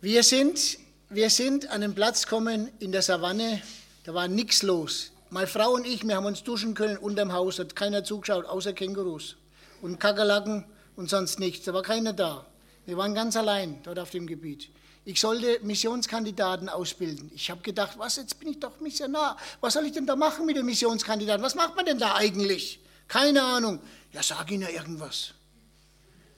Wir 0.00 0.22
sind, 0.22 0.78
wir 1.10 1.30
sind 1.30 1.66
an 1.68 1.82
einen 1.82 1.94
Platz 1.94 2.24
gekommen 2.24 2.70
in 2.80 2.92
der 2.92 3.00
Savanne, 3.00 3.62
da 4.04 4.12
war 4.12 4.28
nichts 4.28 4.62
los. 4.62 5.10
Meine 5.30 5.46
Frau 5.46 5.72
und 5.72 5.86
ich, 5.86 6.06
wir 6.06 6.16
haben 6.16 6.26
uns 6.26 6.42
duschen 6.42 6.74
können 6.74 6.98
unterm 6.98 7.32
Haus, 7.32 7.58
hat 7.58 7.74
keiner 7.74 8.04
zugeschaut, 8.04 8.44
außer 8.44 8.74
Kängurus 8.74 9.36
und 9.80 9.98
Kakerlaken 9.98 10.64
und 10.96 11.08
sonst 11.08 11.38
nichts. 11.38 11.64
Da 11.64 11.72
war 11.72 11.82
keiner 11.82 12.12
da. 12.12 12.46
Wir 12.84 12.96
waren 12.98 13.14
ganz 13.14 13.36
allein 13.36 13.82
dort 13.84 13.98
auf 13.98 14.10
dem 14.10 14.26
Gebiet. 14.26 14.70
Ich 15.04 15.20
sollte 15.20 15.60
Missionskandidaten 15.62 16.68
ausbilden. 16.68 17.30
Ich 17.34 17.50
habe 17.50 17.62
gedacht, 17.62 17.98
was, 17.98 18.16
jetzt 18.16 18.38
bin 18.38 18.48
ich 18.48 18.60
doch 18.60 18.78
Missionar. 18.80 19.38
Was 19.60 19.74
soll 19.74 19.86
ich 19.86 19.92
denn 19.92 20.06
da 20.06 20.14
machen 20.14 20.44
mit 20.44 20.56
den 20.56 20.66
Missionskandidaten? 20.66 21.42
Was 21.42 21.54
macht 21.54 21.74
man 21.74 21.86
denn 21.86 21.98
da 21.98 22.16
eigentlich? 22.16 22.80
Keine 23.06 23.42
Ahnung. 23.42 23.80
Ja, 24.12 24.22
sag 24.22 24.50
ihnen 24.50 24.62
ja 24.62 24.68
irgendwas. 24.68 25.32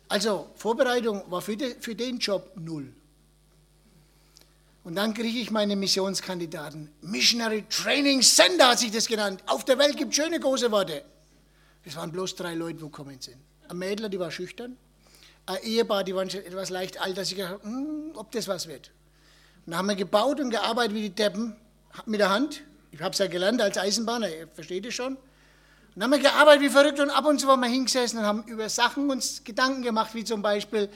Also, 0.08 0.50
Vorbereitung 0.54 1.28
war 1.28 1.42
für, 1.42 1.56
de, 1.56 1.80
für 1.80 1.96
den 1.96 2.18
Job 2.18 2.52
null. 2.54 2.92
Und 4.82 4.94
dann 4.94 5.12
kriege 5.12 5.38
ich 5.38 5.50
meine 5.50 5.76
Missionskandidaten. 5.76 6.90
Missionary 7.02 7.64
Training 7.68 8.22
Center 8.22 8.68
hat 8.68 8.78
sich 8.78 8.90
das 8.90 9.06
genannt. 9.06 9.42
Auf 9.46 9.64
der 9.64 9.78
Welt 9.78 9.96
gibt 9.96 10.10
es 10.12 10.16
schöne 10.16 10.40
große 10.40 10.70
Worte. 10.70 11.04
Es 11.84 11.96
waren 11.96 12.10
bloß 12.10 12.34
drei 12.34 12.54
Leute, 12.54 12.78
die 12.78 12.84
gekommen 12.84 13.20
sind. 13.20 13.36
Ein 13.68 13.78
Mädler, 13.78 14.08
die 14.08 14.18
war 14.18 14.30
schüchtern. 14.30 14.76
Ein 15.46 15.62
Ehepaar, 15.62 16.04
die 16.04 16.14
waren 16.14 16.30
schon 16.30 16.40
etwas 16.40 16.70
leicht 16.70 17.00
alt, 17.00 17.16
dass 17.18 17.30
ich 17.30 17.36
gedacht 17.36 17.62
hm, 17.62 18.12
ob 18.14 18.30
das 18.32 18.48
was 18.48 18.68
wird. 18.68 18.90
Und 19.66 19.72
dann 19.72 19.78
haben 19.78 19.88
wir 19.88 19.96
gebaut 19.96 20.40
und 20.40 20.50
gearbeitet 20.50 20.94
wie 20.94 21.02
die 21.02 21.14
Deppen 21.14 21.56
mit 22.06 22.20
der 22.20 22.30
Hand. 22.30 22.62
Ich 22.92 23.00
habe 23.00 23.12
es 23.12 23.18
ja 23.18 23.26
gelernt 23.26 23.60
als 23.60 23.78
Eisenbahner, 23.78 24.28
ihr 24.28 24.48
versteht 24.48 24.86
es 24.86 24.94
schon. 24.94 25.14
Und 25.14 25.20
dann 25.96 26.04
haben 26.04 26.10
wir 26.22 26.30
gearbeitet 26.30 26.62
wie 26.62 26.70
verrückt 26.70 27.00
und 27.00 27.10
ab 27.10 27.26
und 27.26 27.40
zu 27.40 27.48
waren 27.48 27.60
wir 27.60 27.68
hingesessen 27.68 28.20
und 28.20 28.24
haben 28.24 28.44
über 28.44 28.68
Sachen 28.68 29.10
uns 29.10 29.42
Gedanken 29.44 29.82
gemacht, 29.82 30.14
wie 30.14 30.24
zum 30.24 30.40
Beispiel, 30.42 30.88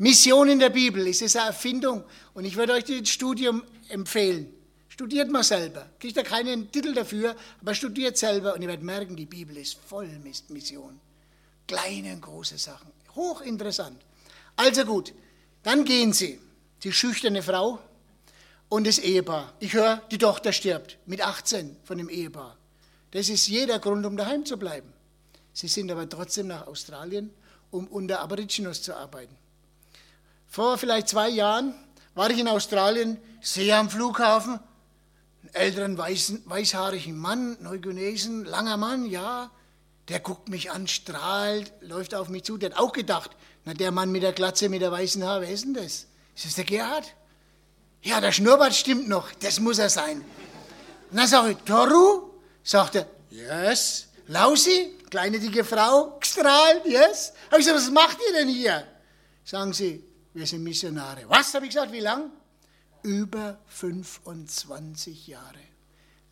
Mission 0.00 0.48
in 0.48 0.58
der 0.58 0.70
Bibel, 0.70 1.06
es 1.06 1.20
ist 1.20 1.36
eine 1.36 1.48
Erfindung 1.48 2.02
und 2.32 2.46
ich 2.46 2.56
würde 2.56 2.72
euch 2.72 2.84
das 2.84 3.10
Studium 3.10 3.62
empfehlen. 3.90 4.50
Studiert 4.88 5.30
mal 5.30 5.44
selber. 5.44 5.90
Kriegt 5.98 6.16
da 6.16 6.22
keinen 6.22 6.72
Titel 6.72 6.94
dafür, 6.94 7.36
aber 7.60 7.74
studiert 7.74 8.16
selber 8.16 8.54
und 8.54 8.62
ihr 8.62 8.68
werdet 8.68 8.82
merken, 8.82 9.14
die 9.14 9.26
Bibel 9.26 9.58
ist 9.58 9.76
voll 9.86 10.08
mit 10.24 10.48
Mission. 10.48 10.98
Kleine 11.68 12.14
und 12.14 12.22
große 12.22 12.56
Sachen. 12.56 12.90
Hochinteressant. 13.14 14.00
Also 14.56 14.86
gut, 14.86 15.12
dann 15.62 15.84
gehen 15.84 16.14
sie. 16.14 16.40
Die 16.82 16.92
schüchterne 16.92 17.42
Frau 17.42 17.78
und 18.70 18.86
das 18.86 18.98
Ehepaar. 18.98 19.52
Ich 19.60 19.74
höre, 19.74 19.98
die 20.10 20.16
Tochter 20.16 20.54
stirbt 20.54 20.96
mit 21.04 21.20
18 21.20 21.76
von 21.84 21.98
dem 21.98 22.08
Ehepaar. 22.08 22.56
Das 23.10 23.28
ist 23.28 23.48
jeder 23.48 23.78
Grund, 23.78 24.06
um 24.06 24.16
daheim 24.16 24.46
zu 24.46 24.56
bleiben. 24.56 24.90
Sie 25.52 25.68
sind 25.68 25.90
aber 25.90 26.08
trotzdem 26.08 26.46
nach 26.46 26.66
Australien, 26.68 27.30
um 27.70 27.86
unter 27.86 28.20
Aboriginals 28.20 28.80
zu 28.80 28.96
arbeiten. 28.96 29.36
Vor 30.50 30.78
vielleicht 30.78 31.08
zwei 31.08 31.28
Jahren 31.28 31.74
war 32.16 32.28
ich 32.28 32.40
in 32.40 32.48
Australien, 32.48 33.18
sehe 33.40 33.76
am 33.76 33.88
Flughafen 33.88 34.58
einen 35.42 35.54
älteren 35.54 35.96
weißen, 35.96 36.42
weißhaarigen 36.44 37.16
Mann, 37.16 37.56
Neuguinesen, 37.60 38.44
langer 38.44 38.76
Mann, 38.76 39.06
ja. 39.06 39.52
Der 40.08 40.18
guckt 40.18 40.48
mich 40.48 40.72
an, 40.72 40.88
strahlt, 40.88 41.72
läuft 41.80 42.16
auf 42.16 42.28
mich 42.28 42.42
zu. 42.42 42.58
Der 42.58 42.70
hat 42.70 42.78
auch 42.78 42.90
gedacht, 42.90 43.30
na 43.64 43.74
der 43.74 43.92
Mann 43.92 44.10
mit 44.10 44.24
der 44.24 44.32
Glatze, 44.32 44.68
mit 44.68 44.82
der 44.82 44.90
weißen 44.90 45.22
Haare, 45.22 45.42
wer 45.42 45.50
ist 45.50 45.66
denn 45.66 45.74
das? 45.74 46.06
Ist 46.34 46.46
das 46.46 46.54
der 46.56 46.64
Gerhard? 46.64 47.14
Ja, 48.02 48.20
der 48.20 48.32
Schnurrbart 48.32 48.74
stimmt 48.74 49.08
noch, 49.08 49.30
das 49.38 49.60
muss 49.60 49.78
er 49.78 49.88
sein. 49.88 50.24
Und 51.12 51.16
dann 51.16 51.28
sage 51.28 51.52
ich, 51.52 51.58
Toru? 51.58 52.32
Sagt 52.64 52.96
er, 52.96 53.06
yes. 53.30 54.08
Lausi, 54.26 54.96
kleine 55.10 55.38
dicke 55.38 55.64
Frau, 55.64 56.18
gestrahlt, 56.18 56.86
yes. 56.86 57.34
Habe 57.52 57.60
ich 57.60 57.66
gesagt, 57.68 57.84
was 57.84 57.90
macht 57.92 58.18
ihr 58.26 58.32
denn 58.32 58.48
hier? 58.48 58.84
Sagen 59.44 59.72
sie, 59.72 60.09
wir 60.34 60.46
sind 60.46 60.62
Missionare. 60.62 61.24
Was, 61.28 61.54
habe 61.54 61.66
ich 61.66 61.72
gesagt, 61.72 61.92
wie 61.92 62.00
lang? 62.00 62.30
Über 63.02 63.58
25 63.66 65.26
Jahre. 65.26 65.58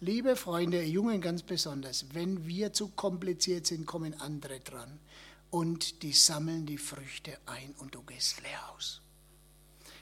Liebe 0.01 0.37
Freunde, 0.37 0.83
Jungen 0.85 1.21
ganz 1.21 1.43
besonders, 1.43 2.07
wenn 2.13 2.47
wir 2.47 2.73
zu 2.73 2.89
kompliziert 2.89 3.67
sind, 3.67 3.87
kommen 3.87 4.15
andere 4.21 4.61
dran 4.61 5.01
und 5.51 6.03
die 6.03 6.13
sammeln 6.13 6.67
die 6.67 6.79
Früchte 6.79 7.37
ein 7.47 7.75
und 7.79 7.95
du 7.95 8.03
gehst 8.03 8.41
leer 8.43 8.61
aus. 8.77 9.01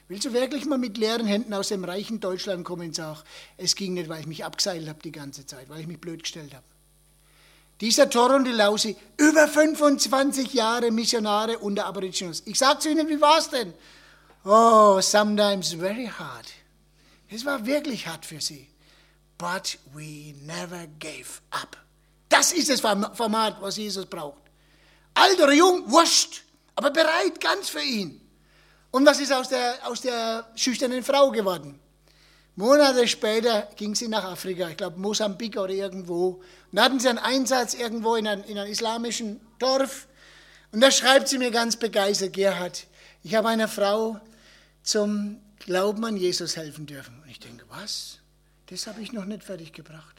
Willst 0.07 0.25
du 0.25 0.33
wirklich 0.33 0.65
mal 0.65 0.77
mit 0.77 0.97
leeren 0.97 1.25
Händen 1.25 1.53
aus 1.53 1.69
dem 1.69 1.83
reichen 1.83 2.19
Deutschland 2.19 2.63
kommen 2.63 2.89
und 2.89 2.95
sagen, 2.95 3.19
es 3.57 3.75
ging 3.75 3.95
nicht, 3.95 4.07
weil 4.07 4.21
ich 4.21 4.27
mich 4.27 4.45
abgeseilt 4.45 4.87
habe 4.87 4.99
die 5.03 5.11
ganze 5.11 5.45
Zeit, 5.45 5.67
weil 5.69 5.81
ich 5.81 5.87
mich 5.87 5.99
blöd 5.99 6.23
gestellt 6.23 6.53
habe? 6.53 6.65
Dieser 7.79 8.09
Toron 8.09 8.43
de 8.43 8.53
Lausi, 8.53 8.95
über 9.17 9.47
25 9.47 10.53
Jahre 10.53 10.89
Missionare 10.91 11.59
unter 11.59 11.85
Aborigines. 11.85 12.41
Ich 12.45 12.57
sage 12.57 12.79
zu 12.79 12.89
Ihnen, 12.89 13.07
wie 13.07 13.21
war 13.21 13.37
es 13.37 13.49
denn? 13.49 13.73
Oh, 14.43 14.99
sometimes 15.01 15.73
very 15.73 16.07
hard. 16.07 16.47
Es 17.29 17.45
war 17.45 17.65
wirklich 17.65 18.07
hart 18.07 18.25
für 18.25 18.41
sie. 18.41 18.67
But 19.37 19.77
we 19.93 20.33
never 20.41 20.87
gave 20.99 21.41
up. 21.51 21.77
Das 22.29 22.51
ist 22.51 22.69
das 22.69 22.81
Format, 22.81 23.61
was 23.61 23.77
Jesus 23.77 24.05
braucht. 24.05 24.41
Alt 25.13 25.39
oder 25.39 25.53
jung, 25.53 25.89
wurscht, 25.91 26.43
aber 26.75 26.91
bereit 26.91 27.39
ganz 27.39 27.69
für 27.69 27.81
ihn. 27.81 28.21
Und 28.91 29.05
was 29.05 29.19
ist 29.19 29.33
aus 29.33 29.49
der, 29.49 29.75
aus 29.83 30.01
der 30.01 30.47
schüchternen 30.55 31.03
Frau 31.03 31.31
geworden? 31.31 31.79
Monate 32.57 33.07
später 33.07 33.69
ging 33.75 33.93
sie 33.93 34.07
nach 34.07 34.23
Afrika, 34.23 34.67
ich 34.67 34.77
glaube 34.77 34.99
Mosambik 34.99 35.57
oder 35.57 35.73
irgendwo. 35.73 36.29
Und 36.29 36.43
da 36.71 36.85
hatten 36.85 36.99
sie 36.99 37.07
einen 37.07 37.19
Einsatz 37.19 37.75
irgendwo 37.75 38.15
in, 38.15 38.27
ein, 38.27 38.43
in 38.45 38.57
einem 38.57 38.71
islamischen 38.71 39.39
Dorf. 39.59 40.07
Und 40.71 40.81
da 40.81 40.89
schreibt 40.89 41.27
sie 41.27 41.37
mir 41.37 41.51
ganz 41.51 41.75
begeistert, 41.77 42.33
Gerhard, 42.33 42.87
ich 43.21 43.35
habe 43.35 43.47
einer 43.47 43.67
Frau 43.67 44.19
zum 44.81 45.39
Glauben 45.59 46.03
an 46.03 46.17
Jesus 46.17 46.57
helfen 46.57 46.87
dürfen. 46.87 47.21
Und 47.21 47.29
ich 47.29 47.39
denke, 47.39 47.63
was? 47.69 48.17
Das 48.71 48.87
habe 48.87 49.01
ich 49.03 49.11
noch 49.11 49.25
nicht 49.25 49.43
fertig 49.43 49.71
gebracht. 49.71 50.15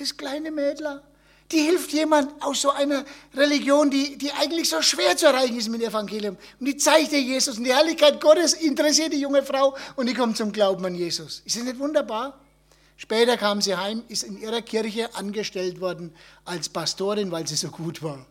Das 0.00 0.16
kleine 0.16 0.50
Mädler, 0.50 1.04
die 1.50 1.60
hilft 1.60 1.92
jemand 1.92 2.42
aus 2.42 2.60
so 2.60 2.70
einer 2.70 3.04
Religion, 3.34 3.90
die, 3.90 4.18
die 4.18 4.30
eigentlich 4.32 4.68
so 4.68 4.82
schwer 4.82 5.16
zu 5.16 5.26
erreichen 5.26 5.56
ist 5.56 5.68
mit 5.68 5.80
dem 5.80 5.88
Evangelium. 5.88 6.36
Und 6.60 6.66
die 6.66 6.76
zeigt 6.76 7.12
dir 7.12 7.20
Jesus 7.20 7.56
und 7.56 7.64
die 7.64 7.72
Herrlichkeit 7.72 8.20
Gottes 8.20 8.54
interessiert 8.54 9.12
die 9.12 9.20
junge 9.20 9.42
Frau 9.42 9.74
und 9.96 10.06
die 10.06 10.14
kommt 10.14 10.36
zum 10.36 10.52
Glauben 10.52 10.84
an 10.84 10.94
Jesus. 10.94 11.42
Ist 11.46 11.56
das 11.56 11.64
nicht 11.64 11.78
wunderbar? 11.78 12.38
Später 12.96 13.36
kam 13.36 13.62
sie 13.62 13.76
heim, 13.76 14.02
ist 14.08 14.24
in 14.24 14.38
ihrer 14.38 14.60
Kirche 14.60 15.14
angestellt 15.14 15.80
worden 15.80 16.14
als 16.44 16.68
Pastorin, 16.68 17.30
weil 17.30 17.46
sie 17.46 17.54
so 17.54 17.68
gut 17.68 18.02
war. 18.02 18.26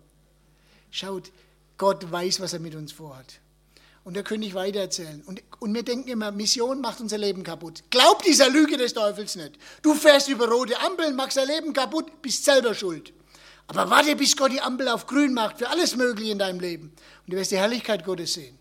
Schaut, 0.91 1.31
Gott 1.77 2.11
weiß, 2.11 2.41
was 2.41 2.53
er 2.53 2.59
mit 2.59 2.75
uns 2.75 2.91
vorhat. 2.91 3.39
Und 4.07 4.23
könnte 4.23 4.47
ich 4.47 4.53
weitererzählen. 4.53 5.21
Und, 5.25 5.43
und 5.59 5.73
wir 5.73 5.83
denken 5.83 6.07
immer, 6.07 6.31
Mission 6.31 6.79
macht 6.79 7.01
unser 7.01 7.17
Leben 7.17 7.43
kaputt. 7.43 7.83
Glaub 7.89 8.23
dieser 8.23 8.49
Lüge 8.49 8.77
des 8.77 8.93
Teufels 8.93 9.35
nicht. 9.35 9.59
Du 9.81 9.95
fährst 9.95 10.29
über 10.29 10.47
rote 10.47 10.79
Ampeln, 10.79 11.13
machst 11.13 11.35
dein 11.35 11.49
Leben 11.49 11.73
kaputt, 11.73 12.21
bist 12.21 12.45
selber 12.45 12.73
schuld. 12.73 13.11
Aber 13.67 13.89
warte, 13.89 14.15
bis 14.15 14.37
Gott 14.37 14.53
die 14.53 14.61
Ampel 14.61 14.87
auf 14.87 15.07
grün 15.07 15.33
macht 15.33 15.57
für 15.57 15.67
alles 15.67 15.97
Mögliche 15.97 16.31
in 16.31 16.39
deinem 16.39 16.61
Leben. 16.61 16.93
Und 17.25 17.33
du 17.33 17.35
wirst 17.35 17.51
die 17.51 17.57
Herrlichkeit 17.57 18.05
Gottes 18.05 18.35
sehen. 18.35 18.57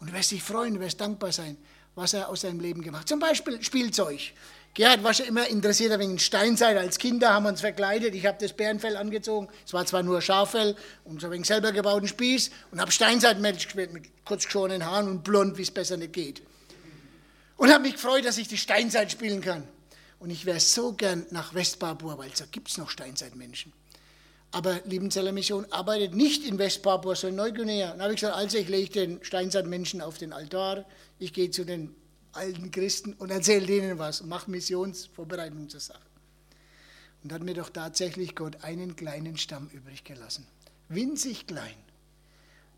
Und 0.00 0.10
du 0.10 0.12
wirst 0.12 0.32
dich 0.32 0.42
freuen, 0.42 0.74
du 0.74 0.80
wirst 0.80 1.00
dankbar 1.00 1.30
sein, 1.30 1.56
was 1.94 2.12
er 2.12 2.28
aus 2.28 2.40
deinem 2.40 2.58
Leben 2.58 2.82
gemacht 2.82 3.02
hat. 3.02 3.08
Zum 3.10 3.20
Beispiel 3.20 3.62
Spielzeug. 3.62 4.32
Gerhard 4.74 5.04
war 5.04 5.14
schon 5.14 5.26
immer 5.26 5.46
interessiert 5.46 5.96
wegen 6.00 6.18
Steinzeit. 6.18 6.76
Als 6.76 6.98
Kinder 6.98 7.32
haben 7.32 7.44
wir 7.44 7.50
uns 7.50 7.60
verkleidet. 7.60 8.12
Ich 8.12 8.26
habe 8.26 8.38
das 8.40 8.52
Bärenfell 8.52 8.96
angezogen. 8.96 9.48
Es 9.64 9.72
war 9.72 9.86
zwar 9.86 10.02
nur 10.02 10.20
Schaffell 10.20 10.74
und 11.04 11.20
so 11.20 11.30
wegen 11.30 11.44
selber 11.44 11.70
gebauten 11.70 12.08
Spieß 12.08 12.50
und 12.72 12.80
habe 12.80 12.90
Steinzeitmatch 12.90 13.66
gespielt 13.66 13.92
mit 13.92 14.06
kurz 14.24 14.46
geschorenen 14.46 14.84
Haaren 14.84 15.08
und 15.08 15.22
blond, 15.22 15.58
wie 15.58 15.62
es 15.62 15.70
besser 15.70 15.96
nicht 15.96 16.12
geht. 16.12 16.42
Und 17.56 17.70
habe 17.70 17.82
mich 17.84 17.94
gefreut, 17.94 18.24
dass 18.24 18.36
ich 18.36 18.48
die 18.48 18.56
Steinzeit 18.56 19.12
spielen 19.12 19.40
kann. 19.40 19.62
Und 20.18 20.30
ich 20.30 20.44
wäre 20.44 20.58
so 20.58 20.92
gern 20.92 21.24
nach 21.30 21.54
Westpapua, 21.54 22.18
weil 22.18 22.30
da 22.36 22.44
gibt 22.50 22.68
es 22.68 22.76
noch 22.76 22.90
Steinzeitmenschen. 22.90 23.72
Aber 24.50 24.80
Liebenzeller 24.86 25.30
Mission 25.30 25.66
arbeitet 25.70 26.14
nicht 26.14 26.44
in 26.44 26.58
Westpapua, 26.58 27.14
sondern 27.14 27.46
in 27.46 27.54
Neuguinea. 27.54 27.90
Dann 27.90 28.02
habe 28.02 28.14
ich 28.14 28.20
gesagt, 28.20 28.36
also 28.36 28.58
ich 28.58 28.68
lege 28.68 28.90
den 28.90 29.22
Steinzeitmenschen 29.22 30.00
auf 30.00 30.18
den 30.18 30.32
Altar, 30.32 30.84
ich 31.20 31.32
gehe 31.32 31.50
zu 31.50 31.64
den 31.64 31.94
alten 32.36 32.70
Christen 32.70 33.14
und 33.14 33.30
erzähle 33.30 33.66
denen 33.66 33.98
was 33.98 34.20
und 34.20 34.28
mache 34.28 34.50
Missionsvorbereitung 34.50 35.68
zur 35.68 35.80
Sache. 35.80 36.00
Und 37.22 37.32
hat 37.32 37.42
mir 37.42 37.54
doch 37.54 37.70
tatsächlich 37.70 38.34
Gott 38.34 38.62
einen 38.62 38.96
kleinen 38.96 39.36
Stamm 39.38 39.68
übrig 39.72 40.04
gelassen. 40.04 40.46
Winzig 40.88 41.46
klein. 41.46 41.74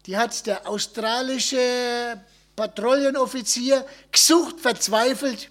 Die 0.07 0.17
hat 0.17 0.47
der 0.47 0.69
australische 0.69 2.21
Patrouillenoffizier 2.55 3.85
gesucht, 4.13 4.61
verzweifelt, 4.61 5.51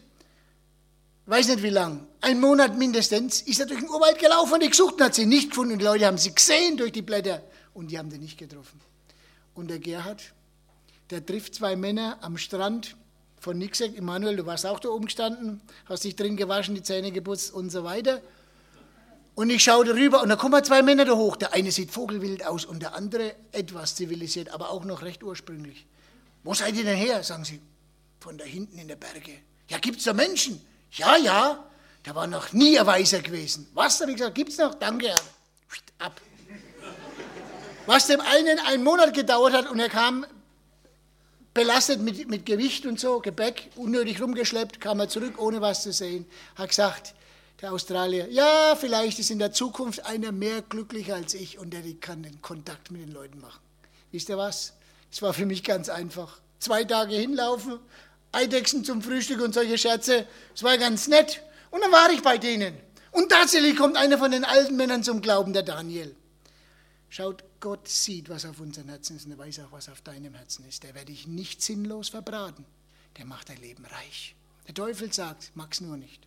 weiß 1.26 1.49
nicht 1.49 1.64
wie 1.64 1.70
lang, 1.70 2.08
ein 2.22 2.39
Monat 2.39 2.78
mindestens, 2.78 3.41
ist 3.41 3.60
er 3.60 3.66
durch 3.66 3.82
den 3.82 3.89
Urwald 3.89 4.18
gelaufen 4.20 4.53
und 4.53 4.64
die 4.64 4.70
gesucht 4.70 5.01
hat 5.01 5.14
sie 5.14 5.26
nicht 5.26 5.49
gefunden. 5.49 5.74
Und 5.74 5.80
die 5.80 5.86
Leute 5.86 6.06
haben 6.06 6.18
sie 6.18 6.34
gesehen 6.34 6.78
durch 6.78 6.91
die 6.91 7.01
Blätter 7.01 7.43
und 7.74 7.91
die 7.91 7.99
haben 7.99 8.10
sie 8.10 8.18
nicht 8.18 8.38
getroffen. 8.38 8.80
Und 9.53 9.70
der 9.70 9.80
Gerhard, 9.80 10.34
der 11.10 11.26
trifft 11.26 11.56
zwei 11.56 11.76
Männer 11.76 12.18
am 12.22 12.38
Strand 12.38 12.95
von 13.39 13.57
Nixek. 13.57 13.95
Immanuel, 13.95 14.36
du 14.36 14.45
warst 14.45 14.65
auch 14.65 14.79
da 14.79 14.89
oben 14.89 15.05
gestanden, 15.05 15.61
hast 15.86 16.03
dich 16.03 16.15
drin 16.15 16.38
gewaschen, 16.38 16.75
die 16.75 16.83
Zähne 16.83 17.11
geputzt 17.11 17.53
und 17.53 17.69
so 17.69 17.83
weiter. 17.83 18.21
Und 19.36 19.49
ich 19.49 19.63
schaue 19.63 19.93
rüber 19.93 20.21
und 20.21 20.29
da 20.29 20.38
kommen 20.38 20.63
zwei 20.63 20.81
Männer 20.81 21.03
da 21.03 21.13
hoch. 21.13 21.36
Der 21.36 21.53
eine 21.53 21.71
sieht 21.71 21.91
vogelwild 21.91 22.45
aus 22.45 22.63
und 22.63 22.81
der 22.81 22.95
andere 22.95 23.36
etwas 23.51 23.95
zivilisiert, 23.95 24.49
aber 24.49 24.69
auch 24.69 24.86
noch 24.86 25.01
recht 25.01 25.23
ursprünglich. 25.23 25.86
Wo 26.43 26.53
seid 26.53 26.75
ihr 26.75 26.86
denn 26.86 26.97
her? 26.97 27.21
sagen 27.23 27.43
sie. 27.43 27.61
Von 28.21 28.38
da 28.38 28.45
hinten 28.45 28.77
in 28.77 28.88
der 28.88 28.95
Berge. 28.95 29.33
Ja, 29.69 29.77
gibt 29.77 29.97
es 29.99 30.05
da 30.05 30.13
Menschen? 30.13 30.61
Ja, 30.91 31.17
ja. 31.17 31.63
Da 32.03 32.15
war 32.15 32.27
noch 32.27 32.53
nie 32.53 32.79
ein 32.79 32.86
Weißer 32.86 33.21
gewesen. 33.21 33.67
Was? 33.73 33.99
habe 33.99 34.11
ich 34.11 34.17
gesagt, 34.17 34.36
gibt 34.36 34.51
es 34.51 34.57
noch? 34.57 34.75
Danke, 34.75 35.07
Herr. 35.07 35.19
Ab. 35.99 36.21
Was 37.86 38.07
dem 38.07 38.21
einen 38.21 38.59
einen 38.59 38.83
Monat 38.83 39.13
gedauert 39.13 39.53
hat 39.53 39.69
und 39.69 39.79
er 39.79 39.89
kam 39.89 40.25
belastet 41.56 42.01
mit, 42.01 42.30
mit 42.30 42.45
Gewicht 42.45 42.86
und 42.86 42.99
so, 42.99 43.20
Gepäck, 43.20 43.72
unnötig 43.78 44.22
rumgeschleppt, 44.22 44.80
kam 44.80 44.99
er 44.99 45.10
zurück, 45.10 45.39
ohne 45.39 45.62
was 45.62 45.82
zu 45.82 45.91
sehen, 45.91 46.28
hat 46.56 46.70
gesagt, 46.70 47.16
der 47.62 47.72
Australier, 47.72 48.28
ja, 48.30 48.76
vielleicht 48.78 49.18
ist 49.18 49.32
in 49.32 49.39
der 49.39 49.53
Zukunft 49.53 50.06
einer 50.06 50.34
mehr 50.34 50.62
glücklicher 50.62 51.16
als 51.16 51.34
ich 51.34 51.58
und 51.58 51.72
der 51.72 51.82
kann 52.01 52.22
den 52.22 52.41
Kontakt 52.41 52.91
mit 52.91 53.01
den 53.01 53.14
Leuten 53.14 53.39
machen. 53.39 53.62
Wisst 54.12 54.30
ihr 54.30 54.38
was? 54.38 54.74
Es 55.12 55.22
war 55.22 55.34
für 55.34 55.45
mich 55.45 55.64
ganz 55.64 55.88
einfach. 55.88 56.39
Zwei 56.60 56.84
Tage 56.84 57.16
hinlaufen, 57.16 57.80
Eidechsen 58.34 58.84
zum 58.84 59.01
Frühstück 59.01 59.41
und 59.41 59.53
solche 59.53 59.78
Scherze. 59.78 60.28
Es 60.53 60.62
war 60.62 60.78
ganz 60.78 61.08
nett. 61.08 61.41
Und 61.72 61.82
dann 61.82 61.91
war 61.91 62.12
ich 62.12 62.22
bei 62.22 62.38
denen. 62.38 62.78
Und 63.12 63.30
tatsächlich 63.30 63.78
kommt 63.78 63.95
einer 63.95 64.18
von 64.18 64.32
den 64.32 64.43
alten 64.43 64.76
Männern 64.76 65.03
zum 65.03 65.22
Glauben, 65.22 65.53
der 65.53 65.64
Daniel. 65.64 66.14
Schaut, 67.08 67.45
Gott 67.66 67.88
sieht, 67.88 68.30
was 68.30 68.45
auf 68.45 68.59
unseren 68.59 68.89
Herzen 68.89 69.16
ist 69.16 69.26
und 69.26 69.32
er 69.32 69.39
weiß 69.39 69.61
auch, 69.61 69.72
was 69.72 69.89
auf 69.89 69.99
deinem 70.01 70.36
Herzen 70.36 70.63
ist. 70.70 70.84
Der 70.84 70.93
werde 70.93 71.11
ich 71.11 71.26
nicht 71.26 71.63
sinnlos 71.63 72.09
verbraten. 72.09 72.63
Der 73.18 73.26
macht 73.26 73.49
dein 73.49 73.57
Leben 73.57 73.84
reich. 73.86 74.36
Der 74.68 74.76
Teufel 74.76 75.11
sagt, 75.11 75.49
mag's 75.55 75.82
nur 75.82 75.97
nicht. 75.97 76.22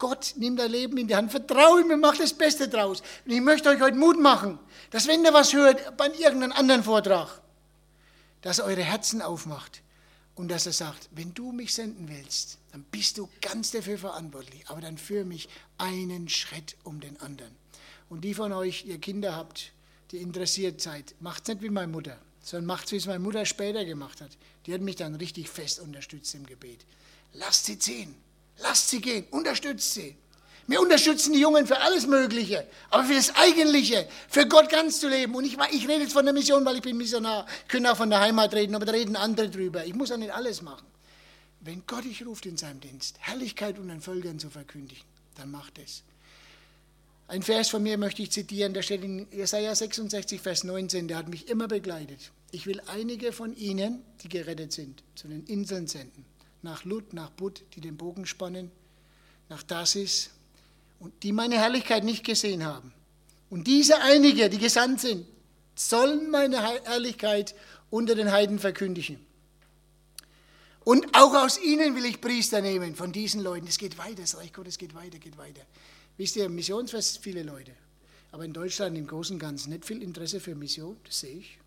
Gott 0.00 0.34
nimmt 0.38 0.58
dein 0.58 0.72
Leben 0.72 0.96
in 0.96 1.06
die 1.06 1.14
Hand, 1.14 1.30
vertraue 1.30 1.82
ihm 1.82 1.92
und 1.92 2.00
macht 2.00 2.18
das 2.18 2.34
Beste 2.34 2.68
draus. 2.68 3.00
Und 3.24 3.30
ich 3.30 3.40
möchte 3.40 3.68
euch 3.68 3.80
heute 3.80 3.96
Mut 3.96 4.18
machen, 4.18 4.58
dass 4.90 5.06
wenn 5.06 5.24
ihr 5.24 5.32
was 5.32 5.52
hört 5.52 5.96
bei 5.96 6.08
irgendeinem 6.08 6.50
anderen 6.50 6.82
Vortrag, 6.82 7.40
dass 8.42 8.58
er 8.58 8.64
eure 8.64 8.82
Herzen 8.82 9.22
aufmacht 9.22 9.82
und 10.34 10.48
dass 10.48 10.66
er 10.66 10.72
sagt, 10.72 11.10
wenn 11.12 11.32
du 11.32 11.52
mich 11.52 11.72
senden 11.72 12.08
willst, 12.08 12.58
dann 12.72 12.82
bist 12.90 13.18
du 13.18 13.28
ganz 13.40 13.70
dafür 13.70 13.98
verantwortlich, 13.98 14.68
aber 14.68 14.80
dann 14.80 14.98
führe 14.98 15.24
mich 15.24 15.48
einen 15.78 16.28
Schritt 16.28 16.76
um 16.82 16.98
den 16.98 17.20
anderen. 17.20 17.54
Und 18.08 18.22
die 18.22 18.34
von 18.34 18.52
euch, 18.52 18.84
ihr 18.84 18.98
Kinder 18.98 19.36
habt, 19.36 19.72
die 20.10 20.18
interessiert 20.18 20.80
seid, 20.80 21.14
macht 21.20 21.42
es 21.42 21.48
nicht 21.48 21.62
wie 21.62 21.70
meine 21.70 21.92
Mutter, 21.92 22.18
sondern 22.42 22.66
macht 22.66 22.86
es, 22.86 22.92
wie 22.92 22.96
es 22.96 23.06
meine 23.06 23.20
Mutter 23.20 23.44
später 23.46 23.84
gemacht 23.84 24.20
hat. 24.20 24.30
Die 24.66 24.74
hat 24.74 24.80
mich 24.80 24.96
dann 24.96 25.14
richtig 25.14 25.48
fest 25.48 25.80
unterstützt 25.80 26.34
im 26.34 26.46
Gebet. 26.46 26.84
Lasst 27.34 27.66
sie 27.66 27.78
ziehen, 27.78 28.14
lasst 28.58 28.90
sie 28.90 29.00
gehen, 29.00 29.26
unterstützt 29.30 29.94
sie. 29.94 30.16
Wir 30.66 30.80
unterstützen 30.80 31.32
die 31.32 31.40
Jungen 31.40 31.66
für 31.66 31.80
alles 31.80 32.06
Mögliche, 32.06 32.66
aber 32.90 33.04
für 33.04 33.14
das 33.14 33.34
Eigentliche, 33.34 34.08
für 34.28 34.46
Gott 34.46 34.68
ganz 34.68 35.00
zu 35.00 35.08
leben. 35.08 35.34
Und 35.34 35.44
ich, 35.44 35.56
ich 35.72 35.88
rede 35.88 36.02
jetzt 36.02 36.12
von 36.12 36.24
der 36.24 36.32
Mission, 36.32 36.64
weil 36.64 36.76
ich 36.76 36.82
bin 36.82 36.96
Missionar, 36.96 37.46
können 37.66 37.86
auch 37.86 37.96
von 37.96 38.08
der 38.08 38.20
Heimat 38.20 38.54
reden, 38.54 38.74
aber 38.76 38.84
da 38.84 38.92
reden 38.92 39.16
andere 39.16 39.50
drüber. 39.50 39.84
Ich 39.84 39.94
muss 39.94 40.10
ja 40.10 40.16
nicht 40.16 40.32
alles 40.32 40.62
machen. 40.62 40.86
Wenn 41.60 41.82
Gott 41.86 42.04
dich 42.04 42.24
ruft 42.24 42.46
in 42.46 42.56
seinem 42.56 42.80
Dienst, 42.80 43.16
Herrlichkeit 43.18 43.78
unter 43.78 43.94
den 43.94 44.00
Völkern 44.00 44.38
zu 44.38 44.48
verkündigen, 44.48 45.04
dann 45.34 45.50
macht 45.50 45.78
es. 45.78 46.04
Ein 47.30 47.42
Vers 47.42 47.68
von 47.68 47.84
mir 47.84 47.96
möchte 47.96 48.22
ich 48.22 48.32
zitieren, 48.32 48.74
der 48.74 48.82
steht 48.82 49.04
in 49.04 49.28
Jesaja 49.30 49.72
66, 49.72 50.40
Vers 50.40 50.64
19, 50.64 51.06
der 51.06 51.16
hat 51.16 51.28
mich 51.28 51.48
immer 51.48 51.68
begleitet. 51.68 52.32
Ich 52.50 52.66
will 52.66 52.82
einige 52.88 53.30
von 53.30 53.56
ihnen, 53.56 54.02
die 54.24 54.28
gerettet 54.28 54.72
sind, 54.72 55.04
zu 55.14 55.28
den 55.28 55.44
Inseln 55.44 55.86
senden. 55.86 56.24
Nach 56.62 56.84
Lut, 56.84 57.12
nach 57.12 57.30
Bud, 57.30 57.62
die 57.76 57.80
den 57.80 57.96
Bogen 57.96 58.26
spannen, 58.26 58.72
nach 59.48 59.62
Tarsis, 59.62 60.30
und 60.98 61.22
die 61.22 61.30
meine 61.30 61.56
Herrlichkeit 61.56 62.02
nicht 62.02 62.24
gesehen 62.24 62.64
haben. 62.64 62.92
Und 63.48 63.68
diese 63.68 64.00
einige, 64.00 64.50
die 64.50 64.58
gesandt 64.58 65.00
sind, 65.00 65.24
sollen 65.76 66.32
meine 66.32 66.60
Herrlichkeit 66.60 67.54
unter 67.90 68.16
den 68.16 68.32
Heiden 68.32 68.58
verkündigen. 68.58 69.24
Und 70.82 71.06
auch 71.16 71.34
aus 71.34 71.62
ihnen 71.62 71.94
will 71.94 72.06
ich 72.06 72.20
Priester 72.20 72.60
nehmen, 72.60 72.96
von 72.96 73.12
diesen 73.12 73.40
Leuten. 73.40 73.68
Es 73.68 73.78
geht 73.78 73.98
weiter, 73.98 74.22
das 74.22 74.36
Reich 74.36 74.52
Gottes 74.52 74.78
geht 74.78 74.96
weiter, 74.96 75.18
geht 75.18 75.38
weiter. 75.38 75.62
Wisst 76.20 76.36
ihr, 76.36 76.50
Missionsfest 76.50 77.20
viele 77.22 77.42
Leute. 77.42 77.72
Aber 78.30 78.44
in 78.44 78.52
Deutschland 78.52 78.98
im 78.98 79.06
Großen 79.06 79.36
und 79.36 79.40
Ganzen 79.40 79.70
nicht 79.70 79.86
viel 79.86 80.02
Interesse 80.02 80.38
für 80.38 80.54
Mission, 80.54 80.98
das 81.04 81.20
sehe 81.20 81.38
ich. 81.38 81.58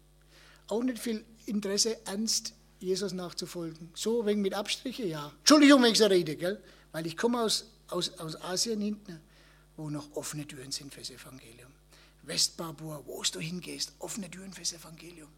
Auch 0.67 0.83
nicht 0.83 0.99
viel 0.99 1.25
Interesse, 1.47 1.97
ernst 2.05 2.53
Jesus 2.79 3.13
nachzufolgen. 3.13 3.89
So 3.95 4.27
wegen 4.27 4.43
mit 4.43 4.53
Abstriche, 4.53 5.07
ja. 5.07 5.31
Entschuldigung, 5.39 5.81
wenn 5.81 5.93
ich 5.93 5.97
so 5.97 6.05
rede, 6.05 6.35
gell? 6.35 6.61
weil 6.91 7.07
ich 7.07 7.17
komme 7.17 7.41
aus 7.41 7.65
aus, 7.87 8.11
aus 8.19 8.39
Asien 8.43 8.79
hinten, 8.79 9.19
wo 9.75 9.89
noch 9.89 10.15
offene 10.15 10.47
Türen 10.47 10.71
sind 10.71 10.93
fürs 10.93 11.09
Evangelium. 11.09 11.71
Westpapua, 12.21 13.01
wo 13.07 13.23
du 13.23 13.39
hingehst, 13.39 13.93
offene 13.97 14.29
Türen 14.29 14.53
fürs 14.53 14.73
Evangelium. 14.73 15.29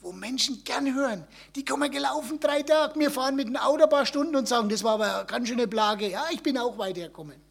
Wo 0.00 0.12
Menschen 0.12 0.62
gern 0.62 0.94
hören. 0.94 1.26
Die 1.56 1.64
kommen 1.64 1.90
gelaufen 1.90 2.38
drei 2.38 2.62
Tage. 2.62 3.00
Wir 3.00 3.10
fahren 3.10 3.34
mit 3.34 3.48
dem 3.48 3.56
Auto 3.56 3.82
ein 3.82 3.90
paar 3.90 4.06
Stunden 4.06 4.36
und 4.36 4.46
sagen, 4.46 4.68
das 4.68 4.84
war 4.84 4.94
aber 4.94 5.24
ganz 5.24 5.48
schöne 5.48 5.66
Plage. 5.66 6.08
Ja, 6.08 6.26
ich 6.30 6.40
bin 6.40 6.56
auch 6.56 6.78
weitergekommen. 6.78 7.49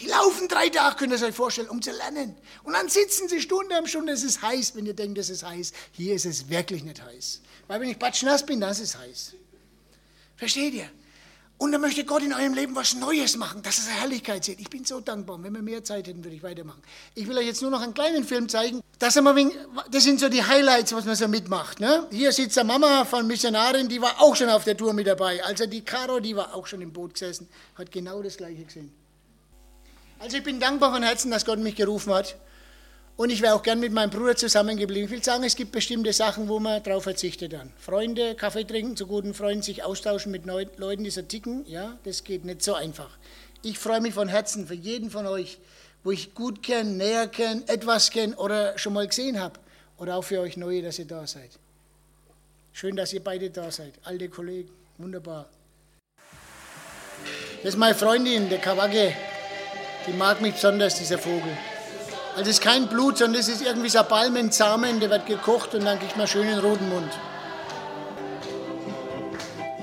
Die 0.00 0.06
laufen 0.06 0.48
drei 0.48 0.70
Tage, 0.70 0.96
könnt 0.96 1.12
ihr 1.12 1.26
euch 1.26 1.34
vorstellen, 1.34 1.68
um 1.68 1.82
zu 1.82 1.90
lernen. 1.90 2.34
Und 2.62 2.72
dann 2.72 2.88
sitzen 2.88 3.28
sie 3.28 3.40
Stunde 3.40 3.78
um 3.78 3.86
Stunde. 3.86 4.12
Es 4.12 4.24
ist 4.24 4.40
heiß, 4.40 4.74
wenn 4.74 4.86
ihr 4.86 4.94
denkt, 4.94 5.18
es 5.18 5.28
ist 5.28 5.44
heiß. 5.44 5.72
Hier 5.92 6.14
ist 6.14 6.24
es 6.24 6.48
wirklich 6.48 6.82
nicht 6.82 7.02
heiß. 7.02 7.42
Weil 7.68 7.80
wenn 7.80 7.90
ich 7.90 7.98
batschnass 7.98 8.44
bin, 8.44 8.60
dann 8.60 8.70
ist 8.70 8.80
es 8.80 8.96
heiß. 8.96 9.34
Versteht 10.36 10.72
ihr? 10.72 10.90
Und 11.58 11.72
dann 11.72 11.82
möchte 11.82 12.06
Gott 12.06 12.22
in 12.22 12.32
eurem 12.32 12.54
Leben 12.54 12.74
was 12.74 12.94
Neues 12.94 13.36
machen, 13.36 13.60
dass 13.62 13.76
es 13.76 13.86
eine 13.86 14.00
Herrlichkeit 14.00 14.42
sieht. 14.42 14.58
Ich 14.60 14.70
bin 14.70 14.86
so 14.86 15.00
dankbar. 15.00 15.42
Wenn 15.42 15.52
wir 15.52 15.60
mehr 15.60 15.84
Zeit 15.84 16.06
hätten, 16.06 16.24
würde 16.24 16.34
ich 16.34 16.42
weitermachen. 16.42 16.80
Ich 17.14 17.28
will 17.28 17.36
euch 17.36 17.44
jetzt 17.44 17.60
nur 17.60 17.70
noch 17.70 17.82
einen 17.82 17.92
kleinen 17.92 18.24
Film 18.24 18.48
zeigen. 18.48 18.80
Das, 18.98 19.12
sind 19.12 20.20
so 20.20 20.30
die 20.30 20.42
Highlights, 20.42 20.94
was 20.94 21.04
man 21.04 21.16
so 21.16 21.28
mitmacht. 21.28 21.78
Ne? 21.78 22.06
Hier 22.10 22.32
sitzt 22.32 22.56
der 22.56 22.64
Mama 22.64 23.04
von 23.04 23.26
Missionarin, 23.26 23.90
die 23.90 24.00
war 24.00 24.22
auch 24.22 24.34
schon 24.34 24.48
auf 24.48 24.64
der 24.64 24.74
Tour 24.74 24.94
mit 24.94 25.06
dabei. 25.06 25.44
Also 25.44 25.66
die 25.66 25.82
Caro, 25.82 26.20
die 26.20 26.34
war 26.34 26.54
auch 26.54 26.66
schon 26.66 26.80
im 26.80 26.94
Boot 26.94 27.12
gesessen, 27.12 27.46
hat 27.74 27.92
genau 27.92 28.22
das 28.22 28.38
Gleiche 28.38 28.64
gesehen. 28.64 28.99
Also 30.20 30.36
ich 30.36 30.42
bin 30.42 30.60
dankbar 30.60 30.92
von 30.92 31.02
Herzen, 31.02 31.30
dass 31.30 31.46
Gott 31.46 31.58
mich 31.60 31.76
gerufen 31.76 32.12
hat. 32.12 32.36
Und 33.16 33.30
ich 33.30 33.40
wäre 33.40 33.54
auch 33.54 33.62
gern 33.62 33.80
mit 33.80 33.90
meinem 33.90 34.10
Bruder 34.10 34.36
zusammengeblieben. 34.36 35.04
Ich 35.06 35.10
will 35.10 35.24
sagen, 35.24 35.44
es 35.44 35.56
gibt 35.56 35.72
bestimmte 35.72 36.12
Sachen, 36.12 36.46
wo 36.46 36.60
man 36.60 36.82
darauf 36.82 37.04
verzichtet 37.04 37.54
dann. 37.54 37.72
Freunde, 37.78 38.34
Kaffee 38.34 38.64
trinken, 38.64 38.96
zu 38.98 39.06
guten 39.06 39.32
Freunden, 39.32 39.62
sich 39.62 39.82
austauschen 39.82 40.30
mit 40.30 40.44
Leuten, 40.44 41.04
die 41.04 41.10
so 41.10 41.22
ticken, 41.22 41.64
ja, 41.66 41.98
das 42.04 42.22
geht 42.22 42.44
nicht 42.44 42.62
so 42.62 42.74
einfach. 42.74 43.08
Ich 43.62 43.78
freue 43.78 44.02
mich 44.02 44.12
von 44.12 44.28
Herzen 44.28 44.66
für 44.66 44.74
jeden 44.74 45.10
von 45.10 45.26
euch, 45.26 45.58
wo 46.04 46.10
ich 46.10 46.34
gut 46.34 46.62
kenne, 46.62 46.90
näher 46.90 47.26
kenne, 47.26 47.62
etwas 47.66 48.10
kenne 48.10 48.36
oder 48.36 48.76
schon 48.78 48.92
mal 48.92 49.08
gesehen 49.08 49.40
habe. 49.40 49.58
Oder 49.96 50.16
auch 50.16 50.24
für 50.24 50.40
euch 50.40 50.58
Neue, 50.58 50.82
dass 50.82 50.98
ihr 50.98 51.06
da 51.06 51.26
seid. 51.26 51.50
Schön, 52.74 52.94
dass 52.94 53.14
ihr 53.14 53.24
beide 53.24 53.48
da 53.48 53.70
seid. 53.70 53.94
Alte 54.04 54.28
Kollegen, 54.28 54.70
wunderbar. 54.98 55.48
Das 57.62 57.74
ist 57.74 57.78
meine 57.78 57.94
Freundin, 57.94 58.50
der 58.50 58.58
Kawage. 58.58 59.14
Die 60.06 60.12
mag 60.12 60.40
mich 60.40 60.54
besonders, 60.54 60.94
dieser 60.94 61.18
Vogel. 61.18 61.56
Also 62.36 62.42
es 62.42 62.58
ist 62.58 62.62
kein 62.62 62.86
Blut, 62.86 63.18
sondern 63.18 63.40
es 63.40 63.48
ist 63.48 63.62
irgendwie 63.62 63.88
so 63.88 63.98
ein 63.98 64.08
Palmensamen, 64.08 65.00
der 65.00 65.10
wird 65.10 65.26
gekocht 65.26 65.74
und 65.74 65.84
dann 65.84 65.98
kriegt 65.98 66.16
man 66.16 66.26
schön 66.26 66.46
einen 66.46 66.60
roten 66.60 66.88
Mund. 66.88 67.12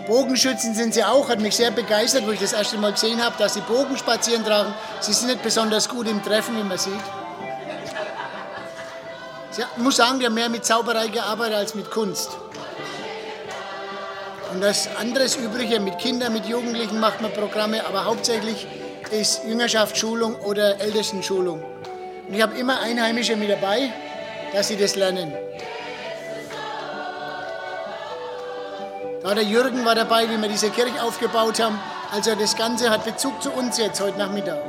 Bogenschützen 0.07 0.73
sind 0.73 0.93
sie 0.93 1.03
auch, 1.03 1.27
hat 1.27 1.41
mich 1.41 1.55
sehr 1.55 1.71
begeistert, 1.71 2.25
wo 2.25 2.31
ich 2.31 2.39
das 2.39 2.53
erste 2.53 2.77
Mal 2.77 2.93
gesehen 2.93 3.21
habe, 3.23 3.35
dass 3.37 3.55
sie 3.55 3.61
Bogen 3.61 3.97
spazieren 3.97 4.45
tragen. 4.45 4.73
Sie 5.01 5.11
sind 5.11 5.27
nicht 5.27 5.43
besonders 5.43 5.89
gut 5.89 6.07
im 6.07 6.23
Treffen, 6.23 6.57
wie 6.57 6.63
man 6.63 6.77
sieht. 6.77 6.93
Ich 9.51 9.83
muss 9.83 9.97
sagen, 9.97 10.19
die 10.19 10.25
haben 10.25 10.33
mehr 10.33 10.49
mit 10.49 10.65
Zauberei 10.65 11.07
gearbeitet 11.07 11.55
als 11.55 11.75
mit 11.75 11.91
Kunst. 11.91 12.37
Und 14.53 14.61
das 14.61 14.87
anderes 14.95 15.35
Übrige 15.35 15.79
mit 15.81 15.99
Kindern, 15.99 16.31
mit 16.31 16.45
Jugendlichen 16.45 16.99
macht 16.99 17.21
man 17.21 17.33
Programme, 17.33 17.85
aber 17.85 18.05
hauptsächlich 18.05 18.65
ist 19.11 19.43
Jüngerschaftsschulung 19.45 20.35
oder 20.35 20.79
Ältestenschulung. 20.79 21.63
Und 22.27 22.33
ich 22.33 22.41
habe 22.41 22.57
immer 22.57 22.79
Einheimische 22.79 23.35
mit 23.35 23.49
dabei, 23.49 23.89
dass 24.53 24.67
sie 24.67 24.77
das 24.77 24.95
lernen. 24.95 25.33
Da 29.23 29.33
der 29.33 29.43
Jürgen 29.43 29.83
war 29.85 29.95
dabei, 29.95 30.29
wie 30.29 30.37
wir 30.41 30.47
diese 30.47 30.69
Kirche 30.69 31.01
aufgebaut 31.01 31.59
haben. 31.59 31.79
Also 32.13 32.35
das 32.35 32.55
Ganze 32.55 32.89
hat 32.89 33.03
Bezug 33.03 33.41
zu 33.41 33.51
uns 33.51 33.77
jetzt 33.77 33.99
heute 33.99 34.17
Nachmittag. 34.17 34.59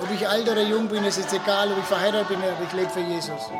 Ob 0.00 0.10
ich 0.14 0.28
alt 0.28 0.48
oder 0.48 0.62
jung 0.62 0.88
bin, 0.88 1.04
ist 1.04 1.18
jetzt 1.18 1.32
egal. 1.32 1.70
Ob 1.70 1.78
ich 1.78 1.84
verheiratet 1.84 2.28
bin 2.28 2.38
oder 2.38 2.56
ich 2.66 2.72
lebe 2.72 2.90
für 2.90 3.00
Jesus. 3.00 3.50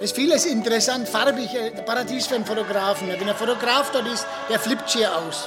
Es 0.00 0.12
ist 0.12 0.16
vieles 0.16 0.46
interessant, 0.46 1.06
farbig, 1.06 1.54
äh, 1.54 1.82
Paradies 1.82 2.26
für 2.26 2.36
einen 2.36 2.46
Fotografen. 2.46 3.06
Wenn 3.06 3.28
ein 3.28 3.36
Fotograf 3.36 3.90
dort 3.92 4.06
ist, 4.06 4.26
der 4.48 4.58
flippt 4.58 4.90
schier 4.90 5.14
aus. 5.14 5.46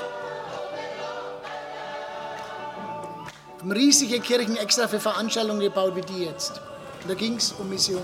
Haben 3.60 3.72
riesige 3.72 4.20
Kirchen 4.20 4.56
extra 4.58 4.88
für 4.88 5.00
Veranstaltungen 5.00 5.60
gebaut 5.60 5.96
wie 5.96 6.02
die 6.02 6.26
jetzt. 6.26 6.62
Und 7.02 7.10
da 7.10 7.16
ging 7.16 7.38
es 7.38 7.52
um 7.54 7.68
Mission. 7.68 8.04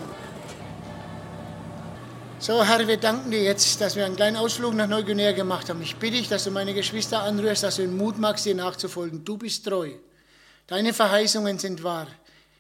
So, 2.39 2.63
Herr, 2.63 2.87
wir 2.87 2.97
danken 2.97 3.29
dir 3.29 3.43
jetzt, 3.43 3.79
dass 3.79 3.95
wir 3.95 4.05
einen 4.05 4.15
kleinen 4.15 4.37
Ausflug 4.37 4.73
nach 4.73 4.87
Neuguinea 4.87 5.33
gemacht 5.33 5.69
haben. 5.69 5.83
Ich 5.83 5.97
bitte 5.97 6.17
dich, 6.17 6.29
dass 6.29 6.45
du 6.45 6.51
meine 6.51 6.73
Geschwister 6.73 7.21
anrührst, 7.21 7.61
dass 7.61 7.75
du 7.75 7.83
den 7.83 7.95
Mut 7.95 8.17
magst, 8.17 8.47
dir 8.47 8.55
nachzufolgen. 8.55 9.23
Du 9.23 9.37
bist 9.37 9.67
treu. 9.67 9.91
Deine 10.65 10.93
Verheißungen 10.93 11.59
sind 11.59 11.83
wahr. 11.83 12.07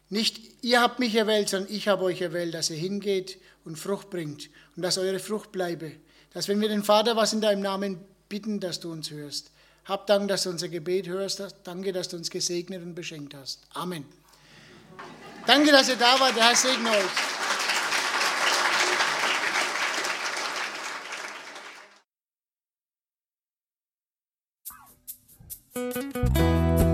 Nicht 0.09 0.63
ihr 0.63 0.81
habt 0.81 0.99
mich 0.99 1.15
erwählt, 1.15 1.49
sondern 1.49 1.71
ich 1.71 1.87
habe 1.87 2.03
euch 2.03 2.21
erwählt, 2.21 2.53
dass 2.53 2.69
ihr 2.69 2.77
hingeht 2.77 3.37
und 3.63 3.77
Frucht 3.77 4.09
bringt 4.09 4.49
und 4.75 4.81
dass 4.83 4.97
eure 4.97 5.19
Frucht 5.19 5.51
bleibe. 5.51 5.91
Dass 6.33 6.47
wenn 6.47 6.59
wir 6.61 6.69
den 6.69 6.83
Vater 6.83 7.15
was 7.15 7.33
in 7.33 7.41
deinem 7.41 7.61
Namen 7.61 7.99
bitten, 8.27 8.59
dass 8.59 8.79
du 8.79 8.91
uns 8.91 9.11
hörst. 9.11 9.51
Hab 9.85 10.07
Dank, 10.07 10.27
dass 10.27 10.43
du 10.43 10.49
unser 10.49 10.69
Gebet 10.69 11.07
hörst. 11.07 11.43
Danke, 11.63 11.91
dass 11.93 12.09
du 12.09 12.17
uns 12.17 12.29
gesegnet 12.29 12.83
und 12.83 12.93
beschenkt 12.95 13.33
hast. 13.33 13.61
Amen. 13.73 14.05
Danke, 15.47 15.71
dass 15.71 15.89
ihr 15.89 15.95
da 15.95 16.19
wart. 16.19 16.35
Der 16.35 16.47
Herr 16.47 16.55
segne 16.55 16.89
euch. 16.91 17.05